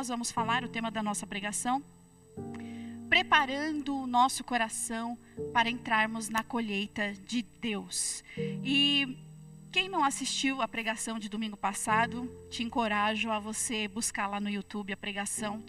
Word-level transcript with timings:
Nós 0.00 0.08
vamos 0.08 0.30
falar 0.30 0.64
o 0.64 0.68
tema 0.68 0.90
da 0.90 1.02
nossa 1.02 1.26
pregação, 1.26 1.84
preparando 3.10 3.94
o 3.94 4.06
nosso 4.06 4.42
coração 4.42 5.18
para 5.52 5.68
entrarmos 5.68 6.30
na 6.30 6.42
colheita 6.42 7.12
de 7.26 7.42
Deus. 7.42 8.24
E 8.64 9.18
quem 9.70 9.90
não 9.90 10.02
assistiu 10.02 10.62
a 10.62 10.66
pregação 10.66 11.18
de 11.18 11.28
domingo 11.28 11.54
passado, 11.54 12.34
te 12.48 12.62
encorajo 12.62 13.30
a 13.30 13.38
você 13.38 13.88
buscar 13.88 14.26
lá 14.26 14.40
no 14.40 14.48
YouTube 14.48 14.90
a 14.90 14.96
pregação 14.96 15.62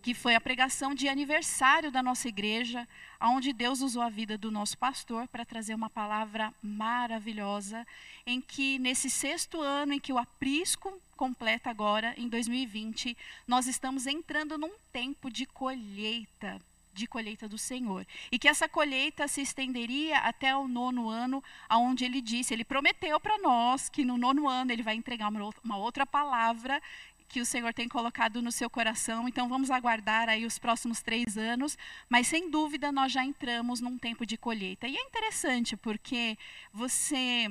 que 0.00 0.14
foi 0.14 0.34
a 0.34 0.40
pregação 0.40 0.94
de 0.94 1.08
aniversário 1.08 1.90
da 1.90 2.02
nossa 2.02 2.28
igreja, 2.28 2.86
onde 3.20 3.52
Deus 3.52 3.80
usou 3.80 4.02
a 4.02 4.08
vida 4.08 4.38
do 4.38 4.50
nosso 4.50 4.78
pastor 4.78 5.26
para 5.28 5.44
trazer 5.44 5.74
uma 5.74 5.90
palavra 5.90 6.54
maravilhosa, 6.62 7.86
em 8.26 8.40
que 8.40 8.78
nesse 8.78 9.10
sexto 9.10 9.60
ano 9.60 9.92
em 9.92 10.00
que 10.00 10.12
o 10.12 10.18
aprisco 10.18 11.00
completa 11.16 11.68
agora, 11.68 12.14
em 12.16 12.28
2020, 12.28 13.16
nós 13.46 13.66
estamos 13.66 14.06
entrando 14.06 14.56
num 14.56 14.72
tempo 14.92 15.28
de 15.28 15.44
colheita, 15.46 16.60
de 16.94 17.06
colheita 17.08 17.48
do 17.48 17.58
Senhor. 17.58 18.06
E 18.30 18.38
que 18.38 18.48
essa 18.48 18.68
colheita 18.68 19.26
se 19.26 19.40
estenderia 19.40 20.18
até 20.18 20.54
o 20.56 20.68
nono 20.68 21.08
ano, 21.08 21.42
aonde 21.68 22.04
ele 22.04 22.20
disse, 22.20 22.54
ele 22.54 22.64
prometeu 22.64 23.18
para 23.18 23.38
nós 23.38 23.88
que 23.88 24.04
no 24.04 24.16
nono 24.16 24.48
ano 24.48 24.72
ele 24.72 24.82
vai 24.82 24.94
entregar 24.94 25.28
uma 25.28 25.76
outra 25.76 26.06
palavra 26.06 26.80
que 27.28 27.40
o 27.40 27.46
Senhor 27.46 27.74
tem 27.74 27.88
colocado 27.88 28.40
no 28.40 28.50
seu 28.50 28.70
coração. 28.70 29.28
Então 29.28 29.48
vamos 29.48 29.70
aguardar 29.70 30.28
aí 30.28 30.46
os 30.46 30.58
próximos 30.58 31.02
três 31.02 31.36
anos, 31.36 31.76
mas 32.08 32.26
sem 32.26 32.50
dúvida 32.50 32.90
nós 32.90 33.12
já 33.12 33.24
entramos 33.24 33.80
num 33.80 33.98
tempo 33.98 34.24
de 34.24 34.36
colheita. 34.36 34.88
E 34.88 34.96
é 34.96 35.02
interessante 35.02 35.76
porque 35.76 36.38
você, 36.72 37.50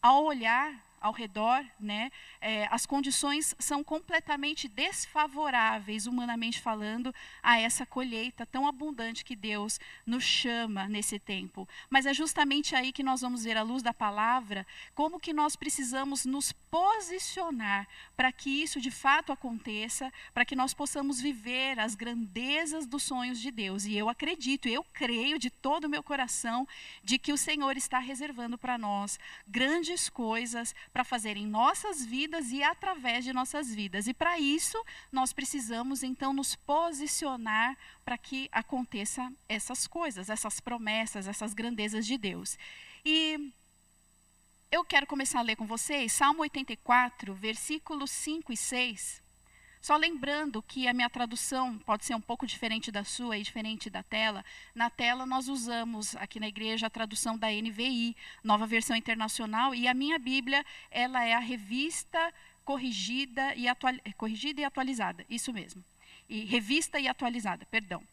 ao 0.00 0.24
olhar 0.24 0.91
ao 1.02 1.12
redor, 1.12 1.64
né, 1.78 2.10
é, 2.40 2.66
as 2.70 2.86
condições 2.86 3.54
são 3.58 3.82
completamente 3.82 4.68
desfavoráveis, 4.68 6.06
humanamente 6.06 6.60
falando, 6.60 7.14
a 7.42 7.58
essa 7.58 7.84
colheita 7.84 8.46
tão 8.46 8.66
abundante 8.66 9.24
que 9.24 9.36
Deus 9.36 9.80
nos 10.06 10.24
chama 10.24 10.88
nesse 10.88 11.18
tempo. 11.18 11.68
Mas 11.90 12.06
é 12.06 12.14
justamente 12.14 12.74
aí 12.74 12.92
que 12.92 13.02
nós 13.02 13.20
vamos 13.20 13.44
ver, 13.44 13.56
à 13.56 13.62
luz 13.62 13.82
da 13.82 13.92
palavra, 13.92 14.66
como 14.94 15.20
que 15.20 15.32
nós 15.32 15.56
precisamos 15.56 16.24
nos 16.24 16.52
posicionar 16.52 17.86
para 18.16 18.32
que 18.32 18.62
isso 18.62 18.80
de 18.80 18.90
fato 18.90 19.32
aconteça, 19.32 20.12
para 20.32 20.44
que 20.44 20.56
nós 20.56 20.72
possamos 20.72 21.20
viver 21.20 21.78
as 21.78 21.94
grandezas 21.94 22.86
dos 22.86 23.02
sonhos 23.02 23.40
de 23.40 23.50
Deus. 23.50 23.84
E 23.84 23.96
eu 23.96 24.08
acredito, 24.08 24.68
eu 24.68 24.84
creio 24.92 25.38
de 25.38 25.50
todo 25.50 25.84
o 25.84 25.88
meu 25.88 26.02
coração 26.02 26.66
de 27.02 27.18
que 27.18 27.32
o 27.32 27.36
Senhor 27.36 27.76
está 27.76 27.98
reservando 27.98 28.56
para 28.56 28.78
nós 28.78 29.18
grandes 29.46 30.08
coisas 30.08 30.74
para 30.92 31.04
fazer 31.04 31.36
em 31.36 31.46
nossas 31.46 32.04
vidas 32.04 32.50
e 32.52 32.62
através 32.62 33.24
de 33.24 33.32
nossas 33.32 33.74
vidas. 33.74 34.06
E 34.06 34.14
para 34.14 34.38
isso, 34.38 34.82
nós 35.10 35.32
precisamos 35.32 36.02
então 36.02 36.32
nos 36.32 36.54
posicionar 36.54 37.76
para 38.04 38.18
que 38.18 38.48
aconteça 38.52 39.32
essas 39.48 39.86
coisas, 39.86 40.28
essas 40.28 40.60
promessas, 40.60 41.26
essas 41.26 41.54
grandezas 41.54 42.06
de 42.06 42.18
Deus. 42.18 42.58
E 43.04 43.52
eu 44.70 44.84
quero 44.84 45.06
começar 45.06 45.40
a 45.40 45.42
ler 45.42 45.56
com 45.56 45.66
vocês 45.66 46.12
Salmo 46.12 46.42
84, 46.42 47.34
versículos 47.34 48.10
5 48.10 48.52
e 48.52 48.56
6. 48.56 49.22
Só 49.82 49.96
lembrando 49.96 50.62
que 50.62 50.86
a 50.86 50.92
minha 50.92 51.10
tradução 51.10 51.76
pode 51.78 52.04
ser 52.04 52.14
um 52.14 52.20
pouco 52.20 52.46
diferente 52.46 52.92
da 52.92 53.02
sua 53.02 53.36
e 53.36 53.42
diferente 53.42 53.90
da 53.90 54.00
tela. 54.00 54.44
Na 54.76 54.88
tela 54.88 55.26
nós 55.26 55.48
usamos 55.48 56.14
aqui 56.14 56.38
na 56.38 56.46
igreja 56.46 56.86
a 56.86 56.90
tradução 56.90 57.36
da 57.36 57.48
NVI, 57.48 58.16
Nova 58.44 58.64
Versão 58.64 58.94
Internacional, 58.94 59.74
e 59.74 59.88
a 59.88 59.92
minha 59.92 60.20
Bíblia, 60.20 60.64
ela 60.88 61.24
é 61.24 61.34
a 61.34 61.40
revista 61.40 62.32
corrigida 62.64 63.56
e, 63.56 63.66
atual, 63.66 63.92
corrigida 64.16 64.60
e 64.60 64.64
atualizada, 64.64 65.26
isso 65.28 65.52
mesmo. 65.52 65.84
E 66.28 66.44
revista 66.44 67.00
e 67.00 67.08
atualizada, 67.08 67.66
perdão. 67.66 68.04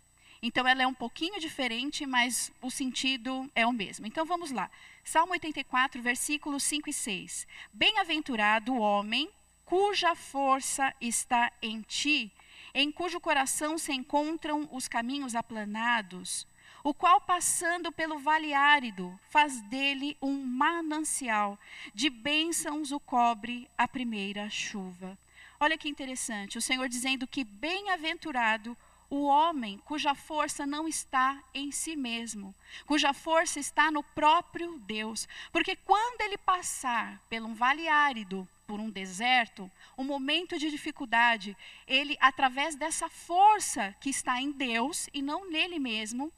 Então 0.42 0.68
ela 0.68 0.82
é 0.82 0.88
um 0.88 0.94
pouquinho 0.94 1.40
diferente, 1.40 2.04
mas 2.04 2.52
o 2.64 2.72
sentido 2.72 3.48
é 3.54 3.68
o 3.68 3.72
mesmo. 3.72 4.08
Então 4.08 4.26
vamos 4.26 4.50
lá. 4.50 4.72
Salmo 5.04 5.34
84, 5.34 6.02
versículos 6.02 6.64
5 6.64 6.90
e 6.90 6.94
6. 6.94 7.46
Bem-aventurado 7.72 8.74
o 8.74 8.80
homem 8.80 9.30
cuja 9.70 10.16
força 10.16 10.92
está 11.00 11.52
em 11.62 11.82
ti, 11.82 12.32
em 12.74 12.92
cujo 12.92 13.20
coração 13.20 13.78
se 13.78 13.94
encontram 13.94 14.68
os 14.72 14.88
caminhos 14.88 15.36
aplanados, 15.36 16.48
o 16.84 16.92
qual, 16.92 17.22
passando 17.22 17.92
pelo 17.92 18.18
vale 18.18 18.52
árido, 18.52 19.18
faz 19.30 19.62
dele 19.62 20.18
um 20.20 20.44
manancial, 20.44 21.56
de 21.94 22.10
bênçãos 22.10 22.92
o 22.92 23.00
cobre 23.00 23.70
a 23.78 23.88
primeira 23.88 24.50
chuva. 24.50 25.16
Olha 25.60 25.78
que 25.78 25.88
interessante, 25.88 26.58
o 26.58 26.62
Senhor 26.62 26.90
dizendo 26.90 27.28
que 27.28 27.44
bem-aventurado 27.44 28.76
homem 29.18 29.80
cuja 29.80 30.14
força 30.14 30.66
não 30.66 30.88
está 30.88 31.42
em 31.54 31.72
si 31.72 31.96
mesmo, 31.96 32.54
cuja 32.86 33.14
força 33.14 33.60
está 33.60 33.90
no 33.92 34.04
próprio 34.04 34.78
Deus. 34.80 35.28
Porque 35.52 35.76
quando 35.76 36.22
ele 36.22 36.38
passar 36.38 37.20
por 37.30 37.42
um 37.42 37.54
vale 37.54 37.88
árido, 37.88 38.48
por 38.68 38.80
um 38.80 38.90
deserto, 38.90 39.70
um 39.98 40.04
momento 40.04 40.60
de 40.60 40.70
dificuldade, 40.70 41.58
ele, 41.88 42.16
através 42.20 42.76
dessa 42.76 43.10
força 43.10 43.96
que 44.00 44.12
está 44.12 44.40
em 44.40 44.52
Deus 44.52 45.10
e 45.12 45.24
não 45.24 45.50
nele 45.50 45.80
mesmo, 45.80 46.32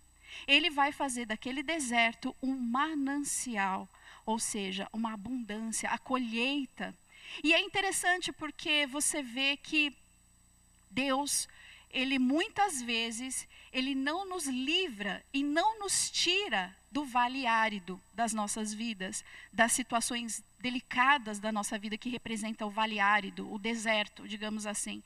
ele 0.48 0.70
vai 0.70 0.94
fazer 0.94 1.26
daquele 1.26 1.62
deserto 1.62 2.34
um 2.42 2.56
manancial, 2.56 3.88
ou 4.26 4.40
seja, 4.40 4.88
uma 4.94 5.14
abundância, 5.14 5.90
a 5.90 5.98
colheita. 5.98 6.96
E 7.44 7.54
é 7.54 7.60
interessante 7.60 8.32
porque 8.32 8.88
você 8.88 9.22
vê 9.22 9.58
que 9.58 9.94
Deus, 10.90 11.48
ele 11.94 12.20
muitas 12.20 12.82
vezes, 12.82 13.48
ele 13.72 13.96
não 13.96 14.28
nos 14.28 14.46
livra 14.48 15.24
e 15.34 15.44
não 15.44 15.80
nos 15.80 16.10
tira 16.10 16.76
do 16.92 17.06
vale 17.06 17.48
árido 17.48 18.02
das 18.14 18.34
nossas 18.34 18.74
vidas, 18.74 19.24
das 19.52 19.72
situações 19.72 20.44
delicadas 20.60 21.40
da 21.40 21.52
nossa 21.52 21.78
vida 21.80 21.98
que 21.98 22.10
representa 22.10 22.66
o 22.66 22.70
vale 22.70 23.00
árido, 23.00 23.52
o 23.52 23.58
deserto, 23.58 24.28
digamos 24.28 24.66
assim. 24.66 25.02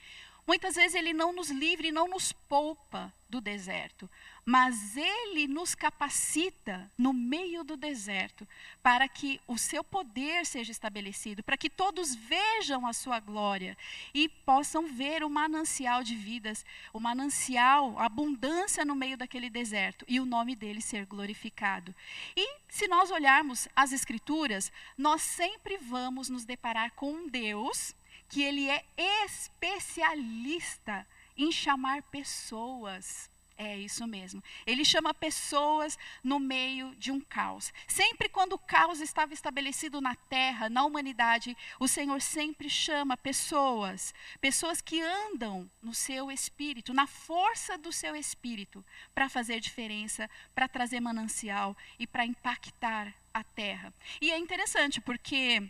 Muitas 0.47 0.75
vezes 0.75 0.93
ele 0.93 1.11
não 1.11 1.33
nos 1.33 1.49
livra 1.49 1.87
e 1.87 1.91
não 1.91 2.07
nos 2.07 2.31
poupa 2.31 3.11
do 3.27 3.41
deserto, 3.41 4.07
mas 4.45 4.95
ele 4.95 5.47
nos 5.47 5.73
capacita 5.73 6.89
no 6.95 7.11
meio 7.11 7.63
do 7.63 7.75
deserto 7.75 8.47
para 8.81 9.07
que 9.07 9.41
o 9.47 9.57
seu 9.57 9.83
poder 9.83 10.45
seja 10.45 10.71
estabelecido, 10.71 11.41
para 11.41 11.57
que 11.57 11.67
todos 11.67 12.13
vejam 12.13 12.85
a 12.85 12.93
sua 12.93 13.19
glória 13.19 13.75
e 14.13 14.29
possam 14.29 14.87
ver 14.87 15.23
o 15.23 15.29
manancial 15.29 16.03
de 16.03 16.15
vidas, 16.15 16.63
o 16.93 16.99
manancial, 16.99 17.97
a 17.97 18.05
abundância 18.05 18.85
no 18.85 18.95
meio 18.95 19.17
daquele 19.17 19.49
deserto 19.49 20.05
e 20.07 20.19
o 20.19 20.25
nome 20.25 20.55
dele 20.55 20.79
ser 20.79 21.07
glorificado. 21.07 21.93
E 22.37 22.59
se 22.69 22.87
nós 22.87 23.09
olharmos 23.09 23.67
as 23.75 23.91
escrituras, 23.91 24.71
nós 24.95 25.23
sempre 25.23 25.77
vamos 25.77 26.29
nos 26.29 26.45
deparar 26.45 26.91
com 26.91 27.11
um 27.11 27.27
Deus 27.27 27.95
que 28.29 28.41
ele 28.43 28.69
é 28.69 28.83
especialista 29.25 31.05
em 31.37 31.51
chamar 31.51 32.01
pessoas. 32.03 33.29
É 33.57 33.77
isso 33.77 34.05
mesmo. 34.05 34.43
Ele 34.65 34.83
chama 34.83 35.13
pessoas 35.13 35.97
no 36.21 36.39
meio 36.39 36.93
de 36.95 37.09
um 37.09 37.21
caos. 37.21 37.71
Sempre 37.87 38.27
quando 38.27 38.53
o 38.53 38.59
caos 38.59 38.99
estava 38.99 39.33
estabelecido 39.33 40.01
na 40.01 40.13
terra, 40.13 40.69
na 40.69 40.83
humanidade, 40.83 41.55
o 41.79 41.87
Senhor 41.87 42.21
sempre 42.21 42.69
chama 42.69 43.15
pessoas, 43.15 44.13
pessoas 44.41 44.81
que 44.81 45.01
andam 45.01 45.69
no 45.81 45.93
seu 45.93 46.29
espírito, 46.29 46.93
na 46.93 47.07
força 47.07 47.77
do 47.77 47.93
seu 47.93 48.13
espírito, 48.13 48.83
para 49.13 49.29
fazer 49.29 49.61
diferença, 49.61 50.29
para 50.53 50.67
trazer 50.67 50.99
manancial 50.99 51.77
e 51.97 52.05
para 52.05 52.25
impactar 52.25 53.13
a 53.33 53.41
terra. 53.41 53.93
E 54.19 54.31
é 54.31 54.37
interessante 54.37 54.99
porque 54.99 55.63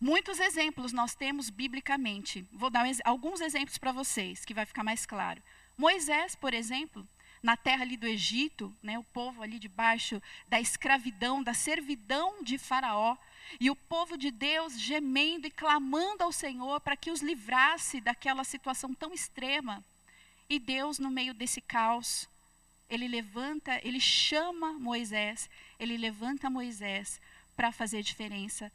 Muitos 0.00 0.40
exemplos 0.40 0.94
nós 0.94 1.14
temos 1.14 1.50
biblicamente. 1.50 2.46
Vou 2.52 2.70
dar 2.70 2.86
alguns 3.04 3.42
exemplos 3.42 3.76
para 3.76 3.92
vocês, 3.92 4.46
que 4.46 4.54
vai 4.54 4.64
ficar 4.64 4.82
mais 4.82 5.04
claro. 5.04 5.42
Moisés, 5.76 6.34
por 6.34 6.54
exemplo, 6.54 7.06
na 7.42 7.54
terra 7.54 7.82
ali 7.82 7.98
do 7.98 8.06
Egito, 8.06 8.74
né, 8.82 8.98
o 8.98 9.04
povo 9.04 9.42
ali 9.42 9.58
debaixo 9.58 10.22
da 10.48 10.58
escravidão, 10.58 11.42
da 11.42 11.52
servidão 11.52 12.42
de 12.42 12.56
Faraó, 12.56 13.14
e 13.58 13.68
o 13.68 13.76
povo 13.76 14.16
de 14.16 14.30
Deus 14.30 14.80
gemendo 14.80 15.46
e 15.46 15.50
clamando 15.50 16.24
ao 16.24 16.32
Senhor 16.32 16.80
para 16.80 16.96
que 16.96 17.10
os 17.10 17.20
livrasse 17.20 18.00
daquela 18.00 18.44
situação 18.44 18.94
tão 18.94 19.12
extrema. 19.12 19.84
E 20.48 20.58
Deus, 20.58 20.98
no 20.98 21.10
meio 21.10 21.34
desse 21.34 21.60
caos, 21.60 22.26
ele 22.88 23.06
levanta, 23.06 23.78
ele 23.86 24.00
chama 24.00 24.72
Moisés, 24.72 25.50
ele 25.78 25.98
levanta 25.98 26.48
Moisés 26.48 27.20
para 27.54 27.70
fazer 27.70 28.02
diferença, 28.02 28.72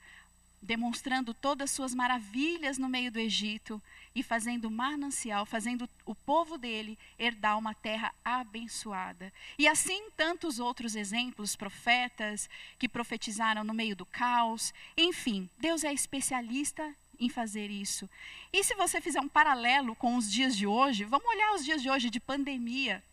demonstrando 0.65 1.33
todas 1.33 1.69
as 1.69 1.75
suas 1.75 1.93
maravilhas 1.93 2.77
no 2.77 2.89
meio 2.89 3.11
do 3.11 3.19
Egito 3.19 3.81
e 4.13 4.23
fazendo 4.23 4.69
manancial, 4.69 5.45
fazendo 5.45 5.89
o 6.05 6.15
povo 6.15 6.57
dele 6.57 6.97
herdar 7.17 7.57
uma 7.57 7.73
terra 7.73 8.13
abençoada. 8.23 9.31
E 9.57 9.67
assim 9.67 10.09
tantos 10.17 10.59
outros 10.59 10.95
exemplos, 10.95 11.55
profetas 11.55 12.49
que 12.79 12.89
profetizaram 12.89 13.63
no 13.63 13.73
meio 13.73 13.95
do 13.95 14.05
caos. 14.05 14.73
Enfim, 14.97 15.49
Deus 15.57 15.83
é 15.83 15.93
especialista 15.93 16.93
em 17.19 17.29
fazer 17.29 17.69
isso. 17.69 18.09
E 18.51 18.63
se 18.63 18.75
você 18.75 18.99
fizer 18.99 19.21
um 19.21 19.29
paralelo 19.29 19.95
com 19.95 20.15
os 20.15 20.29
dias 20.31 20.55
de 20.55 20.67
hoje, 20.67 21.03
vamos 21.05 21.27
olhar 21.27 21.53
os 21.53 21.63
dias 21.63 21.81
de 21.81 21.89
hoje 21.89 22.09
de 22.09 22.19
pandemia. 22.19 23.03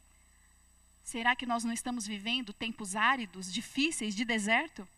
Será 1.04 1.36
que 1.36 1.46
nós 1.46 1.64
não 1.64 1.72
estamos 1.72 2.06
vivendo 2.06 2.52
tempos 2.52 2.96
áridos, 2.96 3.52
difíceis, 3.52 4.14
de 4.14 4.24
deserto? 4.24 4.88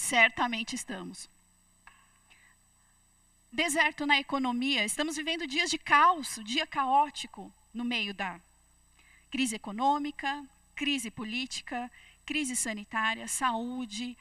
Certamente 0.00 0.74
estamos. 0.74 1.28
Deserto 3.52 4.06
na 4.06 4.18
economia, 4.18 4.82
estamos 4.82 5.14
vivendo 5.14 5.46
dias 5.46 5.68
de 5.68 5.76
caos, 5.76 6.40
dia 6.42 6.66
caótico 6.66 7.52
no 7.72 7.84
meio 7.84 8.14
da 8.14 8.40
crise 9.30 9.56
econômica, 9.56 10.42
crise 10.74 11.10
política, 11.10 11.92
crise 12.24 12.56
sanitária, 12.56 13.28
saúde, 13.28 14.16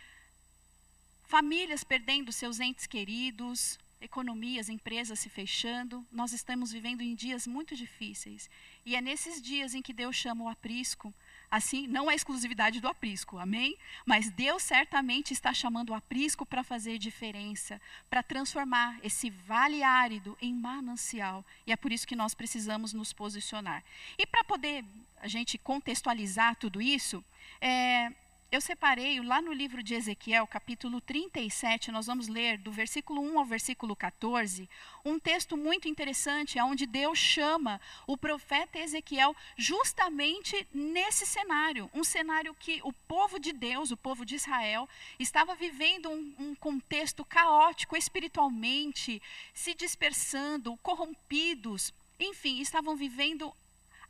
famílias 1.23 1.85
perdendo 1.85 2.33
seus 2.33 2.59
entes 2.59 2.85
queridos, 2.85 3.79
economias, 4.01 4.67
empresas 4.67 5.17
se 5.19 5.29
fechando. 5.29 6.05
Nós 6.11 6.33
estamos 6.33 6.73
vivendo 6.73 7.01
em 7.01 7.15
dias 7.15 7.47
muito 7.47 7.73
difíceis. 7.73 8.49
E 8.85 8.97
é 8.97 9.01
nesses 9.01 9.41
dias 9.41 9.73
em 9.73 9.81
que 9.81 9.93
Deus 9.93 10.17
chama 10.17 10.43
o 10.43 10.49
aprisco 10.49 11.13
Assim, 11.51 11.87
não 11.87 12.11
é 12.11 12.15
exclusividade 12.15 12.79
do 12.79 12.87
aprisco, 12.87 13.39
amém? 13.39 13.75
Mas 14.05 14.29
Deus 14.29 14.61
certamente 14.61 15.33
está 15.33 15.51
chamando 15.51 15.89
o 15.89 15.95
aprisco 15.95 16.45
para 16.45 16.63
fazer 16.63 16.99
diferença, 16.99 17.81
para 18.07 18.21
transformar 18.21 18.99
esse 19.03 19.31
vale 19.31 19.81
árido 19.81 20.37
em 20.39 20.53
manancial. 20.53 21.43
E 21.65 21.71
é 21.71 21.75
por 21.75 21.91
isso 21.91 22.07
que 22.07 22.15
nós 22.15 22.35
precisamos 22.35 22.93
nos 22.93 23.11
posicionar. 23.11 23.83
E 24.17 24.27
para 24.27 24.43
poder 24.43 24.85
a 25.21 25.27
gente 25.27 25.57
contextualizar 25.57 26.55
tudo 26.55 26.81
isso, 26.81 27.23
é, 27.59 28.11
eu 28.51 28.59
separei 28.59 29.21
lá 29.21 29.41
no 29.41 29.53
livro 29.53 29.83
de 29.83 29.93
Ezequiel, 29.93 30.47
capítulo 30.47 30.99
37, 30.99 31.91
nós 31.91 32.07
vamos 32.07 32.27
ler 32.27 32.57
do 32.57 32.71
versículo 32.71 33.21
1 33.21 33.37
ao 33.39 33.45
versículo 33.45 33.95
14, 33.95 34.67
um 35.05 35.19
texto 35.19 35.55
muito 35.55 35.87
interessante, 35.87 36.59
onde 36.59 36.87
Deus 36.87 37.19
chama 37.19 37.79
o 38.07 38.17
profeta 38.17 38.79
Ezequiel 38.79 39.35
justamente 39.55 40.67
nesse 40.73 41.27
cenário, 41.27 41.91
um 41.93 42.03
cenário 42.03 42.55
que 42.55 42.81
o 42.83 42.91
povo 43.07 43.39
de 43.39 43.53
Deus, 43.53 43.91
o 43.91 43.97
povo 43.97 44.25
de 44.25 44.35
Israel, 44.35 44.89
estava 45.19 45.53
vivendo 45.53 46.09
um, 46.09 46.33
um 46.39 46.55
contexto 46.55 47.23
caótico 47.23 47.95
espiritualmente, 47.95 49.21
se 49.53 49.75
dispersando, 49.75 50.75
corrompidos, 50.77 51.93
enfim, 52.19 52.61
estavam 52.61 52.95
vivendo 52.95 53.53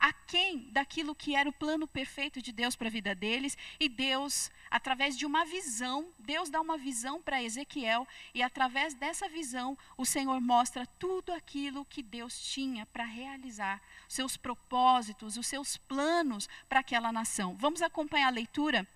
aquém 0.00 0.70
daquilo 0.72 1.14
que 1.14 1.36
era 1.36 1.48
o 1.48 1.52
plano 1.52 1.86
perfeito 1.86 2.40
de 2.40 2.50
Deus 2.50 2.74
para 2.74 2.88
a 2.88 2.90
vida 2.90 3.14
deles, 3.14 3.56
e 3.78 3.88
Deus, 3.88 4.50
através 4.70 5.16
de 5.16 5.26
uma 5.26 5.44
visão, 5.44 6.08
Deus 6.18 6.48
dá 6.48 6.60
uma 6.60 6.78
visão 6.78 7.20
para 7.20 7.42
Ezequiel, 7.42 8.08
e 8.34 8.42
através 8.42 8.94
dessa 8.94 9.28
visão, 9.28 9.76
o 9.98 10.06
Senhor 10.06 10.40
mostra 10.40 10.86
tudo 10.98 11.32
aquilo 11.32 11.84
que 11.84 12.02
Deus 12.02 12.40
tinha 12.50 12.86
para 12.86 13.04
realizar, 13.04 13.82
seus 14.08 14.36
propósitos, 14.36 15.36
os 15.36 15.46
seus 15.46 15.76
planos 15.76 16.48
para 16.68 16.80
aquela 16.80 17.12
nação. 17.12 17.54
Vamos 17.58 17.82
acompanhar 17.82 18.28
a 18.28 18.30
leitura? 18.30 18.88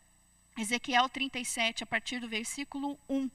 Ezequiel 0.56 1.08
37, 1.08 1.82
a 1.82 1.86
partir 1.86 2.20
do 2.20 2.28
versículo 2.28 2.98
1. 3.08 3.30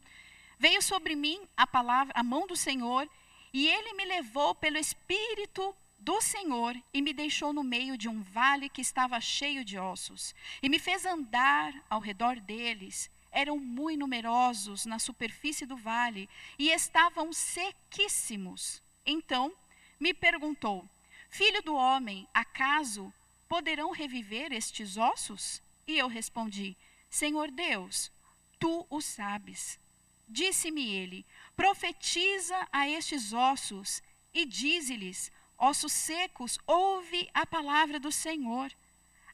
Veio 0.58 0.82
sobre 0.82 1.16
mim 1.16 1.40
a 1.56 1.68
palavra, 1.68 2.14
a 2.18 2.24
mão 2.24 2.48
do 2.48 2.56
Senhor, 2.56 3.08
e 3.54 3.68
ele 3.68 3.94
me 3.94 4.06
levou 4.06 4.56
pelo 4.56 4.78
Espírito 4.78 5.76
do 6.00 6.22
Senhor 6.22 6.76
e 6.94 7.02
me 7.02 7.14
deixou 7.14 7.52
no 7.52 7.64
meio 7.64 7.98
de 7.98 8.08
um 8.08 8.22
vale 8.22 8.70
que 8.70 8.82
estava 8.82 9.20
cheio 9.20 9.66
de 9.66 9.78
ossos, 9.78 10.34
e 10.62 10.70
me 10.70 10.80
fez 10.80 11.06
andar 11.06 11.74
ao 11.90 12.00
redor 12.00 12.40
deles. 12.40 13.10
Eram 13.32 13.60
muito 13.60 14.00
numerosos 14.00 14.86
na 14.86 14.98
superfície 14.98 15.66
do 15.66 15.78
vale 15.78 16.28
e 16.58 16.70
estavam 16.70 17.32
sequíssimos. 17.32 18.82
Então 19.06 19.54
me 20.00 20.14
perguntou: 20.14 20.88
Filho 21.30 21.62
do 21.62 21.76
homem, 21.76 22.28
acaso 22.34 23.14
poderão 23.48 23.92
reviver 23.92 24.52
estes 24.52 24.98
ossos? 24.98 25.62
E 25.86 25.98
eu 25.98 26.08
respondi: 26.08 26.76
Senhor 27.10 27.52
Deus, 27.52 28.12
tu 28.58 28.88
o 28.90 29.00
sabes. 29.02 29.80
Disse-me 30.28 30.90
ele: 30.90 31.26
Profetiza 31.56 32.68
a 32.72 32.90
estes 32.90 33.34
ossos 33.34 34.02
e 34.34 34.46
dize-lhes: 34.46 35.32
ossos 35.60 35.92
secos, 35.92 36.58
ouve 36.66 37.30
a 37.34 37.46
palavra 37.46 38.00
do 38.00 38.12
Senhor. 38.12 38.72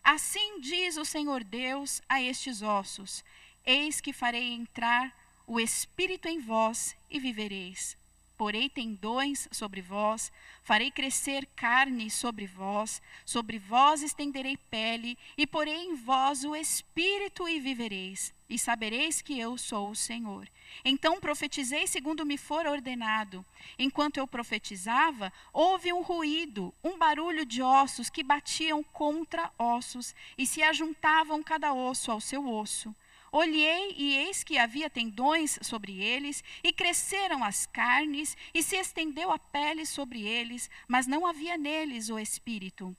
Assim 0.04 0.60
diz 0.60 0.98
o 0.98 1.06
Senhor 1.06 1.44
Deus 1.44 2.02
a 2.10 2.22
estes 2.22 2.62
ossos: 2.62 3.24
Eis 3.66 4.02
que 4.02 4.12
farei 4.12 4.52
entrar 4.52 5.16
o 5.48 5.60
Espírito 5.60 6.28
em 6.28 6.40
vós 6.40 6.96
e 7.10 7.20
vivereis. 7.20 7.96
Porei 8.38 8.68
tendões 8.68 9.48
sobre 9.50 9.82
vós, 9.82 10.30
farei 10.62 10.92
crescer 10.92 11.48
carne 11.56 12.10
sobre 12.10 12.46
vós, 12.46 13.02
sobre 13.26 13.58
vós 13.58 14.02
estenderei 14.02 14.58
pele, 14.58 15.18
e 15.38 15.48
porei 15.48 15.86
em 15.86 15.96
vós 15.96 16.44
o 16.44 16.54
Espírito 16.54 17.48
e 17.48 17.62
vivereis, 17.62 18.34
e 18.50 18.60
sabereis 18.60 19.22
que 19.22 19.40
eu 19.40 19.58
sou 19.58 19.90
o 19.90 19.96
Senhor. 19.96 20.50
Então 20.84 21.22
profetizei 21.22 21.88
segundo 21.88 22.26
me 22.26 22.38
for 22.38 22.66
ordenado. 22.66 23.46
Enquanto 23.80 24.18
eu 24.18 24.28
profetizava, 24.28 25.32
houve 25.54 25.94
um 25.94 26.02
ruído, 26.02 26.74
um 26.84 26.98
barulho 26.98 27.46
de 27.46 27.62
ossos 27.62 28.10
que 28.10 28.22
batiam 28.22 28.84
contra 28.84 29.50
ossos 29.58 30.14
e 30.38 30.46
se 30.46 30.62
ajuntavam 30.62 31.42
cada 31.42 31.74
osso 31.74 32.12
ao 32.12 32.20
seu 32.20 32.46
osso. 32.48 32.94
Olhei 33.38 33.94
e 33.98 34.16
eis 34.18 34.44
que 34.44 34.58
havia 34.58 34.90
tendões 34.90 35.60
sobre 35.62 36.02
eles, 36.02 36.44
e 36.64 36.72
cresceram 36.72 37.44
as 37.44 37.66
carnes, 37.66 38.38
e 38.54 38.64
se 38.64 38.78
estendeu 38.78 39.30
a 39.30 39.38
pele 39.38 39.86
sobre 39.86 40.22
eles, 40.22 40.70
mas 40.88 41.06
não 41.06 41.28
havia 41.28 41.58
neles 41.58 42.10
o 42.10 42.18
espírito. 42.18 42.96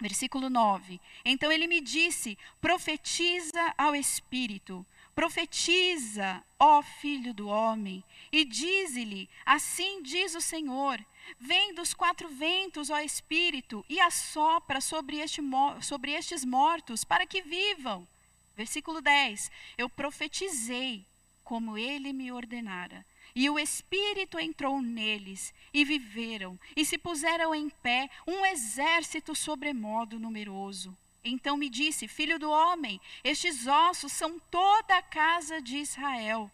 Versículo 0.00 0.50
9. 0.50 1.00
Então 1.24 1.52
ele 1.52 1.66
me 1.68 1.80
disse: 1.80 2.36
profetiza 2.60 3.74
ao 3.78 3.94
espírito 3.94 4.84
Profetiza, 5.14 6.42
ó 6.58 6.80
filho 6.82 7.34
do 7.34 7.46
homem, 7.48 8.02
e 8.32 8.42
dize-lhe: 8.42 9.28
Assim 9.44 10.02
diz 10.02 10.34
o 10.34 10.40
Senhor: 10.40 10.98
Vem 11.38 11.74
dos 11.74 11.92
quatro 11.92 12.28
ventos, 12.28 12.88
ó 12.88 12.98
Espírito, 13.00 13.84
e 13.88 14.00
assopra 14.00 14.80
sobre, 14.80 15.18
este, 15.18 15.42
sobre 15.82 16.12
estes 16.12 16.42
mortos, 16.44 17.04
para 17.04 17.26
que 17.26 17.42
vivam. 17.42 18.08
Versículo 18.56 19.00
10: 19.00 19.50
Eu 19.78 19.88
profetizei 19.88 21.06
como 21.42 21.76
ele 21.76 22.12
me 22.12 22.30
ordenara. 22.30 23.04
E 23.34 23.48
o 23.48 23.58
Espírito 23.58 24.38
entrou 24.38 24.82
neles, 24.82 25.54
e 25.72 25.84
viveram, 25.84 26.58
e 26.76 26.84
se 26.84 26.98
puseram 26.98 27.54
em 27.54 27.68
pé 27.68 28.10
um 28.26 28.44
exército 28.44 29.34
sobremodo 29.34 30.18
numeroso. 30.18 30.96
Então 31.24 31.56
me 31.56 31.68
disse: 31.68 32.08
Filho 32.08 32.38
do 32.38 32.50
homem, 32.50 33.00
estes 33.22 33.66
ossos 33.66 34.12
são 34.12 34.38
toda 34.50 34.96
a 34.96 35.02
casa 35.02 35.60
de 35.60 35.76
Israel. 35.78 36.50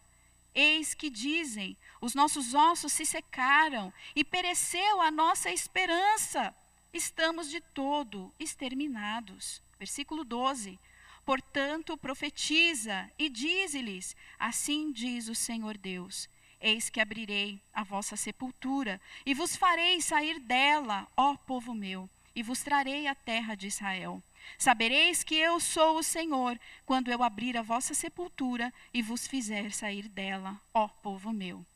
Eis 0.54 0.94
que 0.94 1.08
dizem: 1.08 1.76
Os 2.00 2.14
nossos 2.14 2.54
ossos 2.54 2.92
se 2.92 3.06
secaram 3.06 3.92
e 4.14 4.24
pereceu 4.24 5.00
a 5.00 5.10
nossa 5.10 5.50
esperança. 5.50 6.54
Estamos 6.92 7.50
de 7.50 7.60
todo 7.60 8.32
exterminados. 8.38 9.62
Versículo 9.78 10.24
12. 10.24 10.78
Portanto, 11.26 11.98
profetiza 11.98 13.10
e 13.18 13.28
dize-lhes: 13.28 14.14
Assim 14.38 14.92
diz 14.92 15.26
o 15.26 15.34
Senhor 15.34 15.76
Deus: 15.76 16.28
Eis 16.60 16.88
que 16.88 17.00
abrirei 17.00 17.60
a 17.74 17.82
vossa 17.82 18.16
sepultura 18.16 19.00
e 19.26 19.34
vos 19.34 19.56
farei 19.56 20.00
sair 20.00 20.38
dela, 20.38 21.08
ó 21.16 21.36
povo 21.36 21.74
meu, 21.74 22.08
e 22.32 22.44
vos 22.44 22.62
trarei 22.62 23.08
a 23.08 23.14
terra 23.14 23.56
de 23.56 23.66
Israel. 23.66 24.22
Sabereis 24.56 25.24
que 25.24 25.34
eu 25.34 25.58
sou 25.58 25.98
o 25.98 26.02
Senhor, 26.02 26.60
quando 26.84 27.10
eu 27.10 27.20
abrir 27.24 27.56
a 27.56 27.62
vossa 27.62 27.92
sepultura 27.92 28.72
e 28.94 29.02
vos 29.02 29.26
fizer 29.26 29.72
sair 29.72 30.08
dela, 30.08 30.60
ó 30.72 30.86
povo 30.86 31.32
meu. 31.32 31.66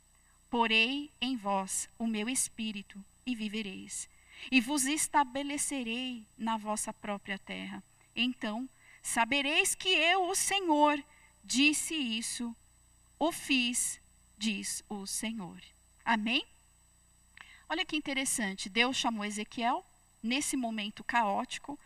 Porei 0.48 1.10
em 1.20 1.36
vós 1.36 1.88
o 1.98 2.06
meu 2.06 2.28
espírito 2.28 3.04
e 3.26 3.34
vivereis, 3.34 4.08
e 4.48 4.60
vos 4.60 4.84
estabelecerei 4.84 6.24
na 6.38 6.56
vossa 6.56 6.92
própria 6.92 7.38
terra. 7.38 7.82
Então 8.14 8.68
sabereis 9.02 9.74
que 9.74 9.88
eu, 9.88 10.28
o 10.28 10.34
Senhor, 10.34 11.02
disse 11.42 11.94
isso, 11.94 12.54
o 13.18 13.32
fiz, 13.32 14.00
diz 14.36 14.82
o 14.88 15.06
Senhor. 15.06 15.60
Amém? 16.04 16.44
Olha 17.68 17.84
que 17.84 17.96
interessante, 17.96 18.68
Deus 18.68 18.96
chamou 18.96 19.24
Ezequiel 19.24 19.84
nesse 20.22 20.56
momento 20.56 21.04
caótico 21.04 21.78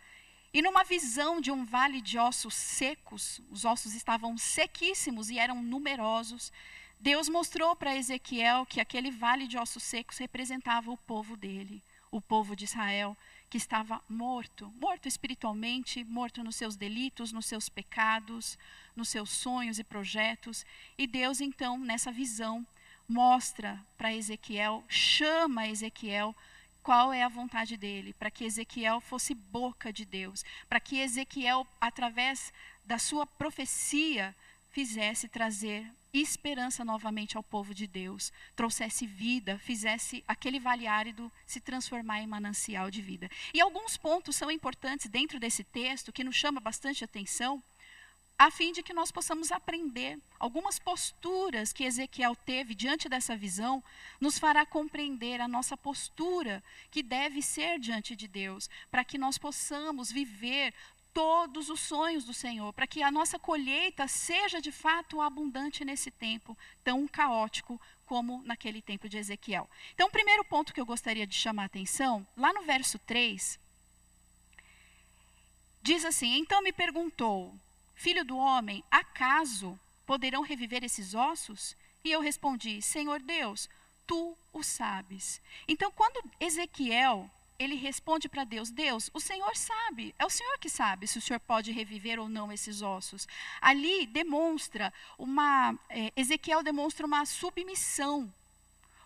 e 0.53 0.61
numa 0.61 0.83
visão 0.83 1.41
de 1.41 1.51
um 1.51 1.65
vale 1.65 1.99
de 1.99 2.17
ossos 2.17 2.53
secos, 2.53 3.41
os 3.51 3.65
ossos 3.65 3.93
estavam 3.93 4.37
sequíssimos 4.37 5.29
e 5.29 5.37
eram 5.37 5.61
numerosos, 5.61 6.51
Deus 6.97 7.27
mostrou 7.27 7.75
para 7.75 7.95
Ezequiel 7.95 8.65
que 8.65 8.79
aquele 8.79 9.11
vale 9.11 9.47
de 9.47 9.57
ossos 9.57 9.83
secos 9.83 10.17
representava 10.17 10.89
o 10.89 10.97
povo 10.97 11.35
dele, 11.35 11.83
o 12.09 12.21
povo 12.21 12.55
de 12.55 12.63
Israel, 12.63 13.17
que 13.49 13.57
estava 13.57 14.01
morto, 14.09 14.73
morto 14.79 15.07
espiritualmente, 15.07 16.03
morto 16.03 16.43
nos 16.43 16.55
seus 16.55 16.75
delitos, 16.75 17.31
nos 17.31 17.45
seus 17.45 17.69
pecados, 17.69 18.57
nos 18.95 19.09
seus 19.09 19.29
sonhos 19.29 19.79
e 19.79 19.83
projetos. 19.83 20.65
E 20.97 21.05
Deus, 21.07 21.41
então, 21.41 21.77
nessa 21.77 22.11
visão, 22.11 22.65
mostra 23.07 23.79
para 23.97 24.13
Ezequiel, 24.13 24.83
chama 24.89 25.67
Ezequiel 25.67 26.35
qual 26.81 27.11
é 27.11 27.23
a 27.23 27.29
vontade 27.29 27.77
dele, 27.77 28.13
para 28.13 28.29
que 28.29 28.43
Ezequiel 28.43 29.01
fosse 29.01 29.33
boca 29.33 29.91
de 29.91 30.05
Deus, 30.05 30.45
para 30.69 30.79
que 30.79 30.99
Ezequiel, 30.99 31.65
através 31.81 32.53
da 32.85 32.99
sua 32.99 33.25
profecia, 33.25 34.35
fizesse 34.75 35.29
trazer 35.29 35.89
esperança 36.11 36.83
novamente 36.83 37.37
ao 37.37 37.43
povo 37.43 37.73
de 37.73 37.87
Deus, 37.87 38.29
trouxesse 38.57 39.07
vida, 39.07 39.57
fizesse 39.57 40.21
aquele 40.27 40.59
vale 40.59 40.85
árido 40.85 41.31
se 41.45 41.61
transformar 41.61 42.19
em 42.19 42.27
manancial 42.27 42.91
de 42.91 43.01
vida. 43.01 43.29
E 43.53 43.61
alguns 43.61 43.95
pontos 43.95 44.35
são 44.35 44.51
importantes 44.51 45.07
dentro 45.07 45.39
desse 45.39 45.63
texto 45.63 46.11
que 46.11 46.25
nos 46.25 46.35
chama 46.35 46.59
bastante 46.59 47.05
atenção 47.05 47.63
a 48.37 48.51
fim 48.51 48.73
de 48.73 48.83
que 48.83 48.93
nós 48.93 49.11
possamos 49.11 49.49
aprender. 49.49 50.19
Algumas 50.37 50.77
posturas 50.77 51.71
que 51.71 51.85
Ezequiel 51.85 52.35
teve 52.35 52.75
diante 52.75 53.07
dessa 53.07 53.35
visão 53.35 53.81
nos 54.19 54.37
fará 54.37 54.65
compreender 54.65 55.39
a 55.39 55.47
nossa 55.47 55.77
postura 55.77 56.61
que 56.91 57.01
deve 57.01 57.41
ser 57.41 57.79
diante 57.79 58.13
de 58.13 58.27
Deus, 58.27 58.69
para 58.91 59.05
que 59.05 59.17
nós 59.17 59.37
possamos 59.37 60.11
viver 60.11 60.73
todos 61.15 61.69
os 61.69 61.79
sonhos 61.79 62.25
do 62.25 62.33
Senhor, 62.33 62.73
para 62.73 62.85
que 62.85 63.01
a 63.01 63.09
nossa 63.09 63.39
colheita 63.39 64.05
seja 64.05 64.61
de 64.61 64.71
fato 64.71 65.21
abundante 65.21 65.85
nesse 65.85 66.11
tempo 66.11 66.57
tão 66.83 67.07
caótico 67.07 67.81
como 68.05 68.43
naquele 68.43 68.81
tempo 68.81 69.07
de 69.07 69.17
Ezequiel. 69.17 69.67
Então, 69.93 70.07
o 70.07 70.11
primeiro 70.11 70.43
ponto 70.43 70.73
que 70.73 70.79
eu 70.79 70.85
gostaria 70.85 71.25
de 71.25 71.33
chamar 71.33 71.63
a 71.63 71.65
atenção, 71.67 72.27
lá 72.35 72.51
no 72.51 72.63
verso 72.63 72.99
3, 72.99 73.57
diz 75.81 76.03
assim: 76.03 76.37
Então 76.37 76.61
me 76.61 76.73
perguntou, 76.73 77.57
Filho 77.95 78.25
do 78.25 78.37
homem, 78.37 78.83
acaso 78.91 79.79
poderão 80.05 80.43
reviver 80.43 80.83
esses 80.83 81.15
ossos? 81.15 81.75
E 82.03 82.11
eu 82.11 82.19
respondi: 82.19 82.81
Senhor 82.81 83.21
Deus, 83.21 83.69
tu 84.05 84.37
o 84.51 84.61
sabes. 84.61 85.41
Então, 85.67 85.91
quando 85.91 86.21
Ezequiel 86.39 87.29
ele 87.57 87.75
responde 87.75 88.27
para 88.27 88.43
Deus: 88.43 88.71
Deus, 88.71 89.09
o 89.13 89.19
Senhor 89.19 89.55
sabe, 89.55 90.13
é 90.17 90.25
o 90.25 90.29
Senhor 90.29 90.57
que 90.59 90.69
sabe 90.69 91.07
se 91.07 91.17
o 91.17 91.21
Senhor 91.21 91.39
pode 91.39 91.71
reviver 91.71 92.19
ou 92.19 92.29
não 92.29 92.51
esses 92.51 92.81
ossos. 92.81 93.27
Ali 93.61 94.05
demonstra 94.05 94.93
uma, 95.17 95.77
é, 95.89 96.11
Ezequiel 96.15 96.63
demonstra 96.63 97.05
uma 97.05 97.25
submissão, 97.25 98.33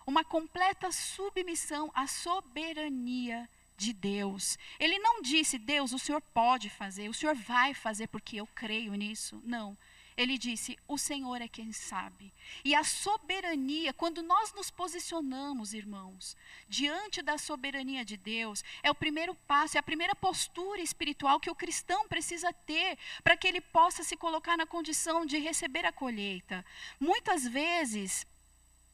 uma 0.06 0.24
completa 0.24 0.90
submissão 0.90 1.90
à 1.94 2.06
soberania 2.06 3.48
de 3.76 3.92
Deus. 3.94 4.58
Ele 4.78 4.98
não 4.98 5.22
disse, 5.22 5.56
Deus, 5.56 5.92
o 5.92 5.98
Senhor 5.98 6.20
pode 6.34 6.68
fazer, 6.68 7.08
o 7.08 7.14
Senhor 7.14 7.34
vai 7.34 7.72
fazer 7.72 8.08
porque 8.08 8.36
eu 8.36 8.46
creio 8.54 8.94
nisso. 8.94 9.40
Não. 9.44 9.76
Ele 10.20 10.36
disse, 10.36 10.78
o 10.86 10.98
Senhor 10.98 11.40
é 11.40 11.48
quem 11.48 11.72
sabe. 11.72 12.30
E 12.62 12.74
a 12.74 12.84
soberania, 12.84 13.90
quando 13.94 14.22
nós 14.22 14.52
nos 14.52 14.70
posicionamos, 14.70 15.72
irmãos, 15.72 16.36
diante 16.68 17.22
da 17.22 17.38
soberania 17.38 18.04
de 18.04 18.18
Deus, 18.18 18.62
é 18.82 18.90
o 18.90 18.94
primeiro 18.94 19.34
passo, 19.34 19.78
é 19.78 19.80
a 19.80 19.82
primeira 19.82 20.14
postura 20.14 20.82
espiritual 20.82 21.40
que 21.40 21.48
o 21.48 21.54
cristão 21.54 22.06
precisa 22.06 22.52
ter 22.52 22.98
para 23.24 23.34
que 23.34 23.48
ele 23.48 23.62
possa 23.62 24.02
se 24.02 24.14
colocar 24.14 24.58
na 24.58 24.66
condição 24.66 25.24
de 25.24 25.38
receber 25.38 25.86
a 25.86 25.92
colheita. 25.92 26.62
Muitas 27.00 27.48
vezes, 27.48 28.26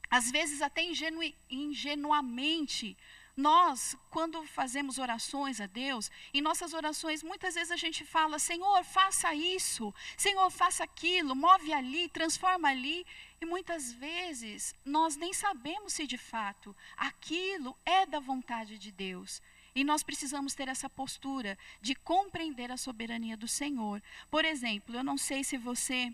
às 0.09 0.31
vezes 0.31 0.63
até 0.63 0.85
ingenu 0.85 1.21
ingenuamente, 1.51 2.97
nós, 3.37 3.95
quando 4.11 4.43
fazemos 4.47 4.97
orações 4.99 5.61
a 5.61 5.67
Deus, 5.67 6.11
em 6.33 6.41
nossas 6.41 6.73
orações, 6.73 7.23
muitas 7.23 7.55
vezes 7.55 7.71
a 7.71 7.77
gente 7.77 8.03
fala: 8.03 8.39
Senhor, 8.39 8.83
faça 8.83 9.35
isso, 9.35 9.93
Senhor, 10.17 10.51
faça 10.51 10.83
aquilo, 10.83 11.37
move 11.37 11.73
ali, 11.73 12.09
transforma 12.09 12.69
ali. 12.69 13.07
E 13.39 13.45
muitas 13.45 13.93
vezes 13.93 14.75
nós 14.85 15.17
nem 15.17 15.35
sabemos 15.35 15.93
se 15.93 16.07
de 16.07 16.17
fato 16.17 16.75
aquilo 16.97 17.77
é 17.85 18.07
da 18.07 18.19
vontade 18.19 18.79
de 18.79 18.91
Deus. 18.91 19.43
E 19.75 19.85
nós 19.85 20.03
precisamos 20.03 20.55
ter 20.55 20.69
essa 20.69 20.89
postura 20.89 21.59
de 21.83 21.95
compreender 21.95 22.73
a 22.73 22.79
soberania 22.79 23.37
do 23.37 23.47
Senhor. 23.47 24.03
Por 24.31 24.47
exemplo, 24.47 24.97
eu 24.97 25.05
não 25.05 25.19
sei 25.19 25.45
se 25.45 25.59
você 25.59 26.11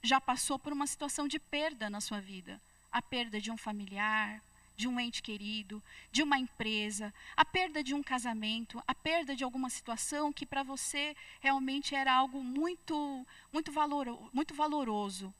já 0.00 0.20
passou 0.20 0.56
por 0.60 0.72
uma 0.72 0.86
situação 0.86 1.26
de 1.26 1.40
perda 1.40 1.90
na 1.90 2.00
sua 2.00 2.20
vida 2.20 2.62
a 2.92 3.02
perda 3.02 3.40
de 3.40 3.50
um 3.50 3.56
familiar, 3.56 4.40
de 4.76 4.88
um 4.88 4.98
ente 4.98 5.22
querido, 5.22 5.82
de 6.10 6.22
uma 6.22 6.38
empresa, 6.38 7.12
a 7.36 7.44
perda 7.44 7.82
de 7.82 7.94
um 7.94 8.02
casamento, 8.02 8.82
a 8.86 8.94
perda 8.94 9.36
de 9.36 9.44
alguma 9.44 9.70
situação 9.70 10.32
que 10.32 10.44
para 10.44 10.62
você 10.62 11.16
realmente 11.40 11.94
era 11.94 12.12
algo 12.12 12.42
muito, 12.42 13.26
muito, 13.52 13.70
valor, 13.70 14.30
muito 14.32 14.54
valoroso. 14.54 15.32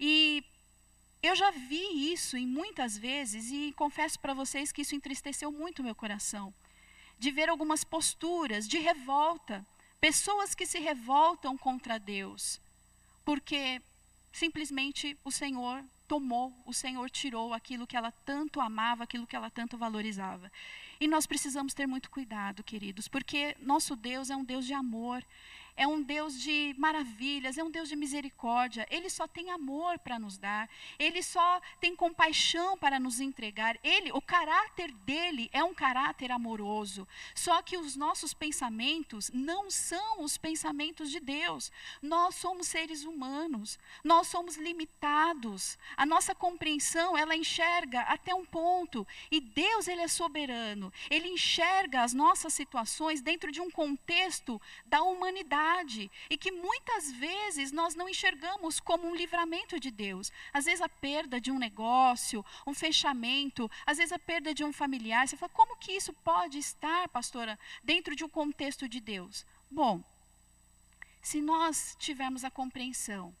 E 0.00 0.44
eu 1.22 1.34
já 1.34 1.50
vi 1.50 2.12
isso 2.12 2.36
em 2.36 2.46
muitas 2.46 2.96
vezes 2.96 3.50
e 3.50 3.72
confesso 3.76 4.18
para 4.18 4.34
vocês 4.34 4.72
que 4.72 4.82
isso 4.82 4.94
entristeceu 4.94 5.50
muito 5.50 5.82
meu 5.82 5.94
coração. 5.94 6.54
De 7.18 7.30
ver 7.30 7.48
algumas 7.48 7.82
posturas 7.82 8.68
de 8.68 8.78
revolta, 8.78 9.66
pessoas 10.00 10.54
que 10.54 10.64
se 10.64 10.78
revoltam 10.78 11.58
contra 11.58 11.98
Deus, 11.98 12.60
porque 13.24 13.82
simplesmente 14.38 15.18
o 15.24 15.30
Senhor 15.30 15.84
tomou, 16.06 16.54
o 16.64 16.72
Senhor 16.72 17.10
tirou 17.10 17.52
aquilo 17.52 17.86
que 17.86 17.96
ela 17.96 18.12
tanto 18.24 18.60
amava, 18.60 19.04
aquilo 19.04 19.26
que 19.26 19.36
ela 19.36 19.50
tanto 19.50 19.76
valorizava. 19.76 20.50
E 21.00 21.06
nós 21.06 21.26
precisamos 21.26 21.74
ter 21.74 21.86
muito 21.86 22.08
cuidado, 22.10 22.62
queridos, 22.62 23.08
porque 23.08 23.56
nosso 23.60 23.94
Deus 23.94 24.30
é 24.30 24.36
um 24.36 24.44
Deus 24.44 24.64
de 24.64 24.72
amor, 24.72 25.22
é 25.78 25.86
um 25.86 26.02
Deus 26.02 26.38
de 26.38 26.74
maravilhas, 26.76 27.56
é 27.56 27.62
um 27.62 27.70
Deus 27.70 27.88
de 27.88 27.94
misericórdia. 27.94 28.84
Ele 28.90 29.08
só 29.08 29.28
tem 29.28 29.48
amor 29.50 29.96
para 30.00 30.18
nos 30.18 30.36
dar, 30.36 30.68
ele 30.98 31.22
só 31.22 31.60
tem 31.80 31.94
compaixão 31.94 32.76
para 32.76 32.98
nos 32.98 33.20
entregar. 33.20 33.78
Ele, 33.84 34.10
o 34.10 34.20
caráter 34.20 34.90
dele 35.06 35.48
é 35.52 35.62
um 35.62 35.72
caráter 35.72 36.32
amoroso. 36.32 37.06
Só 37.32 37.62
que 37.62 37.76
os 37.76 37.94
nossos 37.94 38.34
pensamentos 38.34 39.30
não 39.32 39.70
são 39.70 40.24
os 40.24 40.36
pensamentos 40.36 41.12
de 41.12 41.20
Deus. 41.20 41.70
Nós 42.02 42.34
somos 42.34 42.66
seres 42.66 43.04
humanos, 43.04 43.78
nós 44.02 44.26
somos 44.26 44.56
limitados. 44.56 45.78
A 45.96 46.04
nossa 46.04 46.34
compreensão, 46.34 47.16
ela 47.16 47.36
enxerga 47.36 48.00
até 48.00 48.34
um 48.34 48.44
ponto, 48.44 49.06
e 49.30 49.40
Deus 49.40 49.86
ele 49.86 50.00
é 50.00 50.08
soberano. 50.08 50.92
Ele 51.08 51.28
enxerga 51.28 52.02
as 52.02 52.12
nossas 52.12 52.52
situações 52.52 53.20
dentro 53.20 53.52
de 53.52 53.60
um 53.60 53.70
contexto 53.70 54.60
da 54.84 55.02
humanidade 55.02 55.67
e 56.30 56.36
que 56.36 56.50
muitas 56.50 57.12
vezes 57.12 57.72
nós 57.72 57.94
não 57.94 58.08
enxergamos 58.08 58.80
como 58.80 59.06
um 59.06 59.14
livramento 59.14 59.78
de 59.78 59.90
Deus. 59.90 60.32
Às 60.52 60.64
vezes 60.64 60.80
a 60.80 60.88
perda 60.88 61.40
de 61.40 61.50
um 61.50 61.58
negócio, 61.58 62.44
um 62.66 62.74
fechamento, 62.74 63.70
às 63.86 63.98
vezes 63.98 64.12
a 64.12 64.18
perda 64.18 64.54
de 64.54 64.64
um 64.64 64.72
familiar. 64.72 65.26
Você 65.26 65.36
fala, 65.36 65.52
como 65.52 65.76
que 65.76 65.92
isso 65.92 66.12
pode 66.12 66.58
estar, 66.58 67.08
pastora, 67.08 67.58
dentro 67.82 68.16
de 68.16 68.24
um 68.24 68.28
contexto 68.28 68.88
de 68.88 69.00
Deus? 69.00 69.44
Bom, 69.70 70.02
se 71.22 71.40
nós 71.40 71.96
tivermos 71.98 72.44
a 72.44 72.50
compreensão 72.50 73.34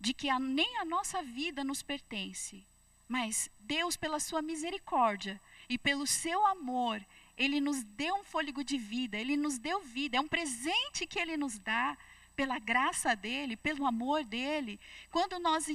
de 0.00 0.14
que 0.14 0.28
a, 0.28 0.38
nem 0.38 0.78
a 0.78 0.84
nossa 0.84 1.22
vida 1.22 1.62
nos 1.64 1.82
pertence, 1.82 2.66
mas 3.08 3.50
Deus, 3.60 3.96
pela 3.96 4.18
sua 4.18 4.42
misericórdia 4.42 5.40
e 5.68 5.76
pelo 5.78 6.06
seu 6.06 6.46
amor, 6.46 7.04
ele 7.36 7.60
nos 7.60 7.82
deu 7.82 8.14
um 8.16 8.24
fôlego 8.24 8.62
de 8.62 8.78
vida, 8.78 9.16
ele 9.16 9.36
nos 9.36 9.58
deu 9.58 9.80
vida, 9.80 10.16
é 10.16 10.20
um 10.20 10.28
presente 10.28 11.06
que 11.06 11.18
ele 11.18 11.36
nos 11.36 11.58
dá 11.58 11.96
pela 12.36 12.58
graça 12.58 13.14
dele, 13.14 13.56
pelo 13.56 13.86
amor 13.86 14.24
dele. 14.24 14.80
Quando 15.10 15.38
nós 15.38 15.66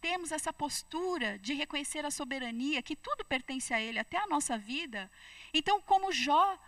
temos 0.00 0.32
essa 0.32 0.52
postura 0.52 1.38
de 1.38 1.54
reconhecer 1.54 2.04
a 2.04 2.10
soberania, 2.10 2.82
que 2.82 2.96
tudo 2.96 3.24
pertence 3.24 3.74
a 3.74 3.80
ele, 3.80 3.98
até 3.98 4.16
a 4.16 4.26
nossa 4.26 4.56
vida, 4.56 5.10
então, 5.52 5.80
como 5.80 6.12
Jó 6.12 6.58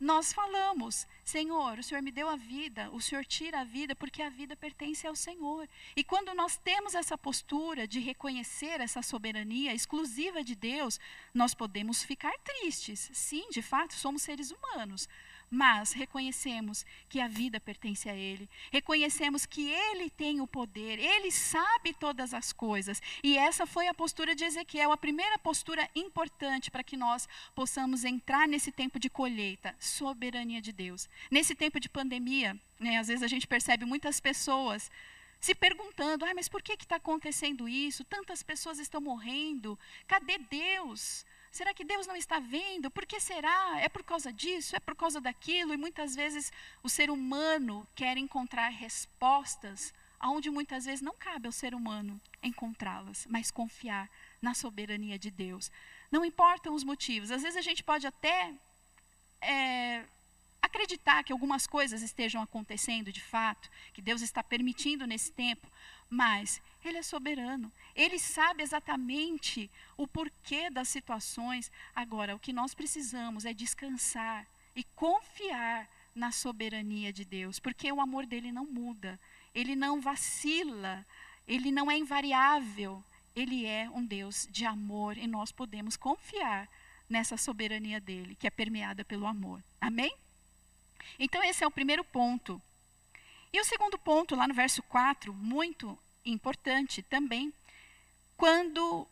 nós 0.00 0.32
falamos: 0.32 1.06
Senhor, 1.24 1.78
o 1.78 1.82
Senhor 1.82 2.02
me 2.02 2.12
deu 2.12 2.28
a 2.28 2.36
vida, 2.36 2.90
o 2.90 3.00
Senhor 3.00 3.24
tira 3.24 3.60
a 3.60 3.64
vida, 3.64 3.96
porque 3.96 4.22
a 4.22 4.30
vida 4.30 4.56
pertence 4.56 5.06
ao 5.06 5.16
Senhor. 5.16 5.68
E 5.96 6.04
quando 6.04 6.32
nós 6.34 6.56
temos 6.56 6.94
essa 6.94 7.18
postura 7.18 7.86
de 7.86 7.98
reconhecer 7.98 8.80
essa 8.80 9.02
soberania 9.02 9.74
exclusiva 9.74 10.44
de 10.44 10.54
Deus, 10.54 11.00
nós 11.34 11.54
podemos 11.54 12.02
ficar 12.02 12.32
tristes. 12.38 13.10
Sim, 13.12 13.48
de 13.50 13.60
fato, 13.60 13.94
somos 13.94 14.22
seres 14.22 14.50
humanos 14.50 15.08
mas 15.50 15.92
reconhecemos 15.92 16.84
que 17.08 17.20
a 17.20 17.28
vida 17.28 17.58
pertence 17.60 18.08
a 18.08 18.14
Ele, 18.14 18.48
reconhecemos 18.70 19.46
que 19.46 19.70
Ele 19.70 20.10
tem 20.10 20.40
o 20.40 20.46
poder, 20.46 20.98
Ele 20.98 21.30
sabe 21.30 21.92
todas 21.94 22.34
as 22.34 22.52
coisas. 22.52 23.00
E 23.22 23.36
essa 23.36 23.66
foi 23.66 23.88
a 23.88 23.94
postura 23.94 24.34
de 24.34 24.44
Ezequiel, 24.44 24.92
a 24.92 24.96
primeira 24.96 25.38
postura 25.38 25.88
importante 25.94 26.70
para 26.70 26.84
que 26.84 26.96
nós 26.96 27.28
possamos 27.54 28.04
entrar 28.04 28.46
nesse 28.46 28.70
tempo 28.70 28.98
de 28.98 29.08
colheita 29.08 29.74
soberania 29.78 30.60
de 30.60 30.72
Deus. 30.72 31.08
Nesse 31.30 31.54
tempo 31.54 31.80
de 31.80 31.88
pandemia, 31.88 32.58
né, 32.78 32.98
às 32.98 33.08
vezes 33.08 33.22
a 33.22 33.28
gente 33.28 33.46
percebe 33.46 33.84
muitas 33.84 34.20
pessoas 34.20 34.90
se 35.40 35.54
perguntando: 35.54 36.24
ah, 36.24 36.34
mas 36.34 36.48
por 36.48 36.62
que 36.62 36.72
está 36.72 36.96
acontecendo 36.96 37.68
isso? 37.68 38.04
Tantas 38.04 38.42
pessoas 38.42 38.78
estão 38.78 39.00
morrendo, 39.00 39.78
cadê 40.06 40.38
Deus? 40.38 41.24
Será 41.50 41.72
que 41.72 41.84
Deus 41.84 42.06
não 42.06 42.16
está 42.16 42.38
vendo? 42.38 42.90
Por 42.90 43.06
que 43.06 43.18
será? 43.20 43.80
É 43.80 43.88
por 43.88 44.02
causa 44.02 44.32
disso? 44.32 44.76
É 44.76 44.80
por 44.80 44.94
causa 44.94 45.20
daquilo? 45.20 45.72
E 45.72 45.76
muitas 45.76 46.14
vezes 46.14 46.52
o 46.82 46.88
ser 46.88 47.10
humano 47.10 47.86
quer 47.94 48.16
encontrar 48.16 48.68
respostas 48.68 49.92
aonde 50.20 50.50
muitas 50.50 50.84
vezes 50.84 51.00
não 51.00 51.14
cabe 51.14 51.46
ao 51.46 51.52
ser 51.52 51.74
humano 51.74 52.20
encontrá-las, 52.42 53.26
mas 53.30 53.50
confiar 53.50 54.10
na 54.42 54.52
soberania 54.52 55.18
de 55.18 55.30
Deus. 55.30 55.70
Não 56.10 56.24
importam 56.24 56.74
os 56.74 56.84
motivos. 56.84 57.30
Às 57.30 57.42
vezes 57.42 57.56
a 57.56 57.62
gente 57.62 57.84
pode 57.84 58.06
até 58.06 58.52
é, 59.40 60.04
acreditar 60.60 61.22
que 61.22 61.32
algumas 61.32 61.66
coisas 61.66 62.02
estejam 62.02 62.42
acontecendo 62.42 63.12
de 63.12 63.20
fato, 63.20 63.70
que 63.92 64.02
Deus 64.02 64.22
está 64.22 64.42
permitindo 64.42 65.06
nesse 65.06 65.32
tempo, 65.32 65.66
mas 66.08 66.60
Ele 66.84 66.98
é 66.98 67.02
soberano. 67.02 67.70
Ele 67.94 68.18
sabe 68.18 68.62
exatamente 68.62 69.70
o 69.96 70.06
porquê 70.06 70.70
das 70.70 70.88
situações. 70.88 71.70
Agora, 71.94 72.34
o 72.34 72.38
que 72.38 72.52
nós 72.52 72.74
precisamos 72.74 73.44
é 73.44 73.52
descansar 73.52 74.46
e 74.74 74.84
confiar 74.94 75.88
na 76.14 76.32
soberania 76.32 77.12
de 77.12 77.24
Deus, 77.24 77.58
porque 77.58 77.90
o 77.92 78.00
amor 78.00 78.26
dele 78.26 78.50
não 78.50 78.66
muda, 78.66 79.18
ele 79.54 79.76
não 79.76 80.00
vacila, 80.00 81.06
ele 81.46 81.70
não 81.70 81.90
é 81.90 81.96
invariável, 81.96 83.02
ele 83.34 83.66
é 83.66 83.88
um 83.90 84.04
Deus 84.04 84.48
de 84.50 84.64
amor 84.64 85.16
e 85.16 85.26
nós 85.26 85.52
podemos 85.52 85.96
confiar 85.96 86.68
nessa 87.08 87.36
soberania 87.36 88.00
dele, 88.00 88.34
que 88.34 88.46
é 88.46 88.50
permeada 88.50 89.04
pelo 89.04 89.26
amor. 89.26 89.62
Amém? 89.80 90.12
Então, 91.18 91.42
esse 91.42 91.64
é 91.64 91.66
o 91.66 91.70
primeiro 91.70 92.04
ponto. 92.04 92.60
E 93.52 93.60
o 93.60 93.64
segundo 93.64 93.98
ponto, 93.98 94.36
lá 94.36 94.46
no 94.46 94.54
verso 94.54 94.82
4, 94.82 95.32
muito 95.32 95.98
importante 96.24 97.02
também, 97.02 97.52
quando 98.36 99.06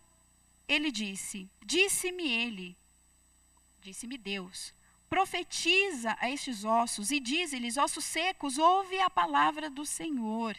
ele 0.68 0.90
disse: 0.90 1.48
Disse-me 1.64 2.28
ele, 2.28 2.76
disse-me 3.80 4.18
Deus, 4.18 4.74
profetiza 5.08 6.16
a 6.20 6.30
estes 6.30 6.64
ossos 6.64 7.10
e 7.10 7.18
diz-lhes: 7.18 7.76
Ossos 7.76 8.04
secos, 8.04 8.58
ouve 8.58 9.00
a 9.00 9.08
palavra 9.08 9.70
do 9.70 9.86
Senhor. 9.86 10.56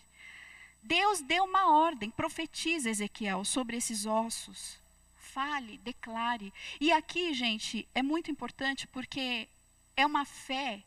Deus 0.81 1.21
deu 1.21 1.43
uma 1.43 1.69
ordem, 1.71 2.09
profetiza 2.09 2.89
Ezequiel 2.89 3.43
sobre 3.43 3.77
esses 3.77 4.05
ossos. 4.05 4.79
Fale, 5.17 5.77
declare. 5.79 6.53
E 6.79 6.91
aqui, 6.91 7.33
gente, 7.33 7.87
é 7.93 8.01
muito 8.01 8.31
importante 8.31 8.87
porque 8.87 9.47
é 9.95 10.05
uma 10.05 10.23
fé 10.23 10.81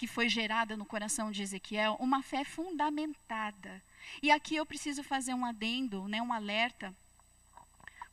que 0.00 0.06
foi 0.06 0.30
gerada 0.30 0.78
no 0.78 0.86
coração 0.86 1.30
de 1.30 1.42
Ezequiel, 1.42 1.94
uma 2.00 2.22
fé 2.22 2.42
fundamentada. 2.42 3.82
E 4.22 4.30
aqui 4.30 4.56
eu 4.56 4.64
preciso 4.64 5.02
fazer 5.02 5.34
um 5.34 5.44
adendo, 5.44 6.08
né, 6.08 6.22
um 6.22 6.32
alerta, 6.32 6.96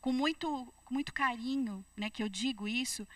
com 0.01 0.11
muito, 0.11 0.67
muito 0.91 1.13
carinho 1.13 1.85
né, 1.95 2.09
que 2.09 2.21
eu 2.21 2.27
digo 2.27 2.67
isso, 2.67 3.07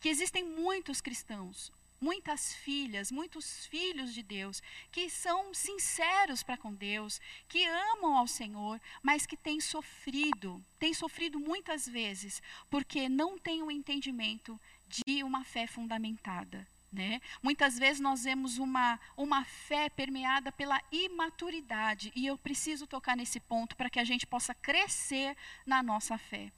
que 0.00 0.08
existem 0.08 0.42
muitos 0.42 1.00
cristãos, 1.00 1.70
muitas 2.00 2.52
filhas, 2.52 3.12
muitos 3.12 3.66
filhos 3.66 4.12
de 4.12 4.24
Deus, 4.24 4.60
que 4.90 5.08
são 5.08 5.54
sinceros 5.54 6.42
para 6.42 6.56
com 6.56 6.74
Deus, 6.74 7.20
que 7.48 7.64
amam 7.64 8.16
ao 8.16 8.26
Senhor, 8.26 8.80
mas 9.04 9.24
que 9.24 9.36
têm 9.36 9.60
sofrido, 9.60 10.60
têm 10.80 10.92
sofrido 10.92 11.38
muitas 11.38 11.86
vezes, 11.86 12.42
porque 12.68 13.08
não 13.08 13.38
têm 13.38 13.62
o 13.62 13.66
um 13.66 13.70
entendimento 13.70 14.60
de 14.88 15.22
uma 15.22 15.44
fé 15.44 15.68
fundamentada. 15.68 16.66
Né? 16.92 17.20
Muitas 17.40 17.78
vezes 17.78 18.00
nós 18.00 18.24
vemos 18.24 18.58
uma, 18.58 18.98
uma 19.16 19.44
fé 19.44 19.88
permeada 19.88 20.50
pela 20.50 20.82
imaturidade, 20.90 22.10
e 22.16 22.26
eu 22.26 22.36
preciso 22.36 22.84
tocar 22.84 23.16
nesse 23.16 23.38
ponto 23.38 23.76
para 23.76 23.88
que 23.88 24.00
a 24.00 24.04
gente 24.04 24.26
possa 24.26 24.52
crescer 24.54 25.36
na 25.64 25.84
nossa 25.84 26.18
fé. 26.18 26.50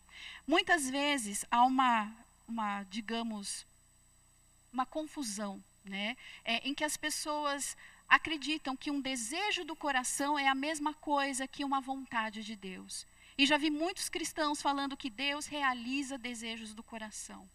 Muitas 0.46 0.88
vezes 0.88 1.44
há 1.50 1.62
uma, 1.64 2.10
uma 2.48 2.82
digamos, 2.84 3.66
uma 4.72 4.86
confusão, 4.86 5.62
né? 5.84 6.16
É, 6.44 6.66
em 6.66 6.72
que 6.72 6.84
as 6.84 6.96
pessoas 6.96 7.76
acreditam 8.08 8.76
que 8.76 8.90
um 8.90 9.00
desejo 9.00 9.64
do 9.64 9.76
coração 9.76 10.38
é 10.38 10.48
a 10.48 10.54
mesma 10.54 10.94
coisa 10.94 11.46
que 11.46 11.64
uma 11.64 11.80
vontade 11.80 12.42
de 12.42 12.56
Deus. 12.56 13.06
E 13.36 13.46
já 13.46 13.56
vi 13.56 13.70
muitos 13.70 14.08
cristãos 14.08 14.60
falando 14.60 14.96
que 14.96 15.10
Deus 15.10 15.46
realiza 15.46 16.18
desejos 16.18 16.74
do 16.74 16.82
coração. 16.82 17.48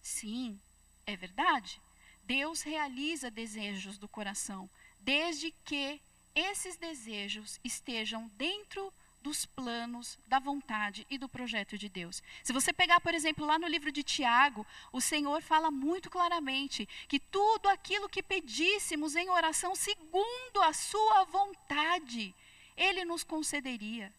Sim, 0.00 0.58
é 1.04 1.16
verdade. 1.16 1.80
Deus 2.26 2.62
realiza 2.62 3.30
desejos 3.30 3.98
do 3.98 4.08
coração, 4.08 4.68
desde 5.00 5.52
que 5.64 6.00
esses 6.34 6.76
desejos 6.76 7.58
estejam 7.64 8.30
dentro 8.36 8.92
dos 9.22 9.44
planos, 9.44 10.18
da 10.26 10.38
vontade 10.38 11.06
e 11.10 11.18
do 11.18 11.28
projeto 11.28 11.76
de 11.76 11.88
Deus. 11.88 12.22
Se 12.44 12.52
você 12.52 12.72
pegar, 12.72 13.00
por 13.00 13.14
exemplo, 13.14 13.44
lá 13.44 13.58
no 13.58 13.66
livro 13.66 13.90
de 13.90 14.02
Tiago, 14.02 14.64
o 14.92 15.00
Senhor 15.00 15.42
fala 15.42 15.70
muito 15.70 16.08
claramente 16.08 16.88
que 17.08 17.18
tudo 17.18 17.68
aquilo 17.68 18.08
que 18.08 18.22
pedíssemos 18.22 19.16
em 19.16 19.28
oração 19.28 19.74
segundo 19.74 20.62
a 20.62 20.72
sua 20.72 21.24
vontade, 21.24 22.34
ele 22.76 23.04
nos 23.04 23.24
concederia. 23.24 24.12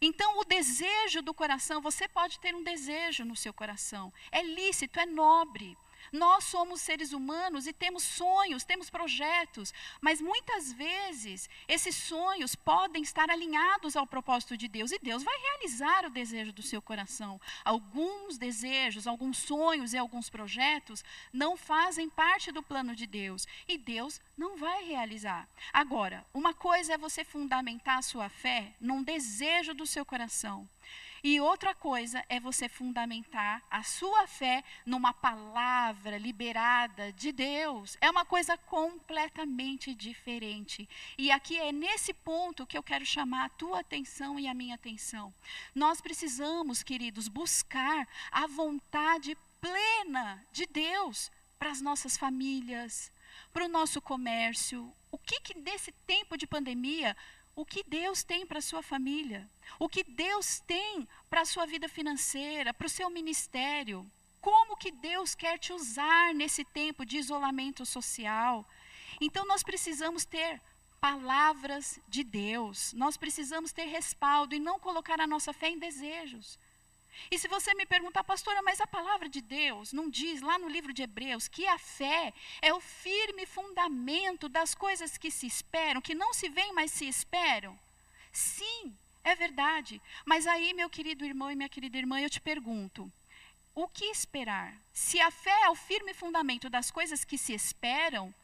Então, 0.00 0.38
o 0.38 0.44
desejo 0.44 1.20
do 1.20 1.34
coração, 1.34 1.80
você 1.80 2.06
pode 2.08 2.38
ter 2.38 2.54
um 2.54 2.62
desejo 2.62 3.24
no 3.24 3.36
seu 3.36 3.52
coração. 3.52 4.12
É 4.30 4.42
lícito, 4.42 5.00
é 5.00 5.04
nobre. 5.04 5.76
Nós 6.12 6.44
somos 6.44 6.80
seres 6.80 7.12
humanos 7.12 7.66
e 7.66 7.72
temos 7.72 8.02
sonhos, 8.02 8.64
temos 8.64 8.90
projetos, 8.90 9.72
mas 10.00 10.20
muitas 10.20 10.72
vezes 10.72 11.48
esses 11.66 11.94
sonhos 11.94 12.54
podem 12.54 13.02
estar 13.02 13.30
alinhados 13.30 13.96
ao 13.96 14.06
propósito 14.06 14.56
de 14.56 14.68
Deus 14.68 14.92
e 14.92 14.98
Deus 14.98 15.22
vai 15.22 15.36
realizar 15.38 16.04
o 16.04 16.10
desejo 16.10 16.52
do 16.52 16.62
seu 16.62 16.80
coração. 16.80 17.40
Alguns 17.64 18.38
desejos, 18.38 19.06
alguns 19.06 19.38
sonhos 19.38 19.92
e 19.92 19.98
alguns 19.98 20.30
projetos 20.30 21.04
não 21.32 21.56
fazem 21.56 22.08
parte 22.08 22.50
do 22.52 22.62
plano 22.62 22.94
de 22.94 23.06
Deus 23.06 23.46
e 23.66 23.76
Deus 23.76 24.20
não 24.36 24.56
vai 24.56 24.84
realizar. 24.84 25.48
Agora, 25.72 26.24
uma 26.32 26.54
coisa 26.54 26.94
é 26.94 26.98
você 26.98 27.24
fundamentar 27.24 27.98
a 27.98 28.02
sua 28.02 28.28
fé 28.28 28.72
num 28.80 29.02
desejo 29.02 29.74
do 29.74 29.86
seu 29.86 30.04
coração. 30.04 30.68
E 31.30 31.38
outra 31.42 31.74
coisa 31.74 32.24
é 32.26 32.40
você 32.40 32.70
fundamentar 32.70 33.62
a 33.70 33.82
sua 33.82 34.26
fé 34.26 34.64
numa 34.86 35.12
palavra 35.12 36.16
liberada 36.16 37.12
de 37.12 37.32
Deus. 37.32 37.98
É 38.00 38.10
uma 38.10 38.24
coisa 38.24 38.56
completamente 38.56 39.94
diferente. 39.94 40.88
E 41.18 41.30
aqui 41.30 41.58
é 41.58 41.70
nesse 41.70 42.14
ponto 42.14 42.66
que 42.66 42.78
eu 42.78 42.82
quero 42.82 43.04
chamar 43.04 43.44
a 43.44 43.48
tua 43.50 43.80
atenção 43.80 44.40
e 44.40 44.48
a 44.48 44.54
minha 44.54 44.74
atenção. 44.74 45.30
Nós 45.74 46.00
precisamos, 46.00 46.82
queridos, 46.82 47.28
buscar 47.28 48.08
a 48.32 48.46
vontade 48.46 49.36
plena 49.60 50.42
de 50.50 50.64
Deus 50.64 51.30
para 51.58 51.70
as 51.70 51.82
nossas 51.82 52.16
famílias, 52.16 53.12
para 53.52 53.66
o 53.66 53.68
nosso 53.68 54.00
comércio. 54.00 54.90
O 55.10 55.18
que, 55.18 55.40
que 55.42 55.58
nesse 55.58 55.92
tempo 56.06 56.38
de 56.38 56.46
pandemia 56.46 57.14
o 57.58 57.64
que 57.66 57.82
Deus 57.82 58.22
tem 58.22 58.46
para 58.46 58.60
a 58.60 58.62
sua 58.62 58.84
família, 58.84 59.50
o 59.80 59.88
que 59.88 60.04
Deus 60.04 60.60
tem 60.60 61.08
para 61.28 61.40
a 61.40 61.44
sua 61.44 61.66
vida 61.66 61.88
financeira, 61.88 62.72
para 62.72 62.86
o 62.86 62.88
seu 62.88 63.10
ministério. 63.10 64.08
Como 64.40 64.76
que 64.76 64.92
Deus 64.92 65.34
quer 65.34 65.58
te 65.58 65.72
usar 65.72 66.32
nesse 66.32 66.64
tempo 66.64 67.04
de 67.04 67.16
isolamento 67.16 67.84
social? 67.84 68.64
Então 69.20 69.44
nós 69.44 69.64
precisamos 69.64 70.24
ter 70.24 70.62
palavras 71.00 71.98
de 72.06 72.22
Deus. 72.22 72.92
Nós 72.92 73.16
precisamos 73.16 73.72
ter 73.72 73.86
respaldo 73.86 74.54
e 74.54 74.60
não 74.60 74.78
colocar 74.78 75.20
a 75.20 75.26
nossa 75.26 75.52
fé 75.52 75.68
em 75.68 75.80
desejos. 75.80 76.60
E 77.30 77.38
se 77.38 77.48
você 77.48 77.74
me 77.74 77.84
perguntar, 77.84 78.24
pastora, 78.24 78.62
mas 78.62 78.80
a 78.80 78.86
palavra 78.86 79.28
de 79.28 79.40
Deus 79.40 79.92
não 79.92 80.08
diz 80.08 80.40
lá 80.40 80.58
no 80.58 80.68
livro 80.68 80.92
de 80.92 81.02
Hebreus 81.02 81.48
que 81.48 81.66
a 81.66 81.78
fé 81.78 82.32
é 82.62 82.72
o 82.72 82.80
firme 82.80 83.44
fundamento 83.44 84.48
das 84.48 84.74
coisas 84.74 85.18
que 85.18 85.30
se 85.30 85.46
esperam, 85.46 86.00
que 86.00 86.14
não 86.14 86.32
se 86.32 86.48
veem, 86.48 86.72
mas 86.72 86.92
se 86.92 87.06
esperam? 87.06 87.78
Sim, 88.32 88.96
é 89.24 89.34
verdade. 89.34 90.00
Mas 90.24 90.46
aí, 90.46 90.72
meu 90.72 90.88
querido 90.88 91.24
irmão 91.24 91.50
e 91.50 91.56
minha 91.56 91.68
querida 91.68 91.98
irmã, 91.98 92.20
eu 92.20 92.30
te 92.30 92.40
pergunto: 92.40 93.12
o 93.74 93.86
que 93.86 94.06
esperar? 94.06 94.74
Se 94.92 95.20
a 95.20 95.30
fé 95.30 95.56
é 95.64 95.70
o 95.70 95.74
firme 95.74 96.14
fundamento 96.14 96.68
das 96.68 96.90
coisas 96.90 97.24
que 97.24 97.38
se 97.38 97.52
esperam, 97.52 98.34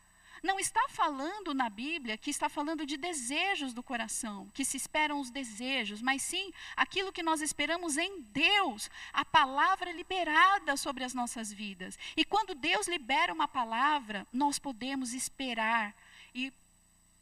não 0.45 0.61
está 0.61 0.87
falando 0.91 1.55
na 1.55 1.71
Bíblia 1.71 2.19
que 2.19 2.31
está 2.31 2.51
falando 2.51 2.85
de 2.85 2.99
desejos 2.99 3.73
do 3.73 3.83
coração, 3.83 4.51
que 4.53 4.65
se 4.65 4.77
esperam 4.77 5.19
os 5.19 5.31
desejos, 5.31 6.03
mas 6.03 6.21
sim 6.23 6.53
aquilo 6.77 7.13
que 7.13 7.23
nós 7.23 7.41
esperamos 7.41 7.97
em 7.97 8.21
Deus, 8.21 8.91
a 9.13 9.25
palavra 9.25 9.91
liberada 9.91 10.77
sobre 10.77 11.03
as 11.03 11.15
nossas 11.15 11.51
vidas. 11.51 11.99
E 12.15 12.25
quando 12.27 12.55
Deus 12.55 12.87
libera 12.87 13.33
uma 13.33 13.49
palavra, 13.49 14.27
nós 14.31 14.59
podemos 14.59 15.15
esperar 15.15 15.97
e 16.35 16.53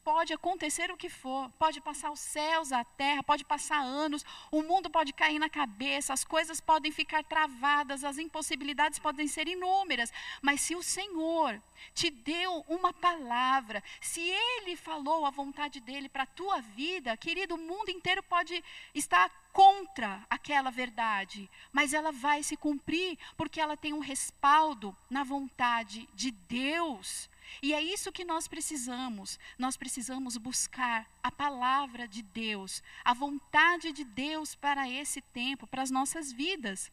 Pode 0.05 0.33
acontecer 0.33 0.91
o 0.91 0.97
que 0.97 1.09
for, 1.09 1.49
pode 1.59 1.81
passar 1.81 2.11
os 2.11 2.19
céus, 2.19 2.73
a 2.73 2.83
terra, 2.85 3.23
pode 3.23 3.45
passar 3.45 3.81
anos, 3.81 4.25
o 4.51 4.61
mundo 4.61 4.91
pode 4.91 5.13
cair 5.13 5.39
na 5.39 5.49
cabeça, 5.49 6.13
as 6.13 6.25
coisas 6.25 6.61
podem 6.61 6.91
ficar 6.91 7.23
travadas, 7.23 8.03
as 8.03 8.19
impossibilidades 8.19 8.99
podem 8.99 9.29
ser 9.29 9.47
inúmeras, 9.47 10.13
mas 10.41 10.61
se 10.61 10.75
o 10.75 10.83
Senhor 10.83 11.63
te 11.95 12.11
deu 12.11 12.65
uma 12.69 12.93
palavra, 12.93 13.83
se 14.01 14.21
Ele 14.21 14.75
falou 14.75 15.25
a 15.25 15.31
vontade 15.31 15.79
dele 15.79 16.09
para 16.09 16.25
a 16.25 16.27
tua 16.27 16.61
vida, 16.61 17.17
querido, 17.17 17.55
o 17.55 17.59
mundo 17.59 17.91
inteiro 17.91 18.25
pode 18.25 18.63
estar 18.93 19.31
contra 19.53 20.25
aquela 20.29 20.71
verdade, 20.71 21.49
mas 21.71 21.95
ela 21.95 22.11
vai 22.11 22.43
se 22.43 22.57
cumprir 22.57 23.17
porque 23.37 23.61
ela 23.61 23.77
tem 23.77 23.93
um 23.93 24.01
respaldo 24.01 24.97
na 25.09 25.23
vontade 25.23 26.09
de 26.13 26.33
Deus. 26.33 27.31
E 27.61 27.75
é 27.75 27.81
isso 27.81 28.13
que 28.13 28.25
nós 28.25 28.49
precisamos. 28.49 29.39
Nós 29.59 29.77
precisamos 29.77 30.37
buscar 30.37 31.07
a 31.23 31.31
palavra 31.31 32.09
de 32.09 32.23
Deus, 32.23 32.83
a 33.05 33.13
vontade 33.13 33.93
de 33.93 34.05
Deus 34.05 34.55
para 34.55 34.89
esse 34.89 35.21
tempo, 35.21 35.67
para 35.67 35.83
as 35.83 35.91
nossas 35.91 36.33
vidas. 36.33 36.91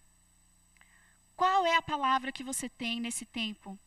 Qual 1.36 1.66
é 1.66 1.76
a 1.76 1.82
palavra 1.82 2.32
que 2.32 2.44
você 2.44 2.68
tem 2.68 3.00
nesse 3.00 3.26
tempo 3.26 3.80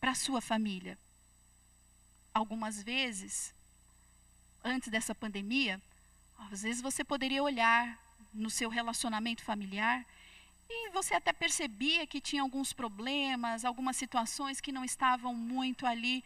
para 0.00 0.10
a 0.10 0.14
sua 0.14 0.40
família? 0.40 0.98
Algumas 2.34 2.82
vezes, 2.82 3.54
antes 4.64 4.88
dessa 4.88 5.14
pandemia, 5.14 5.80
às 6.50 6.62
vezes 6.62 6.82
você 6.82 7.04
poderia 7.04 7.42
olhar 7.42 7.98
no 8.32 8.50
seu 8.50 8.68
relacionamento 8.68 9.42
familiar 9.42 10.04
e 10.68 10.90
você 10.90 11.14
até 11.14 11.32
percebia 11.32 12.06
que 12.06 12.20
tinha 12.20 12.42
alguns 12.42 12.72
problemas, 12.72 13.64
algumas 13.64 13.96
situações 13.96 14.60
que 14.60 14.72
não 14.72 14.84
estavam 14.84 15.34
muito 15.34 15.86
ali 15.86 16.24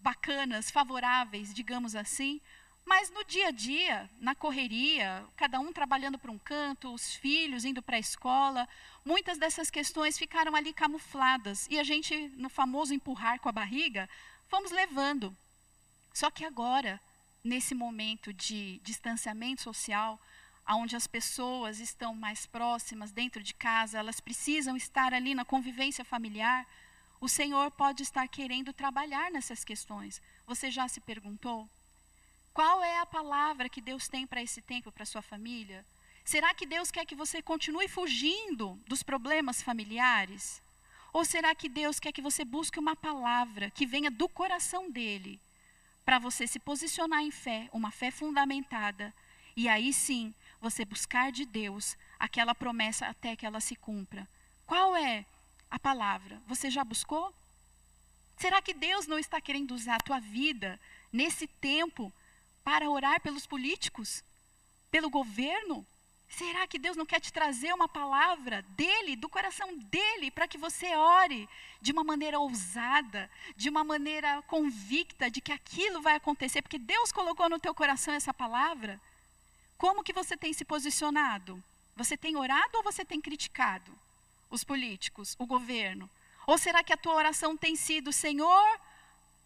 bacanas, 0.00 0.70
favoráveis, 0.70 1.52
digamos 1.54 1.96
assim. 1.96 2.40
Mas 2.84 3.10
no 3.10 3.24
dia 3.24 3.48
a 3.48 3.50
dia, 3.50 4.10
na 4.20 4.34
correria, 4.34 5.24
cada 5.36 5.58
um 5.58 5.72
trabalhando 5.72 6.18
para 6.18 6.30
um 6.30 6.38
canto, 6.38 6.92
os 6.92 7.14
filhos 7.14 7.64
indo 7.64 7.82
para 7.82 7.96
a 7.96 7.98
escola, 7.98 8.68
muitas 9.04 9.38
dessas 9.38 9.70
questões 9.70 10.18
ficaram 10.18 10.54
ali 10.54 10.72
camufladas. 10.74 11.66
E 11.70 11.78
a 11.78 11.82
gente, 11.82 12.28
no 12.36 12.50
famoso 12.50 12.92
empurrar 12.92 13.40
com 13.40 13.48
a 13.48 13.52
barriga, 13.52 14.08
fomos 14.48 14.70
levando. 14.70 15.34
Só 16.12 16.30
que 16.30 16.44
agora, 16.44 17.00
nesse 17.42 17.74
momento 17.74 18.32
de 18.34 18.78
distanciamento 18.84 19.62
social, 19.62 20.20
onde 20.68 20.96
as 20.96 21.06
pessoas 21.06 21.78
estão 21.78 22.14
mais 22.14 22.46
próximas, 22.46 23.10
dentro 23.10 23.42
de 23.42 23.52
casa, 23.52 23.98
elas 23.98 24.20
precisam 24.20 24.76
estar 24.76 25.12
ali 25.12 25.34
na 25.34 25.44
convivência 25.44 26.04
familiar, 26.04 26.66
o 27.20 27.28
Senhor 27.28 27.70
pode 27.70 28.02
estar 28.02 28.26
querendo 28.28 28.72
trabalhar 28.72 29.30
nessas 29.30 29.64
questões. 29.64 30.20
Você 30.46 30.70
já 30.70 30.86
se 30.88 31.00
perguntou? 31.00 31.68
Qual 32.52 32.84
é 32.84 32.98
a 32.98 33.06
palavra 33.06 33.68
que 33.68 33.80
Deus 33.80 34.08
tem 34.08 34.26
para 34.26 34.42
esse 34.42 34.60
tempo, 34.62 34.92
para 34.92 35.04
sua 35.04 35.22
família? 35.22 35.84
Será 36.24 36.54
que 36.54 36.64
Deus 36.66 36.90
quer 36.90 37.04
que 37.04 37.14
você 37.14 37.42
continue 37.42 37.88
fugindo 37.88 38.78
dos 38.86 39.02
problemas 39.02 39.62
familiares? 39.62 40.62
Ou 41.12 41.24
será 41.24 41.54
que 41.54 41.68
Deus 41.68 42.00
quer 42.00 42.12
que 42.12 42.22
você 42.22 42.44
busque 42.44 42.78
uma 42.78 42.96
palavra 42.96 43.70
que 43.70 43.86
venha 43.86 44.10
do 44.10 44.28
coração 44.28 44.90
dele, 44.90 45.40
para 46.04 46.18
você 46.18 46.46
se 46.46 46.58
posicionar 46.58 47.22
em 47.22 47.30
fé, 47.30 47.68
uma 47.72 47.90
fé 47.90 48.10
fundamentada, 48.10 49.14
e 49.56 49.68
aí 49.68 49.92
sim 49.92 50.34
você 50.64 50.82
buscar 50.82 51.30
de 51.30 51.44
Deus 51.44 51.94
aquela 52.18 52.54
promessa 52.54 53.06
até 53.06 53.36
que 53.36 53.44
ela 53.44 53.60
se 53.60 53.76
cumpra. 53.76 54.26
Qual 54.66 54.96
é 54.96 55.26
a 55.70 55.78
palavra? 55.78 56.40
Você 56.46 56.70
já 56.70 56.82
buscou? 56.82 57.34
Será 58.38 58.62
que 58.62 58.72
Deus 58.72 59.06
não 59.06 59.18
está 59.18 59.40
querendo 59.42 59.74
usar 59.74 59.96
a 59.96 60.06
tua 60.08 60.20
vida 60.20 60.80
nesse 61.12 61.46
tempo 61.46 62.10
para 62.64 62.88
orar 62.88 63.20
pelos 63.20 63.46
políticos? 63.46 64.24
Pelo 64.90 65.10
governo? 65.10 65.86
Será 66.26 66.66
que 66.66 66.78
Deus 66.78 66.96
não 66.96 67.04
quer 67.04 67.20
te 67.20 67.30
trazer 67.30 67.72
uma 67.74 67.86
palavra 67.86 68.62
dele, 68.70 69.16
do 69.16 69.28
coração 69.28 69.76
dele, 69.76 70.30
para 70.30 70.48
que 70.48 70.56
você 70.56 70.96
ore 70.96 71.46
de 71.80 71.92
uma 71.92 72.02
maneira 72.02 72.40
ousada, 72.40 73.30
de 73.54 73.68
uma 73.68 73.84
maneira 73.84 74.40
convicta 74.42 75.30
de 75.30 75.42
que 75.42 75.52
aquilo 75.52 76.00
vai 76.00 76.14
acontecer, 76.16 76.62
porque 76.62 76.78
Deus 76.78 77.12
colocou 77.12 77.50
no 77.50 77.58
teu 77.58 77.74
coração 77.74 78.14
essa 78.14 78.32
palavra? 78.32 78.98
Como 79.76 80.02
que 80.02 80.12
você 80.12 80.36
tem 80.36 80.52
se 80.52 80.64
posicionado? 80.64 81.62
Você 81.96 82.16
tem 82.16 82.36
orado 82.36 82.78
ou 82.78 82.82
você 82.82 83.04
tem 83.04 83.20
criticado 83.20 83.92
os 84.50 84.64
políticos, 84.64 85.34
o 85.38 85.46
governo? 85.46 86.08
Ou 86.46 86.58
será 86.58 86.82
que 86.82 86.92
a 86.92 86.96
tua 86.96 87.14
oração 87.14 87.56
tem 87.56 87.74
sido, 87.76 88.12
Senhor, 88.12 88.80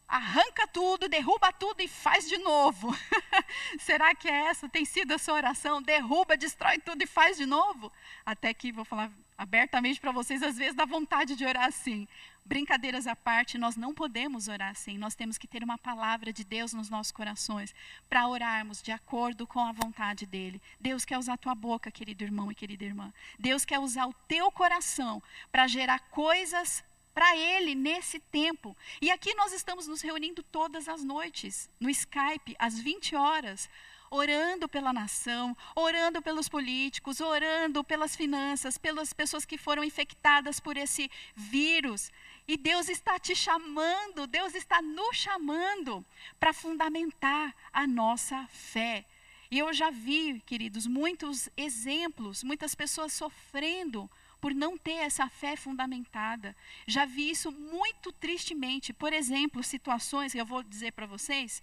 arranca 0.09 0.67
tudo, 0.67 1.09
derruba 1.09 1.53
tudo 1.53 1.81
e 1.81 1.89
faz 1.89 2.29
de 2.29 2.39
novo? 2.39 2.95
será 3.79 4.15
que 4.15 4.29
é 4.29 4.47
essa 4.47 4.69
tem 4.69 4.85
sido 4.85 5.13
a 5.13 5.19
sua 5.19 5.35
oração? 5.35 5.83
Derruba, 5.83 6.37
destrói 6.37 6.79
tudo 6.79 7.03
e 7.03 7.07
faz 7.07 7.37
de 7.37 7.47
novo? 7.47 7.93
Até 8.25 8.53
que 8.55 8.73
vou 8.73 8.85
falar 8.85 9.11
abertamente 9.37 10.01
para 10.01 10.11
vocês, 10.11 10.43
às 10.43 10.57
vezes 10.57 10.75
dá 10.75 10.85
vontade 10.85 11.37
de 11.37 11.45
orar 11.45 11.67
assim. 11.67 12.09
Brincadeiras 12.49 13.07
à 13.07 13.15
parte, 13.15 13.59
nós 13.59 13.77
não 13.77 13.93
podemos 13.93 14.49
orar 14.49 14.71
assim. 14.71 14.97
Nós 14.97 15.15
temos 15.15 15.37
que 15.37 15.47
ter 15.47 15.63
uma 15.63 15.77
palavra 15.77 16.33
de 16.33 16.45
Deus 16.45 16.73
nos 16.73 16.89
nossos 16.89 17.13
corações 17.13 17.75
para 18.09 18.27
orarmos 18.27 18.81
de 18.81 18.91
acordo 18.91 19.47
com 19.47 19.61
a 19.61 19.71
vontade 19.71 20.25
dele. 20.25 20.59
Deus 20.81 21.05
quer 21.05 21.19
usar 21.19 21.35
a 21.35 21.37
tua 21.37 21.55
boca, 21.55 21.91
querido 21.91 22.25
irmão 22.25 22.51
e 22.51 22.55
querida 22.55 22.87
irmã. 22.87 23.13
Deus 23.39 23.67
quer 23.67 23.79
usar 23.79 24.07
o 24.07 24.15
teu 24.27 24.51
coração 24.51 25.23
para 25.53 25.67
gerar 25.67 25.99
coisas 26.09 26.83
para 27.13 27.37
Ele 27.37 27.75
nesse 27.75 28.19
tempo. 28.19 28.75
E 29.03 29.11
aqui 29.11 29.35
nós 29.35 29.53
estamos 29.53 29.87
nos 29.87 30.01
reunindo 30.01 30.43
todas 30.43 30.89
as 30.89 31.05
noites, 31.05 31.69
no 31.79 31.91
Skype, 31.91 32.57
às 32.59 32.81
20 32.81 33.15
horas, 33.15 33.69
orando 34.11 34.69
pela 34.69 34.93
nação, 34.93 35.57
orando 35.75 36.23
pelos 36.23 36.49
políticos, 36.49 37.21
orando 37.21 37.85
pelas 37.85 38.17
finanças, 38.17 38.79
pelas 38.79 39.13
pessoas 39.13 39.45
que 39.45 39.59
foram 39.59 39.85
infectadas 39.85 40.61
por 40.61 40.77
esse 40.77 41.11
vírus. 41.35 42.11
E 42.47 42.57
Deus 42.57 42.89
está 42.89 43.19
te 43.19 43.35
chamando, 43.35 44.27
Deus 44.27 44.55
está 44.55 44.81
nos 44.81 45.17
chamando 45.17 46.05
para 46.41 46.53
fundamentar 46.53 47.55
a 47.73 47.87
nossa 47.87 48.47
fé. 48.49 49.05
E 49.51 49.59
eu 49.59 49.73
já 49.73 49.91
vi, 49.91 50.41
queridos, 50.47 50.87
muitos 50.87 51.49
exemplos, 51.57 52.43
muitas 52.43 52.75
pessoas 52.75 53.13
sofrendo 53.13 54.11
por 54.41 54.55
não 54.55 54.79
ter 54.79 54.93
essa 54.93 55.29
fé 55.29 55.57
fundamentada. 55.57 56.55
Já 56.87 57.05
vi 57.05 57.31
isso 57.31 57.51
muito 57.51 58.13
tristemente. 58.13 58.93
Por 58.93 59.13
exemplo, 59.13 59.63
situações 59.63 60.33
que 60.33 60.41
eu 60.41 60.47
vou 60.47 60.63
dizer 60.63 60.93
para 60.93 61.07
vocês, 61.07 61.63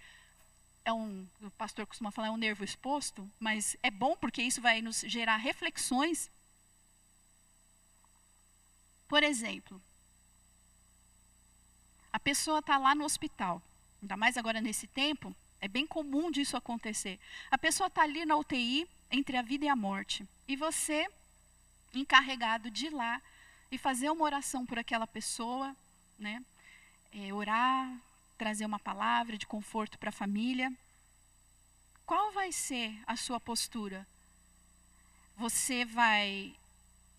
é 0.86 0.94
um, 0.94 1.28
o 1.42 1.50
pastor 1.52 1.86
costuma 1.88 2.12
falar, 2.12 2.28
é 2.28 2.32
um 2.32 2.38
nervo 2.38 2.64
exposto, 2.64 3.30
mas 3.40 3.76
é 3.82 3.90
bom 3.90 4.16
porque 4.16 4.42
isso 4.42 4.62
vai 4.62 4.82
nos 4.82 5.02
gerar 5.02 5.38
reflexões. 5.38 6.30
Por 9.08 9.24
exemplo, 9.24 9.82
a 12.14 12.20
pessoa 12.20 12.60
está 12.60 12.78
lá 12.78 12.94
no 12.94 13.04
hospital, 13.04 13.62
ainda 14.02 14.16
mais 14.16 14.38
agora 14.38 14.62
nesse 14.62 14.86
tempo, 14.88 15.36
é 15.60 15.68
bem 15.68 15.88
comum 15.88 16.30
disso 16.30 16.56
acontecer. 16.56 17.20
A 17.50 17.58
pessoa 17.58 17.88
está 17.88 18.04
ali 18.04 18.24
na 18.26 18.38
UTI, 18.38 18.88
entre 19.12 19.38
a 19.38 19.42
vida 19.42 19.66
e 19.66 19.70
a 19.70 19.76
morte, 19.76 20.28
e 20.48 20.56
você, 20.56 21.08
encarregado 21.94 22.70
de 22.70 22.88
ir 22.88 22.94
lá 22.94 23.22
e 23.72 23.78
fazer 23.78 24.10
uma 24.12 24.24
oração 24.24 24.66
por 24.66 24.78
aquela 24.78 25.08
pessoa, 25.08 25.76
né? 26.20 26.44
É, 27.12 27.34
orar, 27.34 27.98
trazer 28.38 28.66
uma 28.66 28.80
palavra 28.80 29.38
de 29.38 29.48
conforto 29.48 29.98
para 29.98 30.10
a 30.10 30.14
família. 30.14 30.72
Qual 32.06 32.32
vai 32.32 32.52
ser 32.52 32.98
a 33.08 33.16
sua 33.16 33.40
postura? 33.40 34.06
Você 35.38 35.84
vai 35.86 36.56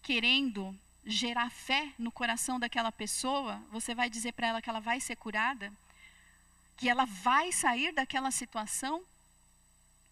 querendo 0.02 0.78
gerar 1.04 1.50
fé 1.50 1.92
no 1.98 2.10
coração 2.10 2.58
daquela 2.58 2.90
pessoa, 2.90 3.62
você 3.70 3.94
vai 3.94 4.10
dizer 4.10 4.32
para 4.32 4.48
ela 4.48 4.62
que 4.62 4.70
ela 4.70 4.80
vai 4.80 5.00
ser 5.00 5.16
curada, 5.16 5.72
que 6.76 6.88
ela 6.88 7.04
vai 7.04 7.52
sair 7.52 7.92
daquela 7.92 8.30
situação, 8.30 9.02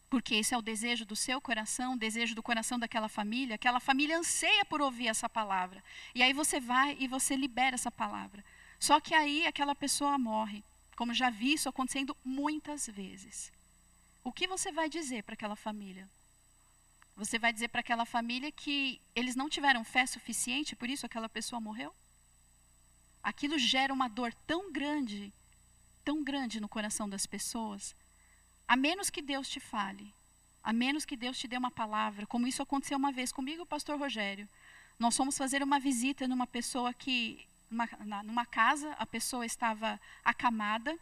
porque 0.09 0.37
esse 0.37 0.55
é 0.55 0.59
o 0.59 0.63
desejo 0.63 1.05
do 1.05 1.17
seu 1.17 1.41
coração, 1.41 1.95
o 1.95 1.99
desejo 1.99 2.35
do 2.35 2.43
coração 2.43 2.79
daquela 2.79 3.09
família, 3.09 3.57
aquela 3.57 3.81
família 3.81 4.17
anseia 4.17 4.65
por 4.65 4.81
ouvir 4.81 5.09
essa 5.09 5.29
palavra. 5.29 5.83
E 6.15 6.23
aí 6.23 6.33
você 6.33 6.61
vai 6.61 6.97
e 7.01 7.09
você 7.09 7.35
libera 7.35 7.75
essa 7.75 7.91
palavra. 7.91 8.45
Só 8.79 9.01
que 9.01 9.15
aí 9.15 9.47
aquela 9.47 9.75
pessoa 9.75 10.17
morre, 10.19 10.63
como 10.97 11.15
já 11.15 11.31
vi 11.31 11.53
isso 11.53 11.69
acontecendo 11.69 12.17
muitas 12.25 12.87
vezes. 12.87 13.53
O 14.23 14.33
que 14.33 14.47
você 14.47 14.73
vai 14.73 14.89
dizer 14.89 15.23
para 15.23 15.35
aquela 15.35 15.57
família? 15.57 16.09
Você 17.17 17.39
vai 17.39 17.53
dizer 17.53 17.69
para 17.69 17.81
aquela 17.81 18.05
família 18.05 18.51
que 18.51 19.01
eles 19.15 19.37
não 19.37 19.49
tiveram 19.49 19.85
fé 19.85 20.05
suficiente, 20.07 20.75
por 20.75 20.89
isso 20.91 21.07
aquela 21.07 21.29
pessoa 21.29 21.61
morreu? 21.61 21.95
Aquilo 23.23 23.59
gera 23.59 23.93
uma 23.93 24.09
dor 24.09 24.35
tão 24.47 24.73
grande, 24.73 25.33
tão 26.05 26.23
grande 26.25 26.61
no 26.61 26.69
coração 26.69 27.09
das 27.09 27.27
pessoas. 27.27 27.95
A 28.67 28.77
menos 28.77 29.11
que 29.11 29.23
Deus 29.23 29.49
te 29.49 29.61
fale, 29.61 30.13
a 30.63 30.73
menos 30.73 31.05
que 31.05 31.17
Deus 31.17 31.39
te 31.39 31.47
dê 31.47 31.57
uma 31.57 31.71
palavra, 31.71 32.27
como 32.27 32.47
isso 32.47 32.63
aconteceu 32.63 32.99
uma 32.99 33.13
vez 33.13 33.31
comigo 33.31 33.61
e 33.61 33.63
o 33.63 33.67
pastor 33.67 33.99
Rogério. 33.99 34.49
Nós 34.99 35.17
fomos 35.17 35.37
fazer 35.37 35.63
uma 35.63 35.79
visita 35.79 36.27
numa 36.27 36.47
pessoa 36.47 36.93
que, 36.95 37.47
numa, 37.75 38.23
numa 38.23 38.47
casa, 38.47 38.93
a 38.99 39.05
pessoa 39.05 39.45
estava 39.45 40.01
acamada. 40.25 40.97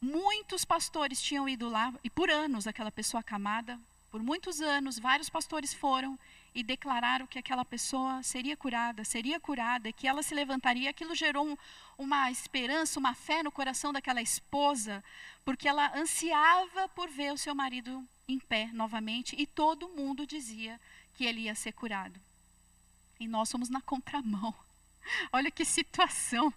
Muitos 0.00 0.64
pastores 0.64 1.20
tinham 1.20 1.48
ido 1.48 1.68
lá, 1.68 1.92
e 2.02 2.08
por 2.08 2.30
anos 2.30 2.66
aquela 2.66 2.90
pessoa 2.90 3.20
acamada, 3.20 3.78
por 4.10 4.22
muitos 4.22 4.60
anos, 4.60 4.98
vários 4.98 5.28
pastores 5.28 5.72
foram 5.72 6.18
e 6.52 6.64
declararam 6.64 7.28
que 7.28 7.38
aquela 7.38 7.64
pessoa 7.64 8.20
seria 8.24 8.56
curada, 8.56 9.04
seria 9.04 9.38
curada, 9.38 9.92
que 9.92 10.08
ela 10.08 10.20
se 10.20 10.34
levantaria. 10.34 10.90
Aquilo 10.90 11.14
gerou 11.14 11.46
um, 11.46 11.56
uma 11.96 12.28
esperança, 12.28 12.98
uma 12.98 13.14
fé 13.14 13.40
no 13.42 13.52
coração 13.52 13.92
daquela 13.92 14.20
esposa, 14.20 15.04
porque 15.44 15.68
ela 15.68 15.96
ansiava 15.96 16.88
por 16.88 17.08
ver 17.08 17.32
o 17.32 17.38
seu 17.38 17.54
marido 17.54 18.04
em 18.26 18.40
pé 18.40 18.70
novamente 18.72 19.36
e 19.38 19.46
todo 19.46 19.88
mundo 19.90 20.26
dizia 20.26 20.80
que 21.14 21.24
ele 21.24 21.42
ia 21.42 21.54
ser 21.54 21.72
curado. 21.72 22.18
E 23.20 23.28
nós 23.28 23.48
somos 23.48 23.68
na 23.68 23.80
contramão. 23.80 24.52
Olha 25.32 25.50
que 25.50 25.64
situação, 25.64 26.52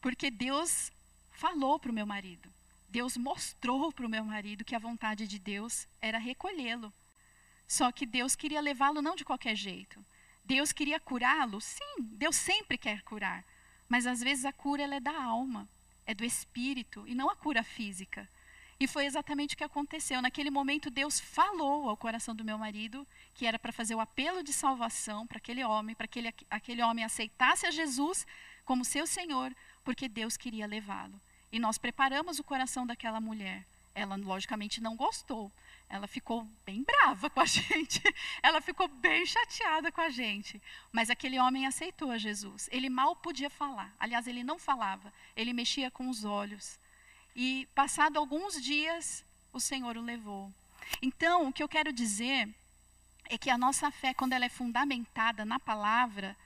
porque 0.00 0.30
Deus 0.30 0.92
falou 1.32 1.78
para 1.78 1.90
o 1.90 1.94
meu 1.94 2.06
marido. 2.06 2.52
Deus 2.88 3.16
mostrou 3.16 3.92
para 3.92 4.06
o 4.06 4.08
meu 4.08 4.24
marido 4.24 4.64
que 4.64 4.74
a 4.74 4.78
vontade 4.78 5.26
de 5.26 5.38
Deus 5.38 5.88
era 6.00 6.18
recolhê-lo. 6.18 6.92
Só 7.66 7.90
que 7.90 8.06
Deus 8.06 8.36
queria 8.36 8.60
levá-lo 8.60 9.02
não 9.02 9.16
de 9.16 9.24
qualquer 9.24 9.56
jeito. 9.56 10.04
Deus 10.44 10.72
queria 10.72 11.00
curá-lo? 11.00 11.60
Sim, 11.60 11.96
Deus 11.98 12.36
sempre 12.36 12.78
quer 12.78 13.02
curar. 13.02 13.44
Mas 13.88 14.06
às 14.06 14.20
vezes 14.20 14.44
a 14.44 14.52
cura 14.52 14.82
ela 14.82 14.94
é 14.94 15.00
da 15.00 15.22
alma, 15.22 15.68
é 16.06 16.14
do 16.14 16.24
espírito 16.24 17.04
e 17.08 17.14
não 17.14 17.28
a 17.30 17.36
cura 17.36 17.62
física. 17.62 18.28
E 18.78 18.86
foi 18.86 19.06
exatamente 19.06 19.54
o 19.54 19.58
que 19.58 19.64
aconteceu. 19.64 20.20
Naquele 20.20 20.50
momento, 20.50 20.90
Deus 20.90 21.20
falou 21.20 21.88
ao 21.88 21.96
coração 21.96 22.34
do 22.34 22.44
meu 22.44 22.58
marido 22.58 23.06
que 23.34 23.46
era 23.46 23.58
para 23.58 23.72
fazer 23.72 23.94
o 23.94 24.00
apelo 24.00 24.42
de 24.42 24.52
salvação 24.52 25.26
para 25.26 25.38
aquele 25.38 25.64
homem, 25.64 25.94
para 25.94 26.06
que 26.06 26.20
aquele, 26.20 26.34
aquele 26.50 26.82
homem 26.82 27.04
aceitasse 27.04 27.66
a 27.66 27.70
Jesus 27.70 28.26
como 28.64 28.84
seu 28.84 29.06
Senhor, 29.06 29.54
porque 29.84 30.08
Deus 30.08 30.36
queria 30.36 30.66
levá-lo. 30.66 31.20
E 31.52 31.58
nós 31.58 31.78
preparamos 31.78 32.38
o 32.38 32.44
coração 32.44 32.86
daquela 32.86 33.20
mulher. 33.20 33.64
Ela, 33.94 34.16
logicamente, 34.16 34.80
não 34.80 34.96
gostou. 34.96 35.52
Ela 35.88 36.08
ficou 36.08 36.48
bem 36.66 36.82
brava 36.82 37.30
com 37.30 37.40
a 37.40 37.44
gente. 37.46 38.02
Ela 38.42 38.60
ficou 38.60 38.88
bem 38.88 39.24
chateada 39.24 39.92
com 39.92 40.00
a 40.00 40.10
gente. 40.10 40.60
Mas 40.90 41.10
aquele 41.10 41.38
homem 41.38 41.66
aceitou 41.66 42.10
a 42.10 42.18
Jesus. 42.18 42.68
Ele 42.72 42.90
mal 42.90 43.14
podia 43.14 43.48
falar. 43.48 43.94
Aliás, 44.00 44.26
ele 44.26 44.42
não 44.42 44.58
falava. 44.58 45.12
Ele 45.36 45.52
mexia 45.52 45.90
com 45.90 46.08
os 46.08 46.24
olhos. 46.24 46.78
E, 47.34 47.66
passado 47.74 48.18
alguns 48.18 48.60
dias, 48.62 49.24
o 49.52 49.60
Senhor 49.60 49.96
o 49.96 50.02
levou. 50.02 50.52
Então, 51.02 51.48
o 51.48 51.52
que 51.52 51.62
eu 51.62 51.68
quero 51.68 51.92
dizer 51.92 52.48
é 53.28 53.36
que 53.36 53.50
a 53.50 53.58
nossa 53.58 53.90
fé, 53.90 54.14
quando 54.14 54.32
ela 54.32 54.44
é 54.44 54.48
fundamentada 54.48 55.44
na 55.44 55.58
palavra, 55.58 56.36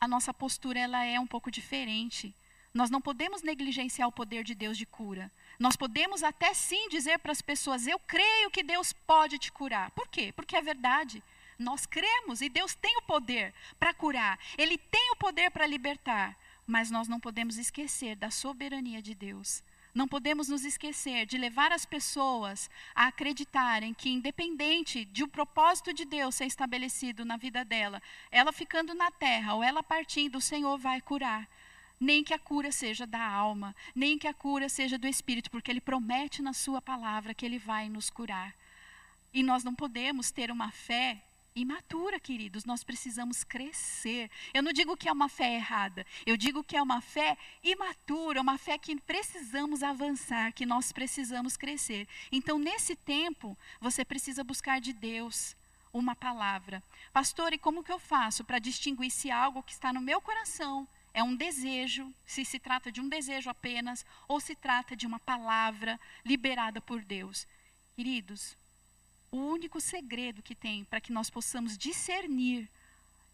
a 0.00 0.08
nossa 0.08 0.32
postura 0.32 0.78
ela 0.78 1.04
é 1.04 1.18
um 1.20 1.26
pouco 1.26 1.50
diferente. 1.50 2.34
Nós 2.72 2.90
não 2.90 3.00
podemos 3.00 3.42
negligenciar 3.42 4.08
o 4.08 4.12
poder 4.12 4.44
de 4.44 4.54
Deus 4.54 4.78
de 4.78 4.86
cura. 4.86 5.30
Nós 5.58 5.76
podemos 5.76 6.22
até 6.22 6.54
sim 6.54 6.88
dizer 6.88 7.18
para 7.18 7.32
as 7.32 7.42
pessoas: 7.42 7.86
Eu 7.86 7.98
creio 7.98 8.50
que 8.50 8.62
Deus 8.62 8.92
pode 8.92 9.38
te 9.38 9.52
curar. 9.52 9.90
Por 9.90 10.08
quê? 10.08 10.32
Porque 10.34 10.56
é 10.56 10.62
verdade. 10.62 11.22
Nós 11.58 11.86
cremos 11.86 12.40
e 12.40 12.48
Deus 12.48 12.74
tem 12.74 12.96
o 12.96 13.02
poder 13.02 13.52
para 13.78 13.94
curar, 13.94 14.38
Ele 14.56 14.78
tem 14.78 15.12
o 15.12 15.16
poder 15.16 15.50
para 15.50 15.66
libertar. 15.66 16.36
Mas 16.66 16.90
nós 16.90 17.08
não 17.08 17.20
podemos 17.20 17.58
esquecer 17.58 18.16
da 18.16 18.30
soberania 18.30 19.02
de 19.02 19.14
Deus. 19.14 19.62
Não 19.94 20.08
podemos 20.08 20.48
nos 20.48 20.64
esquecer 20.64 21.26
de 21.26 21.36
levar 21.36 21.70
as 21.70 21.84
pessoas 21.84 22.70
a 22.94 23.08
acreditarem 23.08 23.92
que, 23.92 24.08
independente 24.08 25.04
de 25.04 25.22
o 25.22 25.28
propósito 25.28 25.92
de 25.92 26.04
Deus 26.04 26.34
ser 26.34 26.46
estabelecido 26.46 27.24
na 27.24 27.36
vida 27.36 27.62
dela, 27.64 28.00
ela 28.30 28.52
ficando 28.52 28.94
na 28.94 29.10
terra 29.10 29.54
ou 29.54 29.62
ela 29.62 29.82
partindo, 29.82 30.36
o 30.36 30.40
Senhor 30.40 30.78
vai 30.78 31.00
curar 31.00 31.48
nem 32.02 32.24
que 32.24 32.34
a 32.34 32.38
cura 32.38 32.72
seja 32.72 33.06
da 33.06 33.24
alma, 33.24 33.76
nem 33.94 34.18
que 34.18 34.26
a 34.26 34.34
cura 34.34 34.68
seja 34.68 34.98
do 34.98 35.06
espírito, 35.06 35.48
porque 35.48 35.70
ele 35.70 35.80
promete 35.80 36.42
na 36.42 36.52
sua 36.52 36.82
palavra 36.82 37.32
que 37.32 37.46
ele 37.46 37.60
vai 37.60 37.88
nos 37.88 38.10
curar. 38.10 38.52
E 39.32 39.40
nós 39.40 39.62
não 39.62 39.72
podemos 39.72 40.32
ter 40.32 40.50
uma 40.50 40.72
fé 40.72 41.22
imatura, 41.54 42.18
queridos, 42.18 42.64
nós 42.64 42.82
precisamos 42.82 43.44
crescer. 43.44 44.30
Eu 44.54 44.62
não 44.62 44.72
digo 44.72 44.96
que 44.96 45.08
é 45.08 45.12
uma 45.12 45.28
fé 45.28 45.54
errada, 45.54 46.06
eu 46.24 46.36
digo 46.36 46.64
que 46.64 46.76
é 46.76 46.82
uma 46.82 47.00
fé 47.00 47.36
imatura, 47.62 48.40
uma 48.40 48.58
fé 48.58 48.78
que 48.78 48.98
precisamos 49.00 49.82
avançar, 49.82 50.52
que 50.52 50.66
nós 50.66 50.92
precisamos 50.92 51.56
crescer. 51.56 52.08
Então, 52.30 52.58
nesse 52.58 52.96
tempo, 52.96 53.56
você 53.80 54.04
precisa 54.04 54.42
buscar 54.42 54.80
de 54.80 54.92
Deus 54.92 55.54
uma 55.92 56.16
palavra. 56.16 56.82
Pastor, 57.12 57.52
e 57.52 57.58
como 57.58 57.84
que 57.84 57.92
eu 57.92 57.98
faço 57.98 58.44
para 58.44 58.58
distinguir 58.58 59.10
se 59.10 59.30
algo 59.30 59.62
que 59.62 59.72
está 59.72 59.92
no 59.92 60.00
meu 60.00 60.20
coração 60.20 60.88
é 61.14 61.22
um 61.22 61.36
desejo, 61.36 62.12
se 62.24 62.44
se 62.44 62.58
trata 62.58 62.90
de 62.90 63.00
um 63.00 63.08
desejo 63.08 63.50
apenas, 63.50 64.04
ou 64.26 64.40
se 64.40 64.54
trata 64.54 64.96
de 64.96 65.06
uma 65.06 65.18
palavra 65.20 66.00
liberada 66.24 66.80
por 66.80 67.02
Deus. 67.02 67.46
Queridos, 67.94 68.56
o 69.32 69.38
único 69.38 69.80
segredo 69.80 70.42
que 70.42 70.54
tem 70.54 70.84
para 70.84 71.00
que 71.00 71.10
nós 71.10 71.30
possamos 71.30 71.76
discernir 71.76 72.68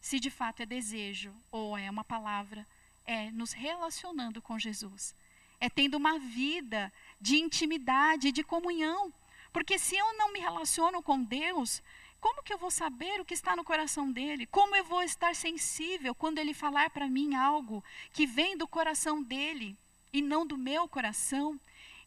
se 0.01 0.21
de 0.21 0.31
fato 0.31 0.63
é 0.63 0.67
desejo 0.67 1.35
ou 1.51 1.77
é 1.77 1.91
uma 1.91 2.05
palavra 2.05 2.65
é 3.05 3.31
nos 3.33 3.53
relacionando 3.53 4.41
com 4.41 4.59
Jesus. 4.59 5.15
É 5.61 5.69
tendo 5.69 5.97
uma 5.97 6.19
vida 6.19 6.93
de 7.21 7.37
intimidade, 7.37 8.31
de 8.31 8.45
comunhão. 8.45 9.13
Porque 9.53 9.77
se 9.79 9.97
eu 9.97 10.17
não 10.17 10.33
me 10.33 10.39
relaciono 10.39 11.03
com 11.03 11.21
Deus, 11.21 11.83
como 12.21 12.43
que 12.43 12.53
eu 12.53 12.59
vou 12.59 12.71
saber 12.71 13.21
o 13.21 13.25
que 13.25 13.35
está 13.35 13.57
no 13.57 13.65
coração 13.65 14.13
dele? 14.13 14.47
Como 14.47 14.77
eu 14.77 14.85
vou 14.85 15.03
estar 15.03 15.35
sensível 15.35 16.15
quando 16.15 16.39
ele 16.39 16.55
falar 16.55 16.91
para 16.91 17.09
mim 17.09 17.35
algo 17.35 17.83
que 18.13 18.27
vem 18.27 18.57
do 18.57 18.69
coração 18.69 19.21
dele 19.23 19.77
e 20.13 20.23
não 20.23 20.47
do 20.47 20.57
meu 20.57 20.87
coração? 20.87 21.59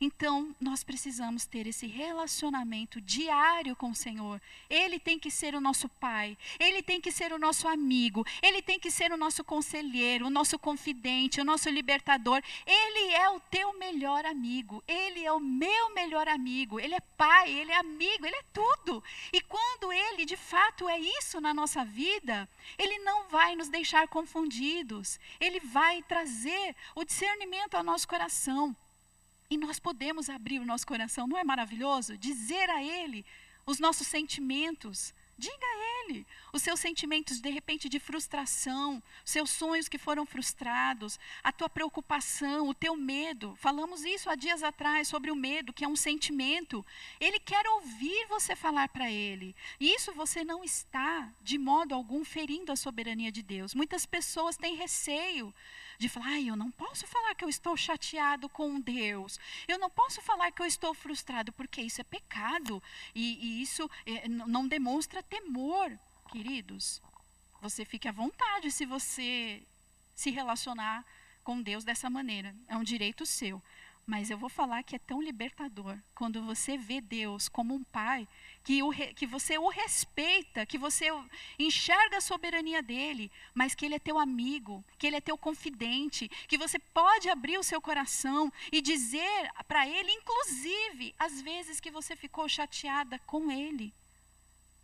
Então, 0.03 0.55
nós 0.59 0.83
precisamos 0.83 1.45
ter 1.45 1.67
esse 1.67 1.85
relacionamento 1.85 2.99
diário 2.99 3.75
com 3.75 3.91
o 3.91 3.95
Senhor. 3.95 4.41
Ele 4.67 4.97
tem 4.97 5.19
que 5.19 5.29
ser 5.29 5.53
o 5.53 5.61
nosso 5.61 5.87
pai, 5.87 6.35
ele 6.59 6.81
tem 6.81 6.99
que 6.99 7.11
ser 7.11 7.31
o 7.31 7.37
nosso 7.37 7.67
amigo, 7.67 8.25
ele 8.41 8.63
tem 8.63 8.79
que 8.79 8.89
ser 8.89 9.11
o 9.11 9.17
nosso 9.17 9.43
conselheiro, 9.43 10.25
o 10.25 10.29
nosso 10.31 10.57
confidente, 10.57 11.39
o 11.39 11.45
nosso 11.45 11.69
libertador. 11.69 12.41
Ele 12.65 13.13
é 13.13 13.29
o 13.29 13.39
teu 13.39 13.77
melhor 13.77 14.25
amigo, 14.25 14.83
ele 14.87 15.23
é 15.23 15.31
o 15.31 15.39
meu 15.39 15.93
melhor 15.93 16.27
amigo, 16.27 16.79
ele 16.79 16.95
é 16.95 16.99
pai, 17.15 17.51
ele 17.51 17.71
é 17.71 17.77
amigo, 17.77 18.25
ele 18.25 18.37
é 18.37 18.43
tudo. 18.51 19.03
E 19.31 19.39
quando 19.39 19.93
ele 19.93 20.25
de 20.25 20.35
fato 20.35 20.89
é 20.89 20.99
isso 20.99 21.39
na 21.39 21.53
nossa 21.53 21.85
vida, 21.85 22.49
ele 22.75 22.97
não 22.99 23.29
vai 23.29 23.55
nos 23.55 23.69
deixar 23.69 24.07
confundidos, 24.07 25.19
ele 25.39 25.59
vai 25.59 26.01
trazer 26.01 26.75
o 26.95 27.03
discernimento 27.03 27.75
ao 27.75 27.83
nosso 27.83 28.07
coração. 28.07 28.75
E 29.51 29.57
nós 29.57 29.79
podemos 29.79 30.29
abrir 30.29 30.59
o 30.59 30.65
nosso 30.65 30.87
coração, 30.87 31.27
não 31.27 31.37
é 31.37 31.43
maravilhoso? 31.43 32.17
Dizer 32.17 32.69
a 32.69 32.81
Ele 32.81 33.25
os 33.65 33.79
nossos 33.79 34.07
sentimentos. 34.07 35.13
Diga 35.37 35.65
a 35.65 36.05
Ele 36.07 36.25
os 36.53 36.61
seus 36.61 36.79
sentimentos, 36.79 37.41
de 37.41 37.49
repente, 37.49 37.89
de 37.89 37.99
frustração, 37.99 39.03
seus 39.25 39.49
sonhos 39.49 39.89
que 39.89 39.97
foram 39.97 40.25
frustrados, 40.25 41.19
a 41.43 41.51
tua 41.51 41.67
preocupação, 41.67 42.69
o 42.69 42.73
teu 42.73 42.95
medo. 42.95 43.53
Falamos 43.57 44.05
isso 44.05 44.29
há 44.29 44.35
dias 44.35 44.63
atrás 44.63 45.09
sobre 45.09 45.31
o 45.31 45.35
medo, 45.35 45.73
que 45.73 45.83
é 45.83 45.87
um 45.87 45.97
sentimento. 45.97 46.85
Ele 47.19 47.39
quer 47.39 47.67
ouvir 47.67 48.27
você 48.27 48.55
falar 48.55 48.87
para 48.87 49.11
Ele. 49.11 49.53
E 49.81 49.93
isso 49.93 50.13
você 50.13 50.45
não 50.45 50.63
está, 50.63 51.29
de 51.41 51.57
modo 51.57 51.93
algum, 51.93 52.23
ferindo 52.23 52.71
a 52.71 52.77
soberania 52.77 53.31
de 53.31 53.41
Deus. 53.41 53.75
Muitas 53.75 54.05
pessoas 54.05 54.55
têm 54.55 54.75
receio 54.75 55.53
de 56.01 56.09
falar, 56.09 56.29
ai, 56.29 56.49
eu 56.49 56.55
não 56.55 56.71
posso 56.71 57.05
falar 57.05 57.35
que 57.35 57.45
eu 57.45 57.49
estou 57.49 57.77
chateado 57.77 58.49
com 58.49 58.81
Deus, 58.81 59.39
eu 59.67 59.77
não 59.77 59.89
posso 59.89 60.19
falar 60.21 60.51
que 60.51 60.61
eu 60.61 60.65
estou 60.65 60.95
frustrado, 60.95 61.53
porque 61.53 61.79
isso 61.79 62.01
é 62.01 62.03
pecado 62.03 62.81
e, 63.13 63.37
e 63.39 63.61
isso 63.61 63.89
é, 64.05 64.27
não 64.27 64.67
demonstra 64.67 65.21
temor, 65.21 65.97
queridos. 66.31 67.01
Você 67.61 67.85
fique 67.85 68.07
à 68.07 68.11
vontade 68.11 68.71
se 68.71 68.83
você 68.83 69.61
se 70.15 70.31
relacionar 70.31 71.05
com 71.43 71.61
Deus 71.61 71.83
dessa 71.83 72.09
maneira, 72.09 72.55
é 72.67 72.75
um 72.75 72.83
direito 72.83 73.23
seu. 73.23 73.61
Mas 74.05 74.29
eu 74.29 74.37
vou 74.37 74.49
falar 74.49 74.83
que 74.83 74.95
é 74.95 74.99
tão 74.99 75.21
libertador 75.21 75.97
quando 76.15 76.43
você 76.43 76.77
vê 76.77 76.99
Deus 76.99 77.47
como 77.47 77.73
um 77.73 77.83
pai, 77.83 78.27
que, 78.63 78.81
o, 78.83 78.91
que 78.91 79.25
você 79.25 79.57
o 79.57 79.69
respeita, 79.69 80.65
que 80.65 80.77
você 80.77 81.07
enxerga 81.57 82.17
a 82.17 82.21
soberania 82.21 82.81
dele, 82.81 83.31
mas 83.53 83.75
que 83.75 83.85
ele 83.85 83.95
é 83.95 83.99
teu 83.99 84.19
amigo, 84.19 84.83
que 84.97 85.07
ele 85.07 85.15
é 85.15 85.21
teu 85.21 85.37
confidente, 85.37 86.29
que 86.47 86.57
você 86.57 86.79
pode 86.79 87.29
abrir 87.29 87.57
o 87.57 87.63
seu 87.63 87.81
coração 87.81 88.51
e 88.71 88.81
dizer 88.81 89.49
para 89.67 89.87
ele, 89.87 90.11
inclusive, 90.11 91.15
as 91.17 91.41
vezes 91.41 91.79
que 91.79 91.91
você 91.91 92.15
ficou 92.15 92.49
chateada 92.49 93.19
com 93.19 93.51
ele. 93.51 93.93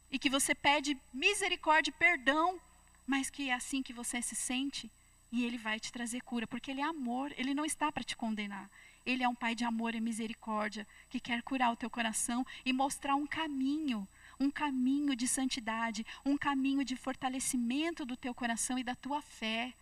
E 0.10 0.18
que 0.18 0.30
você 0.30 0.56
pede 0.56 0.98
misericórdia 1.14 1.92
e 1.92 2.00
perdão, 2.00 2.62
mas 3.06 3.30
que 3.30 3.50
é 3.50 3.54
assim 3.54 3.84
que 3.84 3.92
você 3.94 4.22
se 4.22 4.36
sente. 4.36 4.90
E 5.32 5.44
ele 5.44 5.58
vai 5.58 5.80
te 5.80 5.92
trazer 5.92 6.22
cura, 6.22 6.48
porque 6.48 6.72
ele 6.72 6.80
é 6.82 6.86
amor, 6.86 7.34
ele 7.38 7.54
não 7.54 7.66
está 7.66 7.92
para 7.92 8.04
te 8.04 8.16
condenar. 8.16 8.70
Ele 9.08 9.24
é 9.24 9.30
um 9.30 9.34
pai 9.34 9.56
de 9.56 9.64
amor 9.64 9.96
e 9.96 10.02
misericórdia 10.02 10.86
que 11.10 11.18
quer 11.18 11.42
curar 11.42 11.72
o 11.72 11.78
teu 11.78 11.90
coração 11.90 12.46
e 12.66 12.74
mostrar 12.74 13.16
um 13.16 13.26
caminho, 13.26 14.06
um 14.38 14.52
caminho 14.52 15.16
de 15.16 15.26
santidade, 15.30 16.06
um 16.26 16.38
caminho 16.38 16.84
de 16.84 16.98
fortalecimento 16.98 18.06
do 18.06 18.18
teu 18.18 18.34
coração 18.34 18.78
e 18.78 18.84
da 18.84 18.96
tua 18.96 19.22
fé. 19.22 19.74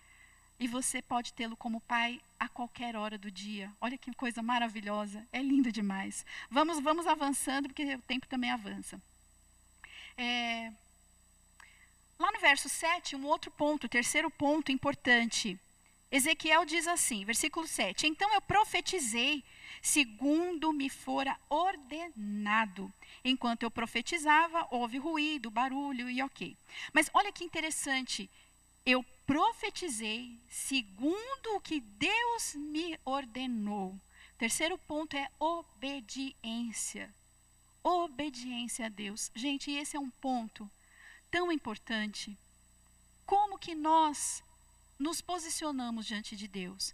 E 0.59 0.67
você 0.67 1.01
pode 1.01 1.33
tê-lo 1.33 1.57
como 1.57 1.81
pai 1.81 2.21
a 2.39 2.47
qualquer 2.47 2.95
hora 2.95 3.17
do 3.17 3.31
dia. 3.31 3.73
Olha 3.81 3.97
que 3.97 4.13
coisa 4.13 4.43
maravilhosa, 4.43 5.27
é 5.33 5.41
lindo 5.41 5.71
demais. 5.71 6.23
Vamos, 6.47 6.79
vamos 6.79 7.07
avançando, 7.07 7.67
porque 7.67 7.95
o 7.95 8.01
tempo 8.03 8.27
também 8.27 8.51
avança. 8.51 9.01
É, 10.15 10.71
lá 12.19 12.31
no 12.31 12.39
verso 12.39 12.69
7, 12.69 13.15
um 13.15 13.25
outro 13.25 13.49
ponto, 13.49 13.89
terceiro 13.89 14.29
ponto 14.29 14.71
importante. 14.71 15.59
Ezequiel 16.11 16.65
diz 16.65 16.87
assim, 16.87 17.25
versículo 17.25 17.67
7: 17.67 18.07
Então 18.07 18.33
eu 18.33 18.41
profetizei 18.41 19.43
segundo 19.81 20.71
me 20.71 20.89
fora 20.89 21.37
ordenado. 21.49 22.91
Enquanto 23.23 23.63
eu 23.63 23.71
profetizava, 23.71 24.67
houve 24.71 24.97
ruído, 24.97 25.51
barulho 25.51 26.09
e 26.09 26.21
ok. 26.21 26.55
Mas 26.93 27.09
olha 27.13 27.31
que 27.31 27.43
interessante. 27.43 28.29
Eu 28.85 29.03
profetizei 29.25 30.39
segundo 30.47 31.55
o 31.55 31.59
que 31.59 31.79
Deus 31.79 32.55
me 32.55 32.99
ordenou. 33.03 33.99
Terceiro 34.37 34.77
ponto 34.77 35.15
é 35.15 35.29
obediência. 35.39 37.13
Obediência 37.83 38.87
a 38.87 38.89
Deus. 38.89 39.31
Gente, 39.33 39.71
esse 39.71 39.95
é 39.95 39.99
um 39.99 40.09
ponto 40.09 40.69
tão 41.31 41.51
importante. 41.51 42.37
Como 43.25 43.57
que 43.57 43.73
nós 43.73 44.43
nos 44.97 45.21
posicionamos 45.21 46.05
diante 46.05 46.35
de 46.35 46.47
Deus? 46.47 46.93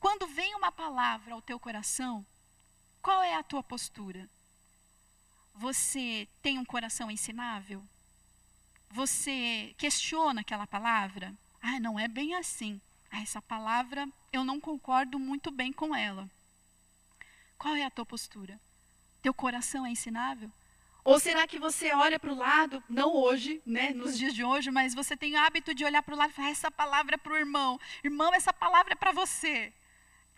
Quando 0.00 0.26
vem 0.26 0.54
uma 0.54 0.72
palavra 0.72 1.34
ao 1.34 1.42
teu 1.42 1.58
coração, 1.60 2.26
qual 3.00 3.22
é 3.22 3.34
a 3.34 3.42
tua 3.42 3.62
postura? 3.62 4.28
Você 5.54 6.28
tem 6.40 6.58
um 6.58 6.64
coração 6.64 7.10
ensinável? 7.10 7.84
Você 8.90 9.74
questiona 9.78 10.40
aquela 10.40 10.66
palavra? 10.66 11.34
Ah, 11.60 11.78
não 11.78 11.98
é 11.98 12.08
bem 12.08 12.34
assim. 12.34 12.80
Ah, 13.10 13.20
essa 13.20 13.40
palavra 13.40 14.08
eu 14.32 14.44
não 14.44 14.60
concordo 14.60 15.18
muito 15.18 15.50
bem 15.50 15.72
com 15.72 15.94
ela. 15.94 16.28
Qual 17.58 17.76
é 17.76 17.84
a 17.84 17.90
tua 17.90 18.04
postura? 18.04 18.58
Teu 19.20 19.32
coração 19.32 19.86
é 19.86 19.90
ensinável? 19.90 20.50
Ou 21.04 21.18
será 21.18 21.46
que 21.48 21.58
você 21.58 21.92
olha 21.92 22.18
para 22.18 22.32
o 22.32 22.36
lado, 22.36 22.82
não 22.88 23.12
hoje, 23.14 23.60
né, 23.66 23.90
nos 23.90 24.16
dias 24.16 24.32
de 24.32 24.44
hoje, 24.44 24.70
mas 24.70 24.94
você 24.94 25.16
tem 25.16 25.34
o 25.34 25.38
hábito 25.38 25.74
de 25.74 25.84
olhar 25.84 26.02
para 26.02 26.14
o 26.14 26.18
lado 26.18 26.30
e 26.30 26.34
falar: 26.34 26.50
essa 26.50 26.70
palavra 26.70 27.16
é 27.16 27.18
para 27.18 27.32
o 27.32 27.36
irmão, 27.36 27.78
irmão, 28.04 28.32
essa 28.32 28.52
palavra 28.52 28.92
é 28.92 28.96
para 28.96 29.10
você. 29.10 29.72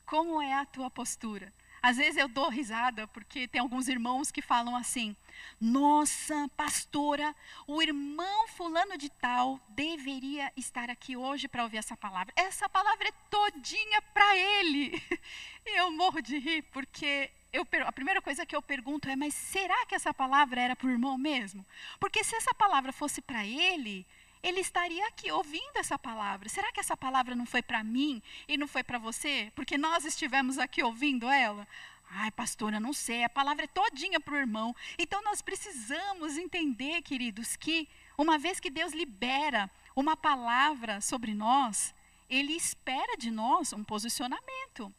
Como 0.07 0.41
é 0.41 0.55
a 0.55 0.65
tua 0.65 0.91
postura? 0.91 1.53
Às 1.85 1.99
vezes 1.99 2.17
eu 2.17 2.29
dou 2.29 2.49
risada, 2.49 3.07
porque 3.09 3.47
tem 3.47 3.61
alguns 3.61 3.89
irmãos 3.89 4.31
que 4.31 4.41
falam 4.41 4.75
assim: 4.75 5.15
Nossa, 5.61 6.49
pastora, 6.57 7.37
o 7.67 7.83
irmão 7.83 8.49
Fulano 8.49 8.97
de 8.97 9.11
Tal 9.11 9.61
deveria 9.69 10.51
estar 10.57 10.89
aqui 10.89 11.15
hoje 11.15 11.47
para 11.47 11.63
ouvir 11.63 11.77
essa 11.77 11.95
palavra. 11.95 12.33
Essa 12.37 12.71
palavra 12.71 13.09
é 13.09 13.13
todinha 13.29 14.01
para 14.15 14.35
ele. 14.35 14.93
E 15.67 15.79
eu 15.79 15.91
morro 15.91 16.21
de 16.21 16.39
rir, 16.39 16.61
porque 16.73 17.31
eu, 17.55 17.65
a 17.87 17.93
primeira 17.93 18.21
coisa 18.21 18.45
que 18.45 18.55
eu 18.55 18.61
pergunto 18.61 19.09
é: 19.09 19.15
Mas 19.15 19.33
será 19.33 19.87
que 19.87 19.95
essa 19.95 20.13
palavra 20.13 20.61
era 20.61 20.75
para 20.75 20.89
o 20.89 20.91
irmão 20.91 21.17
mesmo? 21.17 21.65
Porque 22.01 22.25
se 22.25 22.35
essa 22.35 22.53
palavra 22.53 22.93
fosse 22.93 23.23
para 23.23 23.47
ele, 23.47 24.05
ele 24.43 24.61
estaria 24.61 25.07
aqui 25.07 25.31
ouvindo 25.31 25.77
essa 25.77 25.97
palavra. 25.97 26.49
Será 26.49 26.73
que 26.73 26.81
essa 26.81 26.97
palavra 26.97 27.37
não 27.37 27.47
foi 27.47 27.63
para 27.63 27.85
mim 27.85 28.21
e 28.49 28.59
não 28.59 28.67
foi 28.67 28.83
para 28.83 28.99
você? 28.99 29.53
Porque 29.55 29.79
nós 29.79 30.05
estivemos 30.05 30.59
aqui 30.59 30.83
ouvindo 30.83 31.29
ela? 31.29 31.67
Ai, 32.11 32.31
pastora, 32.33 32.81
não 32.81 32.93
sei, 32.93 33.25
a 33.25 33.29
palavra 33.29 33.65
é 33.65 33.69
todinha 33.69 34.19
para 34.19 34.35
o 34.35 34.39
irmão. 34.39 34.75
Então 34.99 35.23
nós 35.23 35.41
precisamos 35.41 36.37
entender, 36.37 37.03
queridos, 37.03 37.55
que 37.57 37.89
uma 38.19 38.37
vez 38.37 38.59
que 38.59 38.69
Deus 38.69 38.93
libera 38.93 39.71
uma 39.95 40.17
palavra 40.17 41.01
sobre 41.01 41.33
nós, 41.35 41.95
ele 42.29 42.53
espera 42.53 43.17
de 43.17 43.31
nós 43.31 43.73
um 43.73 43.85
posicionamento. 43.85 44.93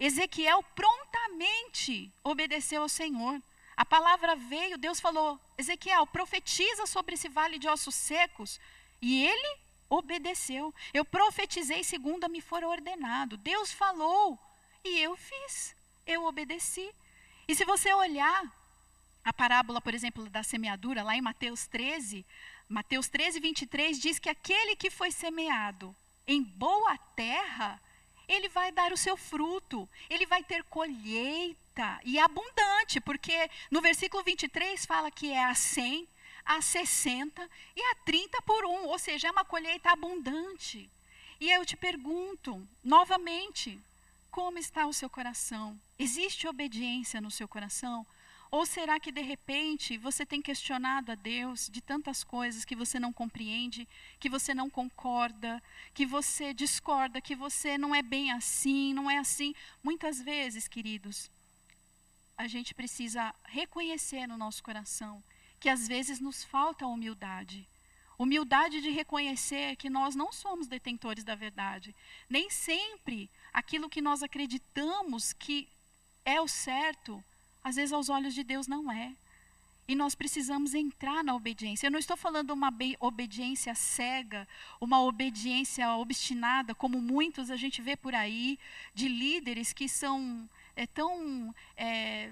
Ezequiel 0.00 0.62
prontamente 0.74 2.10
obedeceu 2.24 2.80
ao 2.80 2.88
Senhor. 2.88 3.40
A 3.76 3.84
palavra 3.84 4.34
veio, 4.34 4.78
Deus 4.78 4.98
falou: 4.98 5.38
Ezequiel, 5.58 6.06
profetiza 6.06 6.86
sobre 6.86 7.14
esse 7.14 7.28
vale 7.28 7.58
de 7.58 7.68
ossos 7.68 7.94
secos. 7.94 8.58
E 9.00 9.26
ele 9.26 9.58
obedeceu. 9.90 10.74
Eu 10.94 11.04
profetizei 11.04 11.84
segundo 11.84 12.28
me 12.30 12.40
for 12.40 12.64
ordenado. 12.64 13.36
Deus 13.36 13.72
falou 13.72 14.38
e 14.82 14.98
eu 14.98 15.16
fiz. 15.16 15.76
Eu 16.06 16.24
obedeci. 16.24 16.90
E 17.46 17.54
se 17.54 17.64
você 17.64 17.92
olhar 17.92 18.42
a 19.24 19.32
parábola, 19.32 19.80
por 19.80 19.92
exemplo, 19.92 20.28
da 20.30 20.42
semeadura, 20.42 21.02
lá 21.02 21.16
em 21.16 21.20
Mateus 21.20 21.66
13, 21.66 22.24
Mateus 22.68 23.08
13, 23.08 23.40
23 23.40 23.98
diz 23.98 24.18
que 24.18 24.28
aquele 24.28 24.76
que 24.76 24.88
foi 24.88 25.10
semeado 25.10 25.94
em 26.26 26.42
boa 26.42 26.96
terra, 27.16 27.80
ele 28.30 28.48
vai 28.48 28.70
dar 28.70 28.92
o 28.92 28.96
seu 28.96 29.16
fruto, 29.16 29.88
ele 30.08 30.24
vai 30.24 30.42
ter 30.44 30.62
colheita 30.64 32.00
e 32.04 32.16
abundante, 32.16 33.00
porque 33.00 33.50
no 33.70 33.80
versículo 33.80 34.22
23 34.22 34.86
fala 34.86 35.10
que 35.10 35.32
é 35.32 35.44
a 35.44 35.54
100, 35.54 36.08
a 36.44 36.62
60 36.62 37.50
e 37.74 37.82
a 37.82 37.94
30 37.96 38.40
por 38.42 38.64
um, 38.64 38.86
ou 38.86 38.98
seja, 39.00 39.26
é 39.26 39.30
uma 39.32 39.44
colheita 39.44 39.90
abundante. 39.90 40.88
E 41.40 41.50
eu 41.50 41.66
te 41.66 41.76
pergunto, 41.76 42.64
novamente, 42.84 43.80
como 44.30 44.58
está 44.58 44.86
o 44.86 44.92
seu 44.92 45.10
coração? 45.10 45.78
Existe 45.98 46.46
obediência 46.46 47.20
no 47.20 47.32
seu 47.32 47.48
coração? 47.48 48.06
Ou 48.50 48.66
será 48.66 48.98
que 48.98 49.12
de 49.12 49.20
repente 49.20 49.96
você 49.96 50.26
tem 50.26 50.42
questionado 50.42 51.12
a 51.12 51.14
Deus 51.14 51.68
de 51.70 51.80
tantas 51.80 52.24
coisas 52.24 52.64
que 52.64 52.74
você 52.74 52.98
não 52.98 53.12
compreende, 53.12 53.88
que 54.18 54.28
você 54.28 54.52
não 54.52 54.68
concorda, 54.68 55.62
que 55.94 56.04
você 56.04 56.52
discorda, 56.52 57.20
que 57.20 57.36
você 57.36 57.78
não 57.78 57.94
é 57.94 58.02
bem 58.02 58.32
assim, 58.32 58.92
não 58.92 59.08
é 59.08 59.18
assim? 59.18 59.54
Muitas 59.84 60.20
vezes, 60.20 60.66
queridos, 60.66 61.30
a 62.36 62.48
gente 62.48 62.74
precisa 62.74 63.32
reconhecer 63.44 64.26
no 64.26 64.36
nosso 64.36 64.62
coração 64.64 65.22
que 65.60 65.68
às 65.68 65.86
vezes 65.86 66.18
nos 66.18 66.42
falta 66.42 66.86
humildade. 66.86 67.68
Humildade 68.18 68.80
de 68.80 68.90
reconhecer 68.90 69.76
que 69.76 69.88
nós 69.88 70.14
não 70.16 70.32
somos 70.32 70.66
detentores 70.66 71.22
da 71.22 71.34
verdade. 71.34 71.94
Nem 72.28 72.50
sempre 72.50 73.30
aquilo 73.52 73.88
que 73.88 74.02
nós 74.02 74.22
acreditamos 74.22 75.32
que 75.32 75.68
é 76.24 76.40
o 76.40 76.48
certo 76.48 77.22
às 77.62 77.76
vezes, 77.76 77.92
aos 77.92 78.08
olhos 78.08 78.34
de 78.34 78.42
Deus, 78.42 78.66
não 78.66 78.90
é. 78.90 79.14
E 79.86 79.94
nós 79.94 80.14
precisamos 80.14 80.72
entrar 80.72 81.24
na 81.24 81.34
obediência. 81.34 81.86
Eu 81.86 81.90
não 81.90 81.98
estou 81.98 82.16
falando 82.16 82.50
uma 82.52 82.72
obediência 83.00 83.74
cega, 83.74 84.46
uma 84.80 85.02
obediência 85.02 85.90
obstinada, 85.96 86.74
como 86.74 87.00
muitos 87.00 87.50
a 87.50 87.56
gente 87.56 87.82
vê 87.82 87.96
por 87.96 88.14
aí, 88.14 88.58
de 88.94 89.08
líderes 89.08 89.72
que 89.72 89.88
são 89.88 90.48
é, 90.76 90.86
tão 90.86 91.52
é, 91.76 92.30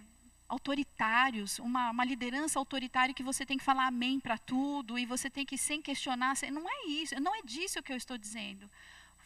autoritários, 0.48 1.58
uma, 1.58 1.90
uma, 1.90 2.04
liderança 2.04 2.58
autoritária 2.58 3.14
que 3.14 3.22
você 3.22 3.44
tem 3.44 3.58
que 3.58 3.64
falar 3.64 3.86
amém 3.86 4.18
para 4.18 4.38
tudo 4.38 4.98
e 4.98 5.04
você 5.04 5.28
tem 5.28 5.44
que, 5.44 5.58
sem 5.58 5.82
questionar, 5.82 6.34
não 6.52 6.66
é 6.68 6.86
isso, 6.86 7.20
não 7.20 7.34
é 7.34 7.42
disso 7.42 7.82
que 7.82 7.92
eu 7.92 7.96
estou 7.96 8.16
dizendo. 8.16 8.70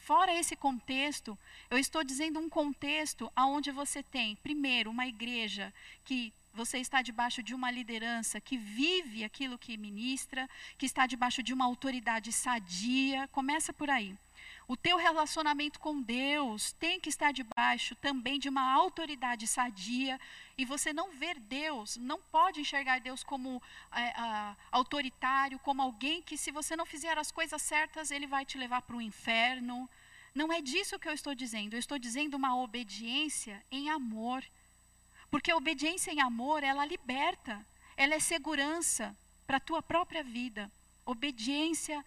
Fora 0.02 0.34
esse 0.34 0.56
contexto, 0.56 1.38
eu 1.70 1.78
estou 1.78 2.02
dizendo 2.02 2.40
um 2.40 2.48
contexto 2.48 3.30
onde 3.38 3.70
você 3.70 4.02
tem, 4.02 4.34
primeiro, 4.34 4.90
uma 4.90 5.06
igreja 5.06 5.72
que 6.04 6.32
você 6.52 6.78
está 6.78 7.02
debaixo 7.02 7.40
de 7.40 7.54
uma 7.54 7.70
liderança 7.70 8.40
que 8.40 8.56
vive 8.56 9.22
aquilo 9.22 9.56
que 9.56 9.76
ministra, 9.76 10.50
que 10.76 10.86
está 10.86 11.06
debaixo 11.06 11.40
de 11.40 11.54
uma 11.54 11.64
autoridade 11.64 12.32
sadia. 12.32 13.28
Começa 13.28 13.72
por 13.72 13.88
aí. 13.88 14.16
O 14.68 14.76
teu 14.76 14.96
relacionamento 14.96 15.80
com 15.80 16.00
Deus 16.00 16.72
tem 16.72 17.00
que 17.00 17.08
estar 17.08 17.32
debaixo 17.32 17.94
também 17.96 18.38
de 18.38 18.48
uma 18.48 18.72
autoridade 18.72 19.46
sadia. 19.46 20.20
E 20.56 20.64
você 20.64 20.92
não 20.92 21.10
ver 21.10 21.38
Deus, 21.40 21.96
não 21.96 22.20
pode 22.20 22.60
enxergar 22.60 23.00
Deus 23.00 23.24
como 23.24 23.60
é, 23.92 24.14
autoritário, 24.70 25.58
como 25.58 25.82
alguém 25.82 26.22
que, 26.22 26.36
se 26.36 26.50
você 26.50 26.76
não 26.76 26.86
fizer 26.86 27.18
as 27.18 27.32
coisas 27.32 27.60
certas, 27.60 28.10
ele 28.10 28.26
vai 28.26 28.44
te 28.44 28.56
levar 28.56 28.82
para 28.82 28.96
o 28.96 29.02
inferno. 29.02 29.88
Não 30.34 30.52
é 30.52 30.60
disso 30.60 30.98
que 30.98 31.08
eu 31.08 31.12
estou 31.12 31.34
dizendo. 31.34 31.74
Eu 31.74 31.80
estou 31.80 31.98
dizendo 31.98 32.36
uma 32.36 32.56
obediência 32.56 33.62
em 33.70 33.90
amor. 33.90 34.44
Porque 35.30 35.50
a 35.50 35.56
obediência 35.56 36.12
em 36.12 36.20
amor, 36.20 36.62
ela 36.62 36.86
liberta, 36.86 37.66
ela 37.96 38.14
é 38.14 38.20
segurança 38.20 39.16
para 39.46 39.56
a 39.56 39.60
tua 39.60 39.82
própria 39.82 40.22
vida. 40.22 40.70
Obediência 41.04 42.04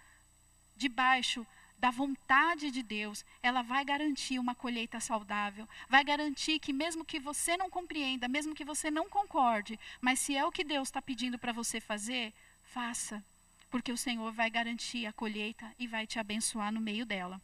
debaixo 0.76 1.46
da 1.78 1.92
vontade 1.92 2.72
de 2.72 2.82
Deus, 2.82 3.26
ela 3.44 3.62
vai 3.62 3.84
garantir 3.84 4.40
uma 4.40 4.56
colheita 4.56 5.00
saudável, 5.00 5.68
vai 5.90 6.04
garantir 6.04 6.60
que 6.60 6.74
mesmo 6.74 7.06
que 7.06 7.20
você 7.20 7.58
não 7.58 7.70
compreenda, 7.70 8.28
mesmo 8.28 8.56
que 8.56 8.66
você 8.66 8.90
não 8.90 9.10
concorde, 9.10 9.80
mas 10.02 10.20
se 10.20 10.36
é 10.36 10.46
o 10.46 10.52
que 10.52 10.64
Deus 10.64 10.88
está 10.88 11.02
pedindo 11.02 11.38
para 11.38 11.52
você 11.52 11.80
fazer, 11.80 12.34
faça, 12.64 13.24
porque 13.70 13.92
o 13.92 13.98
Senhor 13.98 14.32
vai 14.32 14.50
garantir 14.50 15.06
a 15.06 15.14
colheita 15.14 15.70
e 15.78 15.88
vai 15.88 16.08
te 16.08 16.18
abençoar 16.18 16.72
no 16.72 16.82
meio 16.82 17.06
dela. 17.06 17.42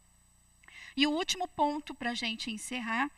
E 0.96 1.06
o 1.06 1.10
último 1.10 1.46
ponto 1.48 1.94
para 1.94 2.10
a 2.10 2.14
gente 2.14 2.50
encerrar, 2.50 3.10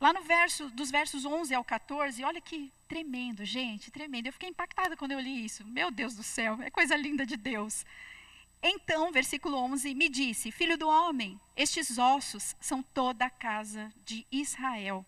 lá 0.00 0.12
no 0.12 0.22
verso, 0.22 0.70
dos 0.70 0.90
versos 0.90 1.24
11 1.24 1.54
ao 1.54 1.64
14, 1.64 2.22
olha 2.24 2.40
que 2.40 2.72
tremendo, 2.88 3.44
gente, 3.44 3.90
tremendo. 3.90 4.26
Eu 4.26 4.32
fiquei 4.32 4.48
impactada 4.48 4.96
quando 4.96 5.12
eu 5.12 5.20
li 5.20 5.44
isso. 5.44 5.64
Meu 5.64 5.90
Deus 5.90 6.14
do 6.14 6.22
céu, 6.22 6.60
é 6.62 6.70
coisa 6.70 6.96
linda 6.96 7.24
de 7.24 7.36
Deus. 7.36 7.84
Então, 8.62 9.10
versículo 9.10 9.56
11, 9.56 9.94
me 9.94 10.08
disse: 10.08 10.52
Filho 10.52 10.76
do 10.76 10.88
homem, 10.88 11.40
estes 11.56 11.96
ossos 11.96 12.54
são 12.60 12.82
toda 12.82 13.24
a 13.24 13.30
casa 13.30 13.92
de 14.04 14.26
Israel. 14.30 15.04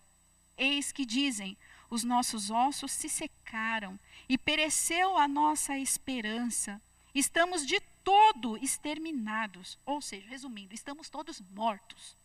Eis 0.57 0.91
que 0.91 1.05
dizem: 1.05 1.57
Os 1.91 2.03
nossos 2.03 2.51
ossos 2.51 2.93
se 2.93 3.09
secaram 3.09 3.99
e 4.29 4.39
pereceu 4.39 5.19
a 5.19 5.29
nossa 5.29 5.79
esperança. 5.79 6.81
Estamos 7.15 7.67
de 7.67 7.79
todo 8.03 8.57
exterminados. 8.57 9.79
Ou 9.85 10.01
seja, 10.01 10.27
resumindo, 10.29 10.75
estamos 10.75 11.11
todos 11.11 11.41
mortos. 11.51 12.17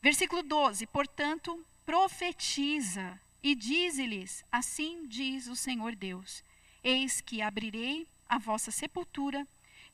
Versículo 0.00 0.42
12: 0.42 0.86
Portanto, 0.86 1.66
profetiza 1.84 3.20
e 3.42 3.56
dize-lhes: 3.56 4.44
Assim 4.52 5.08
diz 5.08 5.48
o 5.48 5.56
Senhor 5.56 5.96
Deus: 5.96 6.44
Eis 6.84 7.20
que 7.20 7.42
abrirei 7.42 8.06
a 8.28 8.38
vossa 8.38 8.70
sepultura 8.70 9.46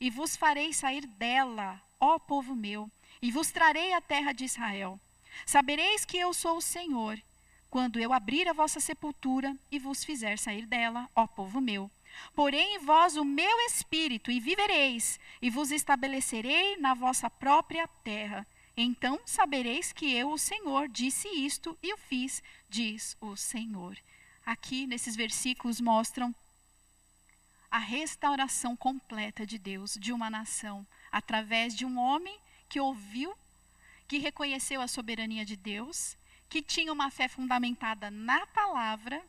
e 0.02 0.10
vos 0.10 0.34
farei 0.34 0.72
sair 0.72 1.06
dela, 1.06 1.80
ó 2.00 2.18
povo 2.18 2.56
meu, 2.56 2.90
e 3.22 3.30
vos 3.30 3.52
trarei 3.52 3.92
a 3.92 4.00
terra 4.00 4.32
de 4.32 4.44
Israel. 4.44 4.98
Sabereis 5.46 6.04
que 6.04 6.18
eu 6.18 6.34
sou 6.34 6.56
o 6.56 6.60
Senhor, 6.60 7.22
quando 7.70 8.00
eu 8.00 8.12
abrir 8.12 8.48
a 8.48 8.52
vossa 8.52 8.80
sepultura 8.80 9.56
e 9.70 9.78
vos 9.78 10.02
fizer 10.02 10.40
sair 10.40 10.66
dela, 10.66 11.08
ó 11.14 11.24
povo 11.24 11.60
meu. 11.60 11.88
Porém 12.34 12.74
em 12.74 12.78
vós 12.80 13.16
o 13.16 13.24
meu 13.24 13.60
espírito, 13.60 14.32
e 14.32 14.40
vivereis, 14.40 15.20
e 15.40 15.48
vos 15.48 15.70
estabelecerei 15.70 16.76
na 16.78 16.94
vossa 16.94 17.30
própria 17.30 17.86
terra. 17.86 18.44
Então 18.76 19.20
sabereis 19.24 19.92
que 19.92 20.12
eu, 20.12 20.32
o 20.32 20.38
Senhor, 20.38 20.88
disse 20.88 21.28
isto 21.28 21.78
e 21.80 21.94
o 21.94 21.96
fiz, 21.96 22.42
diz 22.68 23.16
o 23.20 23.36
Senhor. 23.36 23.96
Aqui 24.44 24.84
nesses 24.84 25.14
versículos 25.14 25.80
mostram 25.80 26.34
a 27.72 27.78
restauração 27.78 28.76
completa 28.76 29.46
de 29.46 29.56
Deus 29.56 29.96
de 29.98 30.12
uma 30.12 30.28
nação 30.28 30.86
através 31.10 31.74
de 31.74 31.86
um 31.86 31.98
homem 31.98 32.38
que 32.68 32.78
ouviu, 32.78 33.32
que 34.06 34.18
reconheceu 34.18 34.82
a 34.82 34.86
soberania 34.86 35.42
de 35.42 35.56
Deus, 35.56 36.14
que 36.50 36.60
tinha 36.60 36.92
uma 36.92 37.10
fé 37.10 37.28
fundamentada 37.28 38.10
na 38.10 38.46
palavra, 38.48 39.22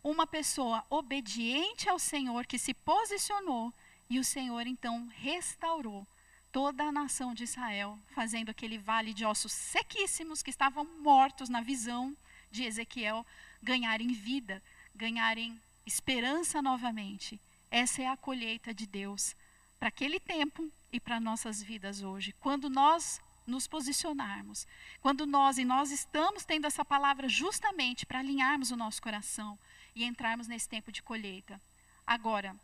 uma 0.00 0.28
pessoa 0.28 0.86
obediente 0.88 1.88
ao 1.88 1.98
Senhor 1.98 2.46
que 2.46 2.56
se 2.56 2.72
posicionou 2.72 3.74
e 4.08 4.20
o 4.20 4.24
Senhor 4.24 4.64
então 4.64 5.08
restaurou 5.16 6.06
toda 6.52 6.84
a 6.84 6.92
nação 6.92 7.34
de 7.34 7.42
Israel, 7.42 7.98
fazendo 8.14 8.50
aquele 8.50 8.78
vale 8.78 9.12
de 9.12 9.24
ossos 9.24 9.50
sequíssimos 9.50 10.40
que 10.40 10.50
estavam 10.50 10.84
mortos 11.00 11.48
na 11.48 11.60
visão 11.60 12.16
de 12.48 12.62
Ezequiel 12.62 13.26
ganharem 13.60 14.12
vida, 14.12 14.62
ganharem 14.94 15.60
esperança 15.84 16.62
novamente. 16.62 17.40
Essa 17.72 18.02
é 18.02 18.06
a 18.06 18.16
colheita 18.16 18.72
de 18.72 18.86
Deus 18.86 19.34
para 19.80 19.88
aquele 19.88 20.20
tempo 20.20 20.70
e 20.92 21.00
para 21.00 21.18
nossas 21.18 21.62
vidas 21.62 22.02
hoje. 22.02 22.32
Quando 22.38 22.68
nós 22.68 23.18
nos 23.46 23.66
posicionarmos, 23.66 24.66
quando 25.00 25.26
nós 25.26 25.58
e 25.58 25.64
nós 25.64 25.90
estamos 25.90 26.44
tendo 26.44 26.66
essa 26.66 26.84
palavra 26.84 27.28
justamente 27.28 28.06
para 28.06 28.20
alinharmos 28.20 28.70
o 28.70 28.76
nosso 28.76 29.02
coração 29.02 29.58
e 29.96 30.04
entrarmos 30.04 30.46
nesse 30.46 30.68
tempo 30.68 30.92
de 30.92 31.02
colheita. 31.02 31.60
Agora, 32.06 32.54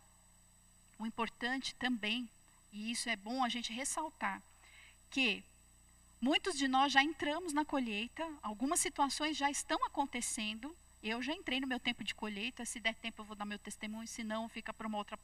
o 0.97 1.05
importante 1.05 1.75
também 1.75 2.29
e 2.71 2.91
isso 2.91 3.09
é 3.09 3.15
bom 3.15 3.43
a 3.43 3.49
gente 3.49 3.73
ressaltar, 3.73 4.41
que 5.09 5.43
muitos 6.21 6.55
de 6.55 6.67
nós 6.67 6.91
já 6.91 7.03
entramos 7.03 7.51
na 7.51 7.65
colheita, 7.65 8.27
algumas 8.41 8.79
situações 8.79 9.35
já 9.35 9.49
estão 9.49 9.83
acontecendo. 9.85 10.75
Eu 11.01 11.21
já 11.21 11.33
entrei 11.33 11.61
no 11.61 11.67
meu 11.67 11.79
tempo 11.79 12.03
de 12.03 12.13
colheita, 12.13 12.65
se 12.65 12.79
der 12.79 12.93
tempo 12.95 13.21
eu 13.21 13.25
vou 13.25 13.35
dar 13.35 13.45
meu 13.45 13.57
testemunho, 13.57 14.07
se 14.07 14.23
não, 14.23 14.49
fica 14.49 14.73
para 14.73 14.87
uma 14.87 14.97
outra 14.97 15.17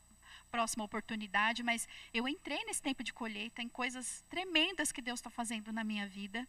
próxima 0.49 0.85
oportunidade. 0.85 1.63
Mas 1.63 1.87
eu 2.13 2.27
entrei 2.27 2.63
nesse 2.63 2.81
tempo 2.81 3.03
de 3.03 3.11
colheita 3.11 3.61
em 3.61 3.67
coisas 3.67 4.23
tremendas 4.29 4.91
que 4.91 5.01
Deus 5.01 5.19
está 5.19 5.29
fazendo 5.29 5.73
na 5.73 5.83
minha 5.83 6.07
vida. 6.07 6.47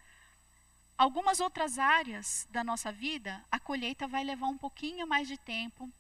Algumas 0.97 1.41
outras 1.41 1.79
áreas 1.79 2.47
da 2.51 2.63
nossa 2.63 2.93
vida, 2.93 3.45
a 3.51 3.59
colheita 3.59 4.07
vai 4.07 4.23
levar 4.23 4.47
um 4.47 4.57
pouquinho 4.57 5.07
mais 5.07 5.27
de 5.27 5.37
tempo, 5.37 5.91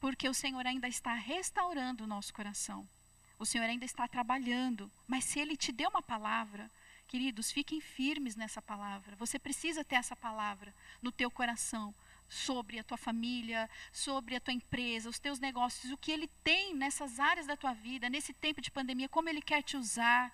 porque 0.00 0.28
o 0.28 0.34
Senhor 0.34 0.64
ainda 0.64 0.86
está 0.88 1.12
restaurando 1.12 2.04
o 2.04 2.06
nosso 2.06 2.32
coração. 2.32 2.88
O 3.36 3.44
Senhor 3.44 3.64
ainda 3.64 3.84
está 3.84 4.06
trabalhando, 4.06 4.90
mas 5.08 5.24
se 5.24 5.40
Ele 5.40 5.56
te 5.56 5.72
deu 5.72 5.90
uma 5.90 6.00
palavra, 6.00 6.70
queridos, 7.08 7.50
fiquem 7.50 7.80
firmes 7.80 8.36
nessa 8.36 8.62
palavra. 8.62 9.16
Você 9.16 9.38
precisa 9.38 9.84
ter 9.84 9.96
essa 9.96 10.14
palavra 10.14 10.72
no 11.02 11.10
teu 11.10 11.30
coração 11.30 11.92
sobre 12.34 12.78
a 12.78 12.84
tua 12.84 12.96
família, 12.96 13.70
sobre 13.92 14.36
a 14.36 14.40
tua 14.40 14.52
empresa, 14.52 15.08
os 15.08 15.18
teus 15.18 15.38
negócios, 15.38 15.92
o 15.92 15.96
que 15.96 16.12
Ele 16.12 16.28
tem 16.42 16.74
nessas 16.74 17.20
áreas 17.20 17.46
da 17.46 17.56
tua 17.56 17.72
vida, 17.72 18.10
nesse 18.10 18.32
tempo 18.32 18.60
de 18.60 18.70
pandemia, 18.70 19.08
como 19.08 19.28
Ele 19.28 19.40
quer 19.40 19.62
te 19.62 19.76
usar. 19.76 20.32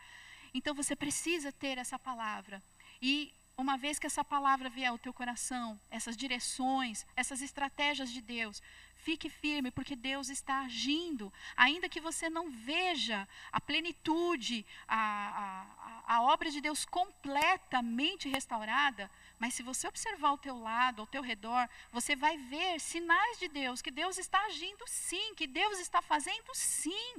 Então 0.53 0.75
você 0.75 0.97
precisa 0.97 1.53
ter 1.53 1.79
essa 1.79 1.99
palavra. 1.99 2.63
E 3.01 3.33
uma 3.57 3.77
vez 3.77 3.99
que 3.99 4.07
essa 4.07 4.25
palavra 4.25 4.71
vier 4.71 4.89
ao 4.89 4.99
teu 4.99 5.13
coração, 5.13 5.79
essas 5.91 6.17
direções, 6.17 7.07
essas 7.15 7.43
estratégias 7.43 8.11
de 8.11 8.21
Deus, 8.21 8.63
Fique 9.03 9.31
firme, 9.31 9.71
porque 9.71 9.97
Deus 9.97 10.29
está 10.29 10.61
agindo. 10.61 11.33
Ainda 11.57 11.89
que 11.89 12.01
você 12.01 12.29
não 12.29 12.51
veja 12.51 13.27
a 13.51 13.61
plenitude, 13.61 14.67
a, 14.87 16.05
a, 16.07 16.17
a 16.17 16.23
obra 16.23 16.51
de 16.51 16.61
Deus 16.61 16.85
completamente 16.85 18.29
restaurada, 18.29 19.11
mas 19.39 19.55
se 19.55 19.63
você 19.63 19.89
observar 19.89 20.29
ao 20.29 20.39
teu 20.39 20.59
lado, 20.59 21.01
ao 21.01 21.07
teu 21.07 21.23
redor, 21.23 21.67
você 21.91 22.15
vai 22.15 22.37
ver 22.37 22.79
sinais 22.79 23.39
de 23.39 23.49
Deus, 23.49 23.81
que 23.81 23.91
Deus 23.91 24.19
está 24.19 24.39
agindo 24.45 24.85
sim, 24.87 25.35
que 25.35 25.47
Deus 25.47 25.79
está 25.79 26.03
fazendo 26.03 26.55
sim. 26.55 27.15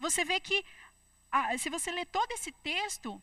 Você 0.00 0.24
vê 0.24 0.40
que, 0.40 0.64
se 1.58 1.70
você 1.70 1.92
ler 1.92 2.06
todo 2.06 2.32
esse 2.32 2.50
texto, 2.50 3.22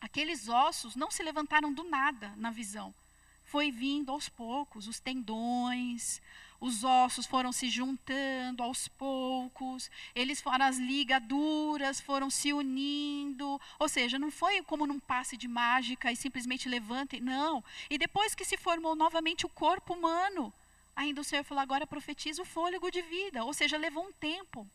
aqueles 0.00 0.48
ossos 0.48 0.94
não 0.94 1.10
se 1.10 1.24
levantaram 1.24 1.72
do 1.72 1.82
nada 1.82 2.32
na 2.36 2.52
visão. 2.52 2.94
Foi 3.42 3.72
vindo 3.72 4.12
aos 4.12 4.28
poucos, 4.28 4.86
os 4.86 5.00
tendões, 5.00 6.20
os 6.60 6.84
ossos 6.84 7.26
foram 7.26 7.52
se 7.52 7.68
juntando 7.68 8.62
aos 8.62 8.88
poucos, 8.88 9.90
eles 10.14 10.40
foram 10.40 10.64
as 10.64 10.78
ligaduras 10.78 12.00
foram 12.00 12.30
se 12.30 12.52
unindo, 12.52 13.60
ou 13.78 13.88
seja, 13.88 14.18
não 14.18 14.30
foi 14.30 14.62
como 14.62 14.86
num 14.86 14.98
passe 14.98 15.36
de 15.36 15.48
mágica 15.48 16.10
e 16.10 16.16
simplesmente 16.16 16.68
levantem, 16.68 17.20
não. 17.20 17.62
E 17.90 17.98
depois 17.98 18.34
que 18.34 18.44
se 18.44 18.56
formou 18.56 18.94
novamente 18.94 19.46
o 19.46 19.48
corpo 19.48 19.94
humano, 19.94 20.52
ainda 20.94 21.20
o 21.20 21.24
Senhor 21.24 21.44
falou 21.44 21.62
agora 21.62 21.86
profetiza 21.86 22.42
o 22.42 22.46
fôlego 22.46 22.90
de 22.90 23.02
vida, 23.02 23.44
ou 23.44 23.52
seja, 23.52 23.76
levou 23.76 24.04
um 24.06 24.12
tempo. 24.12 24.66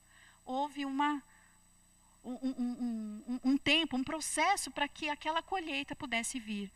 Houve 0.45 0.85
uma 0.85 1.21
um, 2.23 2.33
um, 2.43 3.23
um, 3.27 3.39
um 3.51 3.57
tempo, 3.57 3.97
um 3.97 4.03
processo 4.03 4.69
para 4.69 4.87
que 4.87 5.09
aquela 5.09 5.41
colheita 5.41 5.95
pudesse 5.95 6.39
vir. 6.39 6.71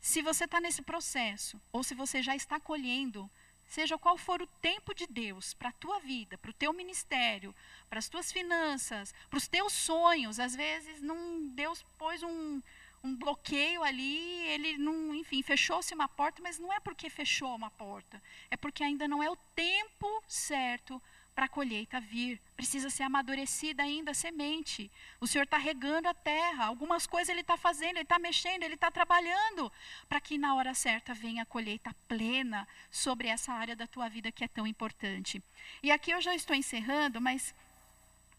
Se 0.00 0.22
você 0.22 0.44
está 0.44 0.60
nesse 0.60 0.82
processo, 0.82 1.60
ou 1.72 1.82
se 1.82 1.94
você 1.94 2.22
já 2.22 2.36
está 2.36 2.60
colhendo, 2.60 3.28
seja 3.68 3.98
qual 3.98 4.16
for 4.16 4.40
o 4.40 4.46
tempo 4.46 4.94
de 4.94 5.06
Deus 5.06 5.52
para 5.54 5.68
a 5.68 5.72
tua 5.72 6.00
vida, 6.00 6.38
para 6.38 6.50
o 6.50 6.54
teu 6.54 6.72
ministério, 6.72 7.54
para 7.88 7.98
as 7.98 8.08
tuas 8.08 8.32
finanças, 8.32 9.14
para 9.28 9.36
os 9.36 9.46
teus 9.46 9.72
sonhos, 9.72 10.40
às 10.40 10.56
vezes 10.56 11.00
não, 11.02 11.46
Deus 11.48 11.84
pôs 11.98 12.22
um, 12.22 12.62
um 13.04 13.14
bloqueio 13.14 13.82
ali, 13.84 14.46
ele 14.48 14.78
não, 14.78 15.14
enfim, 15.14 15.42
fechou-se 15.42 15.94
uma 15.94 16.08
porta, 16.08 16.42
mas 16.42 16.58
não 16.58 16.72
é 16.72 16.80
porque 16.80 17.10
fechou 17.10 17.54
uma 17.54 17.70
porta, 17.70 18.20
é 18.50 18.56
porque 18.56 18.82
ainda 18.82 19.06
não 19.06 19.22
é 19.22 19.30
o 19.30 19.36
tempo 19.54 20.24
certo 20.26 21.00
para 21.38 21.44
a 21.44 21.48
colheita 21.48 22.00
vir. 22.00 22.40
Precisa 22.56 22.90
ser 22.90 23.04
amadurecida 23.04 23.84
ainda 23.84 24.10
a 24.10 24.14
semente. 24.14 24.90
O 25.20 25.26
Senhor 25.28 25.44
está 25.44 25.56
regando 25.56 26.08
a 26.08 26.12
terra. 26.12 26.64
Algumas 26.64 27.06
coisas 27.06 27.28
Ele 27.28 27.42
está 27.42 27.56
fazendo, 27.56 27.94
Ele 27.94 28.00
está 28.00 28.18
mexendo, 28.18 28.64
Ele 28.64 28.74
está 28.74 28.90
trabalhando. 28.90 29.70
Para 30.08 30.20
que 30.20 30.36
na 30.36 30.56
hora 30.56 30.74
certa 30.74 31.14
venha 31.14 31.44
a 31.44 31.46
colheita 31.46 31.94
plena 32.08 32.66
sobre 32.90 33.28
essa 33.28 33.52
área 33.52 33.76
da 33.76 33.86
tua 33.86 34.08
vida 34.08 34.32
que 34.32 34.42
é 34.42 34.48
tão 34.48 34.66
importante. 34.66 35.40
E 35.80 35.92
aqui 35.92 36.10
eu 36.10 36.20
já 36.20 36.34
estou 36.34 36.56
encerrando, 36.56 37.20
mas 37.20 37.54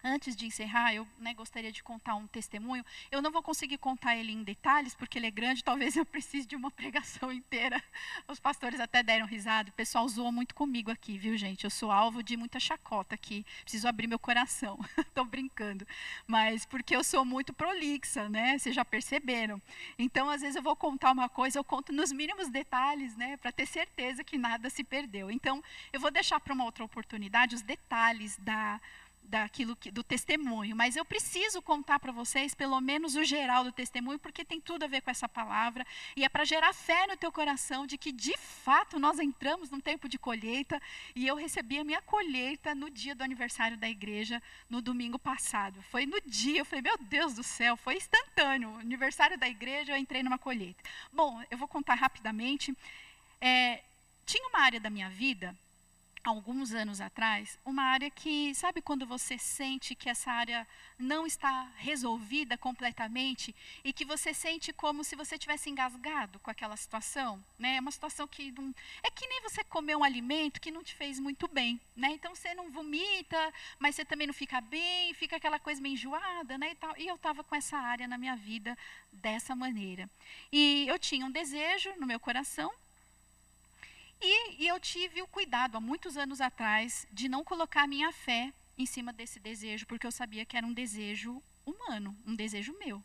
Antes 0.03 0.35
de 0.35 0.45
encerrar, 0.45 0.93
eu 0.93 1.05
né, 1.19 1.33
gostaria 1.33 1.71
de 1.71 1.83
contar 1.83 2.15
um 2.15 2.25
testemunho. 2.25 2.85
Eu 3.11 3.21
não 3.21 3.31
vou 3.31 3.43
conseguir 3.43 3.77
contar 3.77 4.15
ele 4.15 4.31
em 4.31 4.43
detalhes, 4.43 4.95
porque 4.95 5.17
ele 5.17 5.27
é 5.27 5.31
grande, 5.31 5.63
talvez 5.63 5.95
eu 5.97 6.05
precise 6.05 6.47
de 6.47 6.55
uma 6.55 6.71
pregação 6.71 7.31
inteira. 7.31 7.83
Os 8.27 8.39
pastores 8.39 8.79
até 8.79 9.03
deram 9.03 9.25
risada, 9.25 9.69
o 9.69 9.73
pessoal 9.73 10.07
zoa 10.07 10.31
muito 10.31 10.55
comigo 10.55 10.89
aqui, 10.89 11.17
viu, 11.17 11.35
gente? 11.37 11.65
Eu 11.65 11.69
sou 11.69 11.91
alvo 11.91 12.23
de 12.23 12.37
muita 12.37 12.59
chacota 12.59 13.15
aqui, 13.15 13.45
preciso 13.61 13.87
abrir 13.87 14.07
meu 14.07 14.19
coração. 14.19 14.79
Estou 14.97 15.25
brincando. 15.25 15.85
Mas 16.25 16.65
porque 16.65 16.95
eu 16.95 17.03
sou 17.03 17.25
muito 17.25 17.53
prolixa, 17.53 18.29
né? 18.29 18.57
Vocês 18.57 18.73
já 18.73 18.85
perceberam. 18.85 19.61
Então, 19.97 20.29
às 20.29 20.41
vezes, 20.41 20.55
eu 20.55 20.63
vou 20.63 20.75
contar 20.75 21.11
uma 21.11 21.27
coisa, 21.27 21.59
eu 21.59 21.63
conto 21.63 21.91
nos 21.91 22.11
mínimos 22.11 22.49
detalhes, 22.49 23.17
né? 23.17 23.35
Para 23.37 23.51
ter 23.51 23.65
certeza 23.65 24.23
que 24.23 24.37
nada 24.37 24.69
se 24.69 24.83
perdeu. 24.83 25.29
Então, 25.29 25.61
eu 25.91 25.99
vou 25.99 26.09
deixar 26.09 26.39
para 26.39 26.53
uma 26.53 26.63
outra 26.63 26.85
oportunidade 26.85 27.55
os 27.55 27.61
detalhes 27.61 28.37
da 28.37 28.79
daquilo 29.29 29.75
que, 29.75 29.91
do 29.91 30.03
testemunho, 30.03 30.75
mas 30.75 30.95
eu 30.95 31.05
preciso 31.05 31.61
contar 31.61 31.99
para 31.99 32.11
vocês 32.11 32.55
pelo 32.55 32.81
menos 32.81 33.15
o 33.15 33.23
geral 33.23 33.63
do 33.63 33.71
testemunho, 33.71 34.17
porque 34.17 34.43
tem 34.43 34.59
tudo 34.59 34.83
a 34.83 34.87
ver 34.87 35.01
com 35.01 35.11
essa 35.11 35.29
palavra 35.29 35.85
e 36.15 36.25
é 36.25 36.29
para 36.29 36.43
gerar 36.43 36.73
fé 36.73 37.05
no 37.07 37.15
teu 37.15 37.31
coração 37.31 37.85
de 37.85 37.97
que 37.97 38.11
de 38.11 38.35
fato 38.37 38.99
nós 38.99 39.19
entramos 39.19 39.69
num 39.69 39.79
tempo 39.79 40.09
de 40.09 40.17
colheita 40.17 40.81
e 41.15 41.27
eu 41.27 41.35
recebi 41.35 41.79
a 41.79 41.83
minha 41.83 42.01
colheita 42.01 42.73
no 42.73 42.89
dia 42.89 43.13
do 43.13 43.23
aniversário 43.23 43.77
da 43.77 43.87
igreja 43.87 44.41
no 44.69 44.81
domingo 44.81 45.19
passado. 45.19 45.81
Foi 45.83 46.05
no 46.05 46.19
dia, 46.21 46.61
eu 46.61 46.65
falei, 46.65 46.81
meu 46.81 46.97
Deus 46.97 47.35
do 47.35 47.43
céu, 47.43 47.77
foi 47.77 47.97
instantâneo. 47.97 48.75
Aniversário 48.79 49.37
da 49.37 49.47
igreja, 49.47 49.93
eu 49.93 49.97
entrei 49.97 50.23
numa 50.23 50.39
colheita. 50.39 50.83
Bom, 51.13 51.41
eu 51.51 51.57
vou 51.57 51.67
contar 51.67 51.95
rapidamente. 51.95 52.75
É, 53.39 53.83
tinha 54.25 54.47
uma 54.47 54.61
área 54.61 54.79
da 54.79 54.89
minha 54.89 55.09
vida 55.09 55.55
alguns 56.23 56.73
anos 56.73 56.99
atrás, 56.99 57.57
uma 57.65 57.83
área 57.83 58.09
que, 58.09 58.53
sabe 58.53 58.81
quando 58.81 59.05
você 59.05 59.37
sente 59.37 59.95
que 59.95 60.09
essa 60.09 60.31
área 60.31 60.67
não 60.97 61.25
está 61.25 61.71
resolvida 61.77 62.57
completamente 62.57 63.55
e 63.83 63.93
que 63.93 64.03
você 64.05 64.33
sente 64.33 64.73
como 64.73 65.03
se 65.03 65.15
você 65.15 65.37
tivesse 65.37 65.69
engasgado 65.69 66.39
com 66.39 66.51
aquela 66.51 66.75
situação, 66.75 67.43
né? 67.57 67.77
É 67.77 67.79
uma 67.79 67.91
situação 67.91 68.27
que 68.27 68.51
não 68.51 68.73
é 69.01 69.09
que 69.09 69.27
nem 69.27 69.41
você 69.41 69.63
comer 69.63 69.95
um 69.95 70.03
alimento 70.03 70.59
que 70.59 70.71
não 70.71 70.83
te 70.83 70.93
fez 70.93 71.19
muito 71.19 71.47
bem, 71.47 71.79
né? 71.95 72.09
Então 72.11 72.35
você 72.35 72.53
não 72.53 72.69
vomita, 72.69 73.53
mas 73.79 73.95
você 73.95 74.03
também 74.03 74.27
não 74.27 74.33
fica 74.33 74.59
bem, 74.61 75.13
fica 75.13 75.37
aquela 75.37 75.59
coisa 75.59 75.81
meio 75.81 75.93
enjoada, 75.93 76.57
né? 76.57 76.71
E, 76.71 76.75
tal. 76.75 76.95
e 76.97 77.07
eu 77.07 77.15
estava 77.15 77.43
com 77.43 77.55
essa 77.55 77.77
área 77.77 78.07
na 78.07 78.17
minha 78.17 78.35
vida 78.35 78.77
dessa 79.11 79.55
maneira. 79.55 80.09
E 80.51 80.85
eu 80.87 80.99
tinha 80.99 81.25
um 81.25 81.31
desejo 81.31 81.93
no 81.97 82.05
meu 82.05 82.19
coração 82.19 82.71
e, 84.21 84.63
e, 84.63 84.67
eu 84.67 84.79
tive 84.79 85.21
o 85.21 85.27
cuidado, 85.27 85.77
há 85.77 85.81
muitos 85.81 86.17
anos 86.17 86.41
atrás, 86.41 87.07
de 87.11 87.29
não 87.29 87.43
colocar 87.43 87.87
minha 87.87 88.11
fé 88.11 88.53
em 88.77 88.85
cima 88.85 89.13
desse 89.13 89.39
desejo, 89.39 89.85
porque 89.85 90.05
eu 90.05 90.11
sabia 90.11 90.45
que 90.45 90.57
era 90.57 90.65
um 90.65 90.73
desejo 90.73 91.41
humano, 91.65 92.17
um 92.25 92.35
desejo 92.35 92.75
meu. 92.79 93.03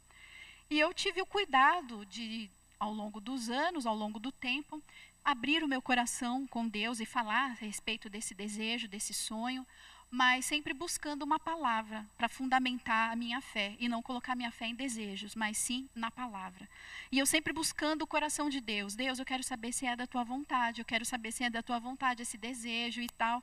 E 0.71 0.79
eu 0.79 0.93
tive 0.93 1.21
o 1.21 1.27
cuidado 1.27 2.05
de, 2.07 2.51
ao 2.79 2.93
longo 2.93 3.21
dos 3.21 3.51
anos, 3.51 3.87
ao 3.87 3.95
longo 3.95 4.19
do 4.19 4.33
tempo, 4.33 4.83
abrir 5.25 5.63
o 5.63 5.69
meu 5.69 5.81
coração 5.81 6.47
com 6.47 6.69
Deus 6.69 7.01
e 7.01 7.07
falar 7.07 7.51
a 7.51 7.55
respeito 7.55 8.09
desse 8.09 8.35
desejo, 8.35 8.89
desse 8.89 9.15
sonho, 9.15 9.67
mas 10.15 10.45
sempre 10.45 10.73
buscando 10.73 11.25
uma 11.25 11.41
palavra 11.41 12.07
para 12.17 12.29
fundamentar 12.29 13.11
a 13.11 13.17
minha 13.17 13.41
fé 13.41 13.75
e 13.81 13.89
não 13.89 14.01
colocar 14.01 14.37
minha 14.37 14.53
fé 14.53 14.67
em 14.67 14.75
desejos, 14.75 15.35
mas 15.35 15.59
sim 15.59 15.89
na 15.93 16.09
palavra. 16.09 16.69
E 17.11 17.19
eu 17.19 17.27
sempre 17.27 17.53
buscando 17.53 18.03
o 18.03 18.07
coração 18.07 18.49
de 18.49 18.61
Deus. 18.61 18.95
Deus, 18.95 19.19
eu 19.19 19.25
quero 19.25 19.43
saber 19.43 19.73
se 19.73 19.87
é 19.87 19.97
da 19.97 20.07
tua 20.07 20.23
vontade, 20.23 20.81
eu 20.81 20.85
quero 20.85 21.05
saber 21.05 21.33
se 21.33 21.43
é 21.43 21.51
da 21.51 21.65
tua 21.65 21.81
vontade 21.81 22.23
esse 22.23 22.39
desejo 22.39 23.03
e 23.03 23.09
tal. 23.09 23.43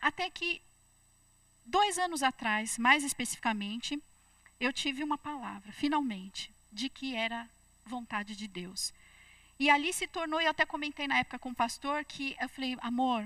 Até 0.00 0.28
que, 0.28 0.60
dois 1.64 2.00
anos 2.00 2.24
atrás, 2.24 2.78
mais 2.78 3.04
especificamente, 3.04 4.02
eu 4.58 4.72
tive 4.72 5.04
uma 5.04 5.16
palavra, 5.16 5.70
finalmente, 5.70 6.52
de 6.72 6.88
que 6.88 7.14
era 7.14 7.48
vontade 7.86 8.34
de 8.34 8.48
Deus. 8.48 8.92
E 9.56 9.70
ali 9.70 9.92
se 9.92 10.08
tornou, 10.08 10.40
eu 10.40 10.50
até 10.50 10.66
comentei 10.66 11.06
na 11.06 11.20
época 11.20 11.38
com 11.38 11.50
o 11.50 11.54
pastor, 11.54 12.04
que 12.04 12.36
eu 12.40 12.48
falei, 12.48 12.76
amor, 12.80 13.24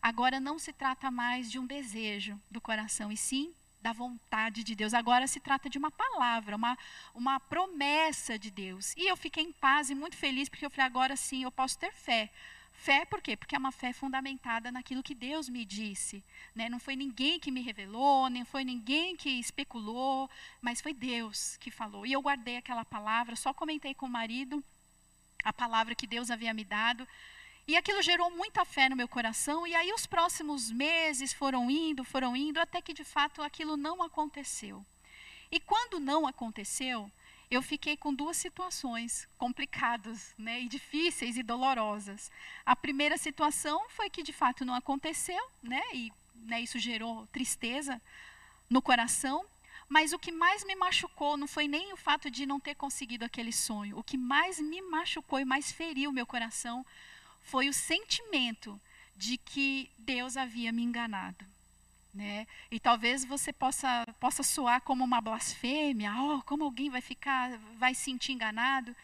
Agora 0.00 0.40
não 0.40 0.58
se 0.58 0.72
trata 0.72 1.10
mais 1.10 1.50
de 1.50 1.58
um 1.58 1.66
desejo 1.66 2.40
do 2.50 2.60
coração, 2.60 3.10
e 3.10 3.16
sim 3.16 3.54
da 3.80 3.92
vontade 3.92 4.64
de 4.64 4.74
Deus. 4.74 4.92
Agora 4.94 5.26
se 5.26 5.40
trata 5.40 5.68
de 5.68 5.78
uma 5.78 5.90
palavra, 5.90 6.56
uma, 6.56 6.76
uma 7.14 7.40
promessa 7.40 8.38
de 8.38 8.50
Deus. 8.50 8.94
E 8.96 9.10
eu 9.10 9.16
fiquei 9.16 9.44
em 9.44 9.52
paz 9.52 9.90
e 9.90 9.94
muito 9.94 10.16
feliz, 10.16 10.48
porque 10.48 10.66
eu 10.66 10.70
falei, 10.70 10.86
agora 10.86 11.16
sim 11.16 11.44
eu 11.44 11.52
posso 11.52 11.78
ter 11.78 11.92
fé. 11.92 12.30
Fé 12.72 13.04
por 13.04 13.20
quê? 13.20 13.36
Porque 13.36 13.56
é 13.56 13.58
uma 13.58 13.72
fé 13.72 13.92
fundamentada 13.92 14.70
naquilo 14.70 15.02
que 15.02 15.14
Deus 15.14 15.48
me 15.48 15.64
disse. 15.64 16.24
Né? 16.54 16.68
Não 16.68 16.78
foi 16.78 16.94
ninguém 16.94 17.40
que 17.40 17.50
me 17.50 17.60
revelou, 17.60 18.28
nem 18.28 18.44
foi 18.44 18.62
ninguém 18.64 19.16
que 19.16 19.30
especulou, 19.30 20.30
mas 20.60 20.80
foi 20.80 20.94
Deus 20.94 21.56
que 21.56 21.72
falou. 21.72 22.06
E 22.06 22.12
eu 22.12 22.22
guardei 22.22 22.56
aquela 22.56 22.84
palavra, 22.84 23.34
só 23.34 23.52
comentei 23.52 23.94
com 23.94 24.06
o 24.06 24.10
marido 24.10 24.62
a 25.44 25.52
palavra 25.52 25.94
que 25.94 26.06
Deus 26.06 26.30
havia 26.30 26.54
me 26.54 26.64
dado. 26.64 27.06
E 27.68 27.76
aquilo 27.76 28.00
gerou 28.00 28.30
muita 28.30 28.64
fé 28.64 28.88
no 28.88 28.96
meu 28.96 29.06
coração, 29.06 29.66
e 29.66 29.74
aí 29.74 29.92
os 29.92 30.06
próximos 30.06 30.70
meses 30.70 31.34
foram 31.34 31.70
indo, 31.70 32.02
foram 32.02 32.34
indo, 32.34 32.58
até 32.58 32.80
que 32.80 32.94
de 32.94 33.04
fato 33.04 33.42
aquilo 33.42 33.76
não 33.76 34.02
aconteceu. 34.02 34.82
E 35.52 35.60
quando 35.60 36.00
não 36.00 36.26
aconteceu, 36.26 37.12
eu 37.50 37.60
fiquei 37.60 37.94
com 37.94 38.14
duas 38.14 38.38
situações 38.38 39.28
complicadas, 39.36 40.34
né, 40.38 40.62
e 40.62 40.66
difíceis 40.66 41.36
e 41.36 41.42
dolorosas. 41.42 42.30
A 42.64 42.74
primeira 42.74 43.18
situação 43.18 43.86
foi 43.90 44.08
que 44.08 44.22
de 44.22 44.32
fato 44.32 44.64
não 44.64 44.74
aconteceu, 44.74 45.50
né, 45.62 45.82
e 45.92 46.10
né, 46.46 46.62
isso 46.62 46.78
gerou 46.78 47.26
tristeza 47.26 48.00
no 48.70 48.80
coração. 48.80 49.44
Mas 49.90 50.14
o 50.14 50.18
que 50.18 50.32
mais 50.32 50.64
me 50.64 50.74
machucou 50.74 51.36
não 51.36 51.46
foi 51.46 51.68
nem 51.68 51.92
o 51.92 51.98
fato 51.98 52.30
de 52.30 52.46
não 52.46 52.58
ter 52.58 52.76
conseguido 52.76 53.26
aquele 53.26 53.52
sonho. 53.52 53.98
O 53.98 54.02
que 54.02 54.16
mais 54.16 54.58
me 54.58 54.80
machucou 54.80 55.38
e 55.38 55.44
mais 55.44 55.70
feriu 55.70 56.10
meu 56.12 56.26
coração 56.26 56.84
foi 57.48 57.68
o 57.68 57.72
sentimento 57.72 58.80
de 59.16 59.36
que 59.36 59.90
Deus 59.98 60.36
havia 60.36 60.70
me 60.70 60.82
enganado. 60.82 61.44
Né? 62.12 62.46
E 62.70 62.78
talvez 62.78 63.24
você 63.24 63.52
possa, 63.52 64.06
possa 64.20 64.42
soar 64.42 64.80
como 64.82 65.04
uma 65.04 65.20
blasfêmia, 65.20 66.12
oh, 66.20 66.42
como 66.42 66.64
alguém 66.64 66.90
vai 66.90 67.00
ficar, 67.00 67.56
vai 67.78 67.94
se 67.94 68.02
sentir 68.02 68.32
enganado. 68.32 68.94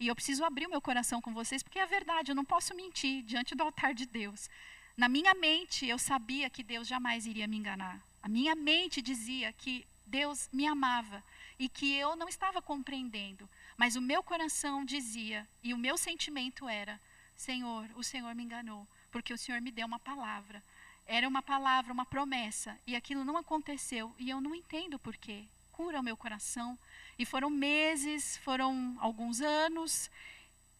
E 0.00 0.08
eu 0.08 0.14
preciso 0.14 0.44
abrir 0.44 0.66
o 0.66 0.70
meu 0.70 0.80
coração 0.80 1.20
com 1.20 1.32
vocês, 1.32 1.62
porque 1.62 1.78
é 1.78 1.86
verdade, 1.86 2.30
eu 2.30 2.34
não 2.34 2.44
posso 2.44 2.74
mentir 2.74 3.22
diante 3.22 3.54
do 3.54 3.62
altar 3.62 3.94
de 3.94 4.04
Deus. 4.04 4.50
Na 4.96 5.08
minha 5.08 5.32
mente, 5.34 5.86
eu 5.86 5.98
sabia 5.98 6.50
que 6.50 6.62
Deus 6.62 6.88
jamais 6.88 7.26
iria 7.26 7.46
me 7.46 7.56
enganar. 7.56 8.00
A 8.22 8.28
minha 8.28 8.54
mente 8.54 9.00
dizia 9.00 9.52
que 9.52 9.86
Deus 10.04 10.48
me 10.52 10.66
amava 10.66 11.22
e 11.58 11.68
que 11.68 11.94
eu 11.94 12.16
não 12.16 12.28
estava 12.28 12.60
compreendendo. 12.60 13.48
Mas 13.76 13.96
o 13.96 14.00
meu 14.00 14.22
coração 14.22 14.84
dizia, 14.84 15.48
e 15.62 15.72
o 15.72 15.78
meu 15.78 15.96
sentimento 15.96 16.68
era: 16.68 17.00
Senhor, 17.42 17.90
o 17.96 18.04
Senhor 18.04 18.32
me 18.36 18.44
enganou, 18.44 18.86
porque 19.10 19.34
o 19.34 19.38
Senhor 19.38 19.60
me 19.60 19.72
deu 19.72 19.84
uma 19.84 19.98
palavra. 19.98 20.62
Era 21.04 21.26
uma 21.26 21.42
palavra, 21.42 21.92
uma 21.92 22.06
promessa, 22.06 22.78
e 22.86 22.94
aquilo 22.94 23.24
não 23.24 23.36
aconteceu, 23.36 24.14
e 24.16 24.30
eu 24.30 24.40
não 24.40 24.54
entendo 24.54 24.96
por 24.96 25.16
quê. 25.16 25.44
Cura 25.72 25.98
o 25.98 26.04
meu 26.04 26.16
coração. 26.16 26.78
E 27.18 27.26
foram 27.26 27.50
meses, 27.50 28.36
foram 28.38 28.96
alguns 29.00 29.40
anos. 29.40 30.08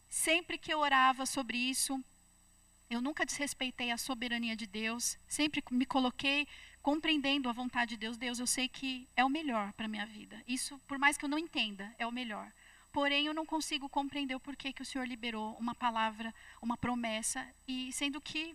Sempre 0.08 0.56
que 0.56 0.72
eu 0.72 0.78
orava 0.78 1.26
sobre 1.26 1.58
isso, 1.58 2.00
eu 2.88 3.00
nunca 3.00 3.26
desrespeitei 3.26 3.90
a 3.90 3.98
soberania 3.98 4.54
de 4.54 4.66
Deus, 4.66 5.18
sempre 5.26 5.64
me 5.72 5.84
coloquei 5.84 6.46
compreendendo 6.80 7.48
a 7.48 7.52
vontade 7.52 7.90
de 7.90 7.96
Deus. 7.96 8.16
Deus, 8.16 8.38
eu 8.38 8.46
sei 8.46 8.68
que 8.68 9.08
é 9.16 9.24
o 9.24 9.28
melhor 9.28 9.72
para 9.72 9.86
a 9.86 9.88
minha 9.88 10.06
vida. 10.06 10.40
Isso, 10.46 10.78
por 10.86 10.96
mais 10.96 11.16
que 11.16 11.24
eu 11.24 11.28
não 11.28 11.38
entenda, 11.38 11.92
é 11.98 12.06
o 12.06 12.12
melhor. 12.12 12.52
Porém, 12.92 13.26
eu 13.26 13.34
não 13.34 13.46
consigo 13.46 13.88
compreender 13.88 14.34
o 14.34 14.40
porquê 14.40 14.72
que 14.72 14.82
o 14.82 14.84
Senhor 14.84 15.06
liberou 15.06 15.56
uma 15.58 15.74
palavra, 15.74 16.34
uma 16.60 16.76
promessa, 16.76 17.46
e 17.66 17.90
sendo 17.92 18.20
que 18.20 18.54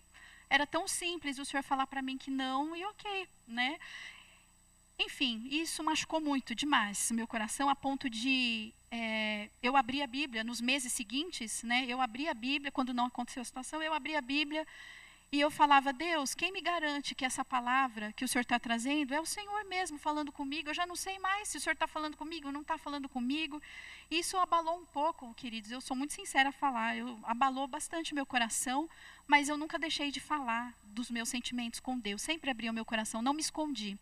era 0.49 0.65
tão 0.65 0.87
simples 0.87 1.39
o 1.39 1.45
Senhor 1.45 1.63
falar 1.63 1.87
para 1.87 2.01
mim 2.01 2.17
que 2.17 2.29
não, 2.29 2.75
e 2.75 2.85
ok, 2.85 3.27
né? 3.47 3.77
Enfim, 4.99 5.47
isso 5.51 5.83
machucou 5.83 6.19
muito 6.19 6.55
demais 6.55 7.11
meu 7.11 7.27
coração, 7.27 7.69
a 7.69 7.75
ponto 7.75 8.09
de 8.09 8.73
é, 8.89 9.49
eu 9.61 9.75
abrir 9.75 10.01
a 10.01 10.07
Bíblia 10.07 10.43
nos 10.43 10.61
meses 10.61 10.93
seguintes, 10.93 11.63
né? 11.63 11.85
Eu 11.87 11.99
abri 11.99 12.27
a 12.27 12.33
Bíblia, 12.33 12.71
quando 12.71 12.93
não 12.93 13.05
aconteceu 13.05 13.41
a 13.41 13.45
situação, 13.45 13.81
eu 13.81 13.93
abri 13.93 14.15
a 14.15 14.21
Bíblia 14.21 14.65
e 15.29 15.41
eu 15.41 15.51
falava, 15.51 15.91
Deus, 15.91 16.33
quem 16.33 16.53
me 16.53 16.61
garante 16.61 17.13
que 17.13 17.25
essa 17.25 17.43
palavra 17.43 18.13
que 18.13 18.23
o 18.23 18.27
Senhor 18.27 18.43
está 18.43 18.57
trazendo 18.57 19.13
é 19.13 19.19
o 19.19 19.25
Senhor 19.25 19.65
mesmo 19.65 19.97
falando 19.97 20.31
comigo? 20.31 20.69
Eu 20.69 20.73
já 20.73 20.85
não 20.85 20.95
sei 20.95 21.19
mais 21.19 21.49
se 21.49 21.57
o 21.57 21.59
Senhor 21.59 21.73
está 21.73 21.85
falando 21.85 22.15
comigo 22.15 22.47
ou 22.47 22.53
não 22.53 22.61
está 22.61 22.77
falando 22.77 23.09
comigo. 23.09 23.61
Isso 24.09 24.37
abalou 24.37 24.79
um 24.79 24.85
pouco, 24.85 25.33
queridos. 25.33 25.69
Eu 25.69 25.81
sou 25.81 25.97
muito 25.97 26.13
sincera 26.13 26.47
a 26.49 26.53
falar. 26.53 26.95
Eu, 26.95 27.19
abalou 27.23 27.67
bastante 27.67 28.15
meu 28.15 28.25
coração, 28.25 28.89
mas 29.27 29.49
eu 29.49 29.57
nunca 29.57 29.77
deixei 29.77 30.11
de 30.11 30.21
falar 30.21 30.73
dos 30.81 31.11
meus 31.11 31.27
sentimentos 31.27 31.81
com 31.81 31.99
Deus. 31.99 32.21
Sempre 32.21 32.49
abri 32.49 32.69
o 32.69 32.73
meu 32.73 32.85
coração, 32.85 33.21
não 33.21 33.33
me 33.33 33.41
escondi. 33.41 33.97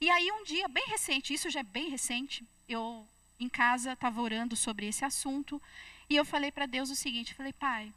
E 0.00 0.10
aí, 0.10 0.28
um 0.32 0.42
dia, 0.42 0.66
bem 0.66 0.86
recente, 0.88 1.32
isso 1.32 1.50
já 1.50 1.60
é 1.60 1.62
bem 1.62 1.88
recente, 1.88 2.44
eu 2.68 3.06
em 3.38 3.48
casa 3.48 3.92
estava 3.92 4.20
orando 4.20 4.56
sobre 4.56 4.86
esse 4.86 5.04
assunto 5.04 5.62
e 6.10 6.16
eu 6.16 6.24
falei 6.24 6.50
para 6.50 6.66
Deus 6.66 6.90
o 6.90 6.96
seguinte: 6.96 7.32
falei, 7.32 7.52
Pai, 7.52 7.92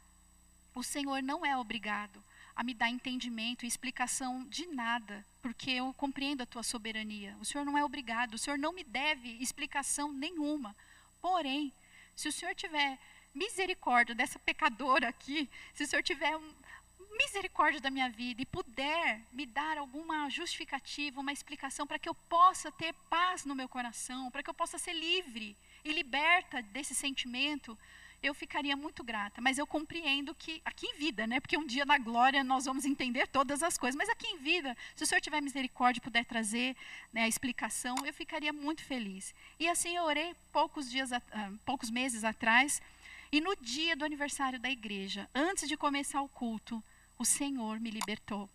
o 0.76 0.82
Senhor 0.84 1.20
não 1.24 1.44
é 1.44 1.56
obrigado 1.56 2.22
a 2.58 2.64
me 2.64 2.74
dar 2.74 2.90
entendimento 2.90 3.64
e 3.64 3.68
explicação 3.68 4.44
de 4.48 4.66
nada, 4.66 5.24
porque 5.40 5.70
eu 5.70 5.94
compreendo 5.94 6.42
a 6.42 6.46
tua 6.46 6.64
soberania. 6.64 7.36
O 7.40 7.44
Senhor 7.44 7.64
não 7.64 7.78
é 7.78 7.84
obrigado, 7.84 8.34
o 8.34 8.38
Senhor 8.38 8.58
não 8.58 8.72
me 8.72 8.82
deve 8.82 9.28
explicação 9.40 10.12
nenhuma. 10.12 10.74
Porém, 11.22 11.72
se 12.16 12.26
o 12.26 12.32
Senhor 12.32 12.56
tiver 12.56 12.98
misericórdia 13.32 14.12
dessa 14.12 14.40
pecadora 14.40 15.08
aqui, 15.08 15.48
se 15.72 15.84
o 15.84 15.86
Senhor 15.86 16.02
tiver 16.02 16.36
um, 16.36 16.52
misericórdia 17.16 17.80
da 17.80 17.92
minha 17.92 18.10
vida 18.10 18.42
e 18.42 18.46
puder 18.46 19.22
me 19.32 19.46
dar 19.46 19.78
alguma 19.78 20.28
justificativa, 20.28 21.20
uma 21.20 21.32
explicação 21.32 21.86
para 21.86 21.96
que 21.96 22.08
eu 22.08 22.14
possa 22.28 22.72
ter 22.72 22.92
paz 23.08 23.44
no 23.44 23.54
meu 23.54 23.68
coração, 23.68 24.32
para 24.32 24.42
que 24.42 24.50
eu 24.50 24.54
possa 24.54 24.78
ser 24.78 24.94
livre 24.94 25.56
e 25.84 25.92
liberta 25.92 26.60
desse 26.60 26.92
sentimento, 26.92 27.78
eu 28.22 28.34
ficaria 28.34 28.76
muito 28.76 29.04
grata. 29.04 29.40
Mas 29.40 29.58
eu 29.58 29.66
compreendo 29.66 30.34
que, 30.34 30.60
aqui 30.64 30.86
em 30.86 30.94
vida, 30.94 31.26
né? 31.26 31.40
Porque 31.40 31.56
um 31.56 31.66
dia 31.66 31.84
na 31.84 31.98
glória 31.98 32.42
nós 32.42 32.64
vamos 32.64 32.84
entender 32.84 33.26
todas 33.28 33.62
as 33.62 33.78
coisas. 33.78 33.96
Mas 33.96 34.08
aqui 34.08 34.26
em 34.26 34.38
vida, 34.38 34.76
se 34.96 35.04
o 35.04 35.06
Senhor 35.06 35.20
tiver 35.20 35.40
misericórdia 35.40 36.00
e 36.00 36.02
puder 36.02 36.24
trazer 36.24 36.76
né, 37.12 37.22
a 37.22 37.28
explicação, 37.28 37.94
eu 38.04 38.12
ficaria 38.12 38.52
muito 38.52 38.82
feliz. 38.84 39.34
E 39.58 39.68
assim 39.68 39.96
eu 39.96 40.04
orei 40.04 40.34
poucos, 40.52 40.90
dias, 40.90 41.10
uh, 41.12 41.58
poucos 41.64 41.90
meses 41.90 42.24
atrás. 42.24 42.82
E 43.30 43.40
no 43.40 43.54
dia 43.56 43.94
do 43.94 44.04
aniversário 44.04 44.58
da 44.58 44.70
igreja, 44.70 45.28
antes 45.34 45.68
de 45.68 45.76
começar 45.76 46.22
o 46.22 46.28
culto, 46.28 46.82
o 47.18 47.24
Senhor 47.24 47.78
me 47.78 47.90
libertou. 47.90 48.48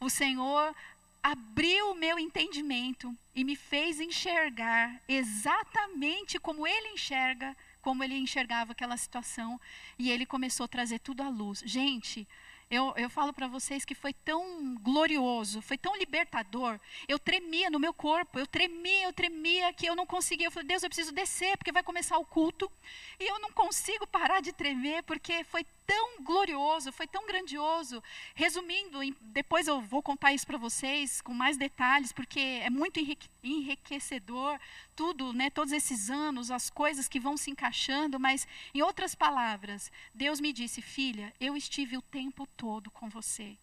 O 0.00 0.08
Senhor 0.08 0.74
abriu 1.22 1.90
o 1.90 1.94
meu 1.94 2.18
entendimento 2.18 3.14
e 3.34 3.44
me 3.44 3.54
fez 3.54 4.00
enxergar 4.00 5.00
exatamente 5.06 6.38
como 6.38 6.66
Ele 6.66 6.88
enxerga 6.88 7.54
como 7.80 8.02
ele 8.04 8.16
enxergava 8.16 8.72
aquela 8.72 8.96
situação 8.96 9.60
e 9.98 10.10
ele 10.10 10.26
começou 10.26 10.64
a 10.64 10.68
trazer 10.68 10.98
tudo 11.00 11.22
à 11.22 11.28
luz. 11.28 11.62
Gente, 11.64 12.26
Eu, 12.72 12.94
eu 12.96 13.10
falo 13.10 13.32
para 13.32 13.48
vocês 13.48 13.84
que 13.84 13.96
foi 13.96 14.12
tão 14.12 14.76
glorioso, 14.76 15.60
foi 15.60 15.76
tão 15.76 15.96
libertador. 15.96 16.78
Eu 17.08 17.18
tremia 17.18 17.68
no 17.68 17.80
meu 17.80 17.92
corpo, 17.92 18.38
eu 18.38 18.46
tremia, 18.46 19.06
eu 19.06 19.12
tremia, 19.12 19.72
que 19.72 19.86
eu 19.86 19.96
não 19.96 20.06
conseguia. 20.06 20.46
Eu 20.46 20.52
falei, 20.52 20.68
Deus, 20.68 20.84
eu 20.84 20.88
preciso 20.88 21.10
descer, 21.12 21.56
porque 21.56 21.72
vai 21.72 21.82
começar 21.82 22.16
o 22.16 22.24
culto. 22.24 22.70
E 23.18 23.24
eu 23.28 23.40
não 23.40 23.50
consigo 23.50 24.06
parar 24.06 24.40
de 24.40 24.52
tremer, 24.52 25.02
porque 25.02 25.42
foi 25.42 25.64
tão 25.90 26.22
glorioso, 26.22 26.92
foi 26.92 27.08
tão 27.08 27.26
grandioso. 27.26 28.00
Resumindo, 28.32 29.00
depois 29.20 29.66
eu 29.66 29.80
vou 29.80 30.00
contar 30.00 30.32
isso 30.32 30.46
para 30.46 30.56
vocês 30.56 31.20
com 31.20 31.34
mais 31.34 31.56
detalhes, 31.56 32.12
porque 32.12 32.38
é 32.38 32.70
muito 32.70 33.00
enriquecedor 33.42 34.56
tudo, 34.94 35.32
né, 35.32 35.50
todos 35.50 35.72
esses 35.72 36.08
anos, 36.08 36.52
as 36.52 36.70
coisas 36.70 37.08
que 37.08 37.18
vão 37.18 37.36
se 37.36 37.50
encaixando, 37.50 38.20
mas 38.20 38.46
em 38.72 38.82
outras 38.82 39.16
palavras, 39.16 39.90
Deus 40.14 40.40
me 40.40 40.52
disse: 40.52 40.80
"Filha, 40.80 41.34
eu 41.40 41.56
estive 41.56 41.96
o 41.96 42.02
tempo 42.02 42.46
todo 42.56 42.88
com 42.92 43.08
você". 43.08 43.56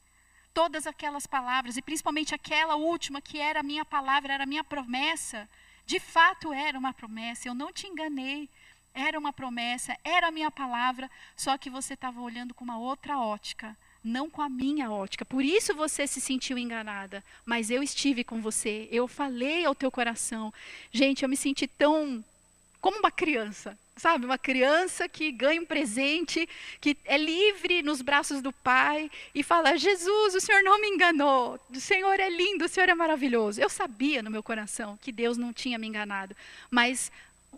Todas 0.53 0.85
aquelas 0.85 1.25
palavras, 1.25 1.77
e 1.77 1.81
principalmente 1.81 2.35
aquela 2.35 2.75
última 2.75 3.21
que 3.21 3.39
era 3.39 3.61
a 3.61 3.69
minha 3.71 3.85
palavra, 3.85 4.33
era 4.33 4.43
a 4.43 4.51
minha 4.53 4.65
promessa, 4.65 5.47
de 5.85 5.99
fato 5.99 6.51
era 6.51 6.77
uma 6.77 6.93
promessa, 6.93 7.47
eu 7.47 7.53
não 7.53 7.71
te 7.71 7.87
enganei. 7.87 8.49
Era 8.97 9.19
uma 9.19 9.31
promessa, 9.31 9.95
era 10.03 10.29
a 10.29 10.31
minha 10.31 10.49
palavra, 10.49 11.07
só 11.35 11.55
que 11.55 11.69
você 11.69 11.93
estava 11.93 12.19
olhando 12.19 12.55
com 12.55 12.63
uma 12.63 12.79
outra 12.79 13.19
ótica, 13.19 13.77
não 14.03 14.27
com 14.27 14.41
a 14.41 14.49
minha 14.49 14.89
ótica. 14.89 15.23
Por 15.23 15.45
isso 15.45 15.75
você 15.75 16.07
se 16.07 16.19
sentiu 16.19 16.57
enganada. 16.57 17.23
Mas 17.45 17.69
eu 17.69 17.83
estive 17.83 18.23
com 18.23 18.41
você, 18.41 18.89
eu 18.91 19.07
falei 19.07 19.65
ao 19.65 19.75
teu 19.75 19.91
coração. 19.91 20.51
Gente, 20.91 21.21
eu 21.21 21.29
me 21.29 21.37
senti 21.37 21.67
tão 21.67 22.25
como 22.81 22.97
uma 22.97 23.11
criança, 23.11 23.77
sabe? 23.95 24.25
Uma 24.25 24.37
criança 24.37 25.07
que 25.07 25.31
ganha 25.31 25.61
um 25.61 25.65
presente, 25.65 26.49
que 26.81 26.97
é 27.05 27.19
livre 27.19 27.83
nos 27.83 28.01
braços 28.01 28.41
do 28.41 28.51
Pai 28.51 29.11
e 29.35 29.43
fala: 29.43 29.77
Jesus, 29.77 30.33
o 30.33 30.41
Senhor 30.41 30.63
não 30.63 30.81
me 30.81 30.87
enganou, 30.87 31.59
o 31.69 31.79
Senhor 31.79 32.19
é 32.19 32.29
lindo, 32.31 32.65
o 32.65 32.69
Senhor 32.69 32.89
é 32.89 32.95
maravilhoso. 32.95 33.61
Eu 33.61 33.69
sabia 33.69 34.23
no 34.23 34.31
meu 34.31 34.41
coração 34.41 34.97
que 34.99 35.11
Deus 35.11 35.37
não 35.37 35.53
tinha 35.53 35.77
me 35.77 35.85
enganado, 35.85 36.35
mas 36.71 37.11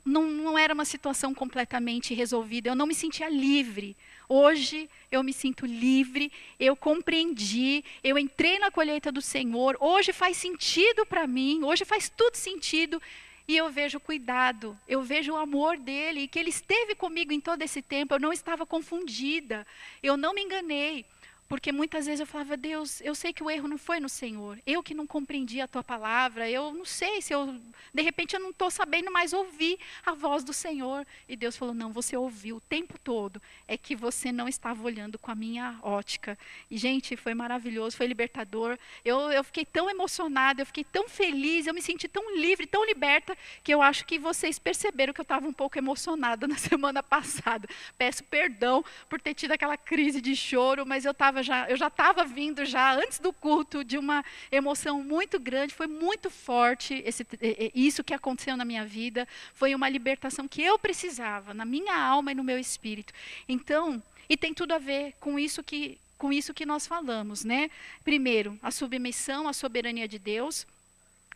não, 0.06 0.28
não 0.28 0.58
era 0.58 0.74
uma 0.74 0.86
situação 0.86 1.34
completamente 1.34 2.14
resolvida, 2.14 2.70
eu 2.70 2.76
não 2.76 2.88
me 2.88 2.96
sentia 2.96 3.30
livre. 3.30 3.96
Hoje 4.28 4.90
eu 5.12 5.24
me 5.24 5.34
sinto 5.34 5.66
livre, 5.66 6.32
eu 6.60 6.76
compreendi, 6.76 7.84
eu 8.04 8.18
entrei 8.18 8.60
na 8.60 8.70
colheita 8.70 9.12
do 9.12 9.22
Senhor, 9.22 9.76
hoje 9.80 10.14
faz 10.14 10.38
sentido 10.38 11.06
para 11.06 11.26
mim, 11.26 11.64
hoje 11.64 11.84
faz 11.84 12.10
tudo 12.16 12.36
sentido. 12.36 13.02
E 13.48 13.58
eu 13.58 13.72
vejo 13.72 14.00
cuidado, 14.00 14.78
eu 14.88 15.02
vejo 15.02 15.34
o 15.34 15.36
amor 15.36 15.76
dele, 15.76 16.22
e 16.22 16.28
que 16.28 16.38
ele 16.38 16.52
esteve 16.52 16.94
comigo 16.94 17.34
em 17.34 17.42
todo 17.42 17.64
esse 17.64 17.82
tempo, 17.82 18.14
eu 18.14 18.20
não 18.20 18.32
estava 18.32 18.64
confundida, 18.64 19.66
eu 20.04 20.16
não 20.16 20.36
me 20.36 20.44
enganei. 20.44 21.04
Porque 21.50 21.72
muitas 21.72 22.06
vezes 22.06 22.20
eu 22.20 22.28
falava, 22.28 22.56
Deus, 22.56 23.02
eu 23.02 23.16
sei 23.16 23.34
que 23.34 23.41
o 23.41 23.50
erro 23.50 23.68
não 23.68 23.80
foi 23.80 24.00
no 24.00 24.08
Senhor. 24.08 24.60
Eu 24.68 24.84
que 24.84 24.93
não 24.93 25.08
compreendi 25.08 25.60
a 25.60 25.68
tua 25.68 25.84
palavra. 25.84 26.47
Eu 26.47 26.72
não 26.72 26.86
sei 26.86 27.24
se 27.24 27.34
eu, 27.34 27.60
de 27.91 28.04
repente, 28.04 28.36
eu 28.36 28.39
não 28.39 28.52
estou 28.52 28.70
sabendo 28.70 29.12
mais 29.12 29.34
ouvir 29.34 29.80
a 30.06 30.14
voz 30.14 30.43
do 30.43 30.54
Senhor. 30.54 31.08
E 31.28 31.36
Deus 31.36 31.58
falou, 31.58 31.74
não, 31.74 31.91
você 31.91 32.16
ouviu 32.16 32.58
o 32.58 32.62
tempo 32.62 33.00
todo. 33.00 33.41
É 33.68 33.76
que 33.76 33.95
você 33.95 34.32
não 34.32 34.47
estava 34.47 34.84
olhando 34.84 35.18
com 35.18 35.32
a 35.32 35.36
minha 35.36 35.80
ótica. 35.82 36.38
E, 36.70 36.78
gente, 36.78 37.18
foi 37.18 37.34
maravilhoso, 37.34 37.97
foi 37.97 38.06
libertador. 38.06 38.78
Eu, 39.04 39.32
eu 39.32 39.43
fiquei 39.43 39.66
tão 39.66 39.89
emocionada, 39.89 40.62
eu 40.62 40.68
fiquei 40.68 40.84
tão 40.84 41.10
feliz, 41.10 41.66
eu 41.66 41.74
me 41.74 41.82
senti 41.82 42.08
tão 42.08 42.38
livre, 42.38 42.68
tão 42.68 42.86
liberta, 42.86 43.36
que 43.64 43.74
eu 43.74 43.82
acho 43.82 44.06
que 44.06 44.20
vocês 44.20 44.60
perceberam 44.60 45.14
que 45.14 45.20
eu 45.20 45.24
estava 45.24 45.47
um 45.47 45.54
pouco 45.54 45.80
emocionada 45.80 46.45
na 46.47 46.58
semana 46.58 47.02
passada. 47.02 47.68
Peço 47.97 48.24
perdão 48.24 48.86
por 49.10 49.20
ter 49.20 49.34
tido 49.34 49.54
aquela 49.54 49.78
crise 49.78 50.22
de 50.22 50.36
choro, 50.36 50.86
mas 50.86 51.06
eu 51.06 51.12
estava 51.12 51.39
já, 51.44 51.70
eu 51.70 51.78
já 51.78 51.88
estava 51.88 52.24
vindo 52.24 52.66
já 52.66 52.94
antes 52.94 53.20
do 53.20 53.32
culto 53.32 53.84
de 53.84 53.98
uma 53.98 54.24
emoção 54.52 55.04
muito 55.04 55.40
grande, 55.40 55.74
foi 55.74 55.88
muito 55.88 56.30
forte 56.30 57.02
esse, 57.06 57.26
isso 57.74 58.04
que 58.04 58.14
aconteceu 58.14 58.56
na 58.56 58.66
minha 58.66 58.86
vida, 58.86 59.28
foi 59.54 59.76
uma 59.76 59.90
libertação 59.90 60.48
que 60.48 60.62
eu 60.62 60.78
precisava 60.78 61.54
na 61.54 61.66
minha 61.66 61.96
alma 61.96 62.32
e 62.32 62.36
no 62.36 62.44
meu 62.44 62.58
espírito. 62.58 63.14
Então, 63.48 64.02
e 64.30 64.38
tem 64.38 64.54
tudo 64.54 64.74
a 64.74 64.78
ver 64.78 65.14
com 65.20 65.40
isso 65.40 65.64
que 65.64 65.98
com 66.20 66.34
isso 66.34 66.54
que 66.54 66.66
nós 66.66 66.86
falamos, 66.86 67.46
né? 67.46 67.72
Primeiro, 68.04 68.60
a 68.62 68.70
submissão 68.72 69.48
à 69.48 69.54
soberania 69.54 70.06
de 70.06 70.20
Deus. 70.20 70.68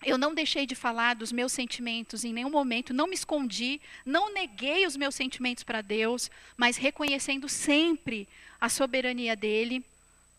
Eu 0.06 0.18
não 0.18 0.36
deixei 0.36 0.66
de 0.66 0.76
falar 0.76 1.16
dos 1.16 1.32
meus 1.32 1.54
sentimentos 1.54 2.26
em 2.26 2.34
nenhum 2.34 2.50
momento, 2.50 2.94
não 2.94 3.08
me 3.08 3.16
escondi, 3.16 3.80
não 4.06 4.34
neguei 4.34 4.86
os 4.86 4.98
meus 4.98 5.16
sentimentos 5.16 5.64
para 5.64 5.82
Deus, 5.82 6.30
mas 6.58 6.76
reconhecendo 6.76 7.48
sempre 7.48 8.28
a 8.60 8.68
soberania 8.68 9.36
dele 9.36 9.82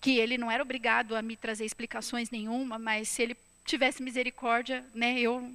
que 0.04 0.18
ele 0.18 0.36
não 0.36 0.50
era 0.50 0.62
obrigado 0.62 1.16
a 1.16 1.22
me 1.22 1.34
trazer 1.34 1.64
explicações 1.64 2.28
nenhuma, 2.28 2.78
mas 2.78 3.08
se 3.08 3.22
ele 3.22 3.34
tivesse 3.64 4.02
misericórdia, 4.02 4.84
né, 4.94 5.18
eu 5.18 5.50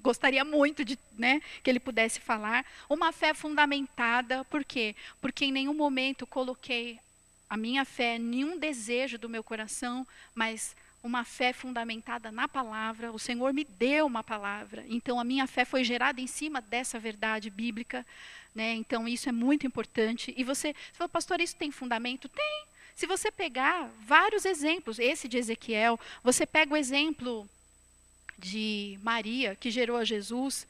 gostaria 0.00 0.44
muito 0.44 0.84
de, 0.84 0.96
né, 1.18 1.42
que 1.60 1.68
ele 1.68 1.80
pudesse 1.80 2.20
falar. 2.20 2.64
Uma 2.88 3.10
fé 3.10 3.34
fundamentada, 3.34 4.44
por 4.44 4.64
quê? 4.64 4.94
Porque 5.20 5.46
em 5.46 5.50
nenhum 5.50 5.74
momento 5.74 6.24
coloquei 6.24 7.00
a 7.48 7.56
minha 7.56 7.84
fé, 7.84 8.16
nenhum 8.16 8.56
desejo 8.56 9.18
do 9.18 9.28
meu 9.28 9.42
coração, 9.42 10.06
mas 10.36 10.76
uma 11.02 11.24
fé 11.24 11.52
fundamentada 11.52 12.30
na 12.30 12.46
palavra. 12.46 13.10
O 13.10 13.18
Senhor 13.18 13.52
me 13.52 13.64
deu 13.64 14.06
uma 14.06 14.22
palavra, 14.22 14.84
então 14.88 15.18
a 15.18 15.24
minha 15.24 15.48
fé 15.48 15.64
foi 15.64 15.82
gerada 15.82 16.20
em 16.20 16.28
cima 16.28 16.60
dessa 16.60 16.96
verdade 16.96 17.50
bíblica. 17.50 18.06
Né? 18.54 18.72
Então 18.74 19.08
isso 19.08 19.28
é 19.28 19.32
muito 19.32 19.66
importante. 19.66 20.32
E 20.36 20.44
você, 20.44 20.74
você 20.74 20.92
fala, 20.92 21.08
pastor, 21.08 21.40
isso 21.40 21.56
tem 21.56 21.72
fundamento? 21.72 22.28
Tem. 22.28 22.69
Se 23.00 23.06
você 23.06 23.30
pegar 23.30 23.88
vários 24.04 24.44
exemplos, 24.44 24.98
esse 24.98 25.26
de 25.26 25.38
Ezequiel, 25.38 25.98
você 26.22 26.44
pega 26.44 26.74
o 26.74 26.76
exemplo 26.76 27.48
de 28.36 28.98
Maria, 29.02 29.56
que 29.56 29.70
gerou 29.70 29.96
a 29.96 30.04
Jesus, 30.04 30.66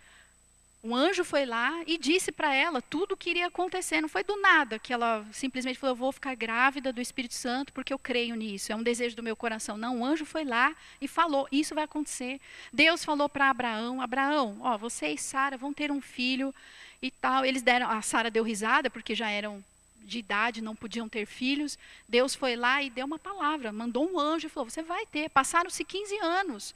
um 0.81 0.95
anjo 0.95 1.25
foi 1.25 1.45
lá 1.45 1.83
e 1.89 1.99
disse 1.99 2.31
para 2.31 2.55
ela 2.55 2.81
tudo 2.81 3.15
o 3.15 3.17
que 3.17 3.31
iria 3.31 3.49
acontecer. 3.49 4.01
Não 4.01 4.09
foi 4.09 4.23
do 4.23 4.41
nada 4.41 4.79
que 4.79 4.93
ela 4.93 5.27
simplesmente 5.33 5.77
falou: 5.77 5.97
Eu 5.97 5.99
vou 5.99 6.13
ficar 6.13 6.37
grávida 6.37 6.93
do 6.93 7.01
Espírito 7.01 7.35
Santo 7.35 7.73
porque 7.73 7.93
eu 7.93 7.99
creio 7.99 8.37
nisso. 8.37 8.71
É 8.71 8.77
um 8.77 8.83
desejo 8.85 9.17
do 9.17 9.25
meu 9.25 9.35
coração. 9.35 9.77
Não, 9.77 9.99
o 9.99 10.05
anjo 10.05 10.25
foi 10.25 10.45
lá 10.45 10.73
e 11.01 11.09
falou: 11.09 11.49
Isso 11.51 11.75
vai 11.75 11.83
acontecer. 11.83 12.41
Deus 12.73 13.05
falou 13.05 13.29
para 13.29 13.51
Abraão: 13.51 14.01
Abraão, 14.01 14.57
ó, 14.61 14.79
você 14.79 15.09
e 15.09 15.19
Sara 15.19 15.57
vão 15.57 15.73
ter 15.73 15.91
um 15.91 16.01
filho 16.01 16.55
e 17.03 17.11
tal. 17.11 17.45
Eles 17.45 17.61
deram. 17.61 17.91
A 17.91 18.01
Sara 18.03 18.31
deu 18.31 18.45
risada 18.45 18.89
porque 18.89 19.17
já 19.17 19.29
eram 19.29 19.65
de 20.03 20.19
idade, 20.19 20.63
não 20.63 20.77
podiam 20.77 21.09
ter 21.09 21.27
filhos. 21.27 21.79
Deus 22.09 22.35
foi 22.35 22.57
lá 22.57 22.83
e 22.83 22.91
deu 22.91 23.07
uma 23.07 23.19
palavra, 23.19 23.73
mandou 23.73 24.11
um 24.11 24.19
anjo 24.19 24.47
e 24.47 24.51
falou: 24.51 24.69
Você 24.69 24.83
vai 24.83 25.07
ter. 25.07 25.31
Passaram-se 25.31 25.85
15 25.85 26.19
anos. 26.19 26.75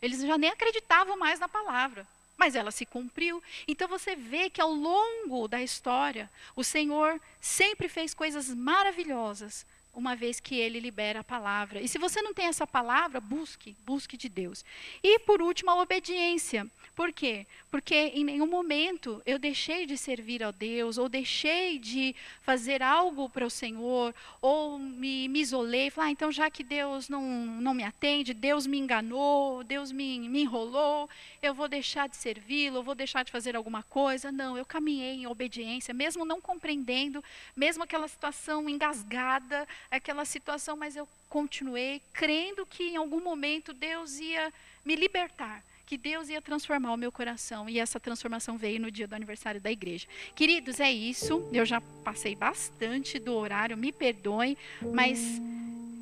Eles 0.00 0.20
já 0.20 0.38
nem 0.38 0.50
acreditavam 0.50 1.18
mais 1.18 1.38
na 1.38 1.48
palavra. 1.48 2.06
Mas 2.36 2.54
ela 2.54 2.70
se 2.70 2.86
cumpriu. 2.86 3.42
Então 3.68 3.86
você 3.86 4.16
vê 4.16 4.48
que 4.48 4.62
ao 4.62 4.72
longo 4.72 5.46
da 5.46 5.62
história, 5.62 6.30
o 6.56 6.64
Senhor 6.64 7.20
sempre 7.40 7.88
fez 7.88 8.14
coisas 8.14 8.48
maravilhosas 8.54 9.66
uma 9.94 10.14
vez 10.14 10.40
que 10.40 10.54
ele 10.54 10.80
libera 10.80 11.20
a 11.20 11.24
palavra. 11.24 11.80
E 11.80 11.88
se 11.88 11.98
você 11.98 12.22
não 12.22 12.32
tem 12.32 12.46
essa 12.46 12.66
palavra, 12.66 13.20
busque, 13.20 13.76
busque 13.84 14.16
de 14.16 14.28
Deus. 14.28 14.64
E 15.02 15.18
por 15.20 15.42
último, 15.42 15.70
a 15.70 15.80
obediência. 15.80 16.66
Por 16.94 17.12
quê? 17.12 17.46
Porque 17.70 17.94
em 17.94 18.24
nenhum 18.24 18.46
momento 18.46 19.22
eu 19.24 19.38
deixei 19.38 19.86
de 19.86 19.96
servir 19.96 20.42
a 20.42 20.50
Deus, 20.50 20.98
ou 20.98 21.08
deixei 21.08 21.78
de 21.78 22.14
fazer 22.42 22.82
algo 22.82 23.28
para 23.28 23.46
o 23.46 23.50
Senhor, 23.50 24.14
ou 24.42 24.78
me, 24.78 25.28
me 25.28 25.40
isolei, 25.40 25.88
falar, 25.88 26.08
ah, 26.08 26.10
então 26.10 26.30
já 26.30 26.50
que 26.50 26.62
Deus 26.62 27.08
não, 27.08 27.22
não 27.22 27.72
me 27.72 27.84
atende, 27.84 28.34
Deus 28.34 28.66
me 28.66 28.78
enganou, 28.78 29.64
Deus 29.64 29.92
me, 29.92 30.28
me 30.28 30.42
enrolou, 30.42 31.08
eu 31.42 31.54
vou 31.54 31.68
deixar 31.68 32.08
de 32.08 32.16
servi-lo, 32.16 32.78
eu 32.78 32.82
vou 32.82 32.94
deixar 32.94 33.24
de 33.24 33.32
fazer 33.32 33.56
alguma 33.56 33.82
coisa. 33.84 34.30
Não, 34.30 34.58
eu 34.58 34.66
caminhei 34.66 35.14
em 35.14 35.26
obediência, 35.26 35.94
mesmo 35.94 36.24
não 36.24 36.40
compreendendo, 36.40 37.24
mesmo 37.56 37.82
aquela 37.82 38.08
situação 38.08 38.68
engasgada, 38.68 39.66
aquela 39.90 40.24
situação, 40.24 40.76
mas 40.76 40.96
eu 40.96 41.08
continuei 41.28 42.02
crendo 42.12 42.66
que 42.66 42.84
em 42.84 42.96
algum 42.96 43.22
momento 43.22 43.72
Deus 43.72 44.18
ia 44.18 44.52
me 44.84 44.96
libertar, 44.96 45.62
que 45.86 45.96
Deus 45.96 46.28
ia 46.28 46.40
transformar 46.40 46.92
o 46.92 46.96
meu 46.96 47.10
coração. 47.10 47.68
E 47.68 47.78
essa 47.78 48.00
transformação 48.00 48.56
veio 48.56 48.80
no 48.80 48.90
dia 48.90 49.06
do 49.06 49.14
aniversário 49.14 49.60
da 49.60 49.70
igreja. 49.70 50.06
Queridos, 50.34 50.80
é 50.80 50.90
isso. 50.90 51.48
Eu 51.52 51.64
já 51.64 51.80
passei 52.04 52.34
bastante 52.34 53.18
do 53.18 53.34
horário, 53.34 53.76
me 53.76 53.92
perdoem, 53.92 54.56
mas 54.92 55.18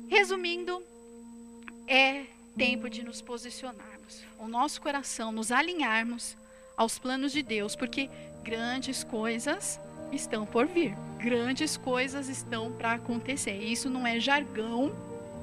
resumindo, 0.07 0.83
é 1.87 2.25
tempo 2.57 2.89
de 2.89 3.03
nos 3.03 3.21
posicionarmos, 3.21 4.23
o 4.37 4.47
nosso 4.47 4.81
coração, 4.81 5.31
nos 5.31 5.51
alinharmos 5.51 6.35
aos 6.75 6.99
planos 6.99 7.31
de 7.31 7.41
Deus, 7.41 7.75
porque 7.75 8.09
grandes 8.43 9.03
coisas 9.03 9.79
estão 10.11 10.45
por 10.45 10.65
vir. 10.65 10.95
Grandes 11.17 11.77
coisas 11.77 12.29
estão 12.29 12.71
para 12.71 12.93
acontecer. 12.93 13.57
Isso 13.57 13.89
não 13.89 14.05
é 14.07 14.19
jargão 14.19 14.91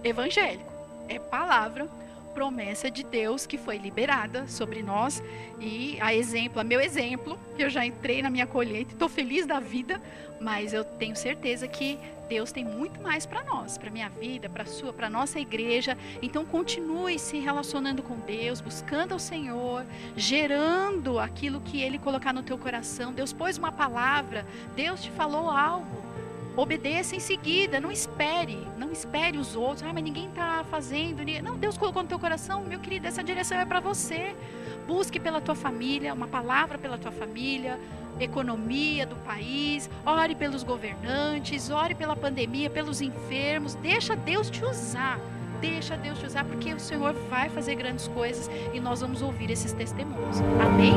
evangélico, 0.03 0.73
é 1.09 1.19
palavra 1.19 1.89
promessa 2.37 2.91
de 2.91 3.03
Deus 3.03 3.47
que 3.47 3.57
foi 3.57 3.79
liberada 3.79 4.47
sobre 4.47 4.83
nós. 4.83 5.23
E 5.59 5.99
a 6.03 6.15
exemplo, 6.15 6.61
a 6.61 6.65
meu 6.65 6.79
exemplo, 6.79 7.39
que 7.57 7.65
eu 7.65 7.71
já 7.71 7.87
entrei 7.87 8.21
na 8.21 8.29
minha 8.29 8.47
colheita, 8.47 8.93
estou 8.93 9.09
feliz 9.09 9.47
da 9.47 9.59
vida, 9.59 10.03
mas 10.39 10.75
eu 10.75 10.85
tenho 10.85 11.17
certeza 11.17 11.67
que 11.67 11.99
Deus 12.29 12.53
tem 12.53 12.63
muito 12.63 13.01
mais 13.01 13.25
para 13.25 13.43
nós, 13.43 13.79
para 13.79 13.91
minha 13.91 14.11
vida, 14.11 14.51
para 14.51 14.67
sua, 14.67 14.93
para 14.93 15.09
nossa 15.09 15.41
igreja. 15.41 15.97
Então 16.21 16.45
continue 16.45 17.19
se 17.19 17.39
relacionando 17.39 18.03
com 18.03 18.19
Deus, 18.19 18.61
buscando 18.61 19.13
ao 19.13 19.19
Senhor, 19.19 19.87
gerando 20.15 21.19
aquilo 21.19 21.63
que 21.63 21.81
ele 21.81 21.99
colocar 21.99 22.35
no 22.35 22.43
teu 22.43 22.59
coração. 22.59 23.15
Deus 23.15 23.33
pôs 23.33 23.57
uma 23.57 23.73
palavra, 23.73 24.47
Deus 24.75 25.03
te 25.03 25.11
falou 25.13 25.49
algo. 25.51 26.06
Obedeça 26.57 27.15
em 27.15 27.21
seguida, 27.21 27.79
não 27.79 27.93
espere, 27.93 28.67
não 28.79 28.91
espere 28.91 29.37
os 29.37 29.55
outros. 29.55 29.83
Ah, 29.83 29.93
mas 29.93 30.03
ninguém 30.03 30.29
está 30.29 30.65
fazendo. 30.71 31.23
Não, 31.43 31.59
Deus 31.59 31.77
colocou 31.77 32.03
no 32.03 32.09
teu 32.09 32.19
coração, 32.19 32.63
meu 32.65 32.81
querido, 32.81 33.07
essa 33.07 33.23
direção 33.23 33.59
é 33.59 33.67
para 33.67 33.79
você. 33.79 34.35
Busque 34.87 35.21
pela 35.21 35.41
tua 35.41 35.55
família, 35.55 36.15
uma 36.15 36.27
palavra 36.27 36.79
pela 36.79 36.97
tua 36.97 37.13
família, 37.13 37.79
economia 38.19 39.05
do 39.05 39.17
país, 39.17 39.91
ore 40.05 40.35
pelos 40.35 40.63
governantes, 40.63 41.69
ore 41.69 41.95
pela 41.95 42.17
pandemia, 42.17 42.71
pelos 42.71 43.03
enfermos. 43.03 43.75
Deixa 43.75 44.17
Deus 44.17 44.49
te 44.49 44.65
usar. 44.65 45.21
Deixa 45.61 45.97
Deus 45.97 46.19
te 46.19 46.27
usar, 46.27 46.45
porque 46.45 46.73
o 46.73 46.81
Senhor 46.81 47.13
vai 47.29 47.49
fazer 47.49 47.75
grandes 47.75 48.09
coisas 48.09 48.51
e 48.73 48.81
nós 48.81 49.01
vamos 49.01 49.21
ouvir 49.21 49.51
esses 49.51 49.73
testemunhos. 49.73 50.41
Amém? 50.61 50.95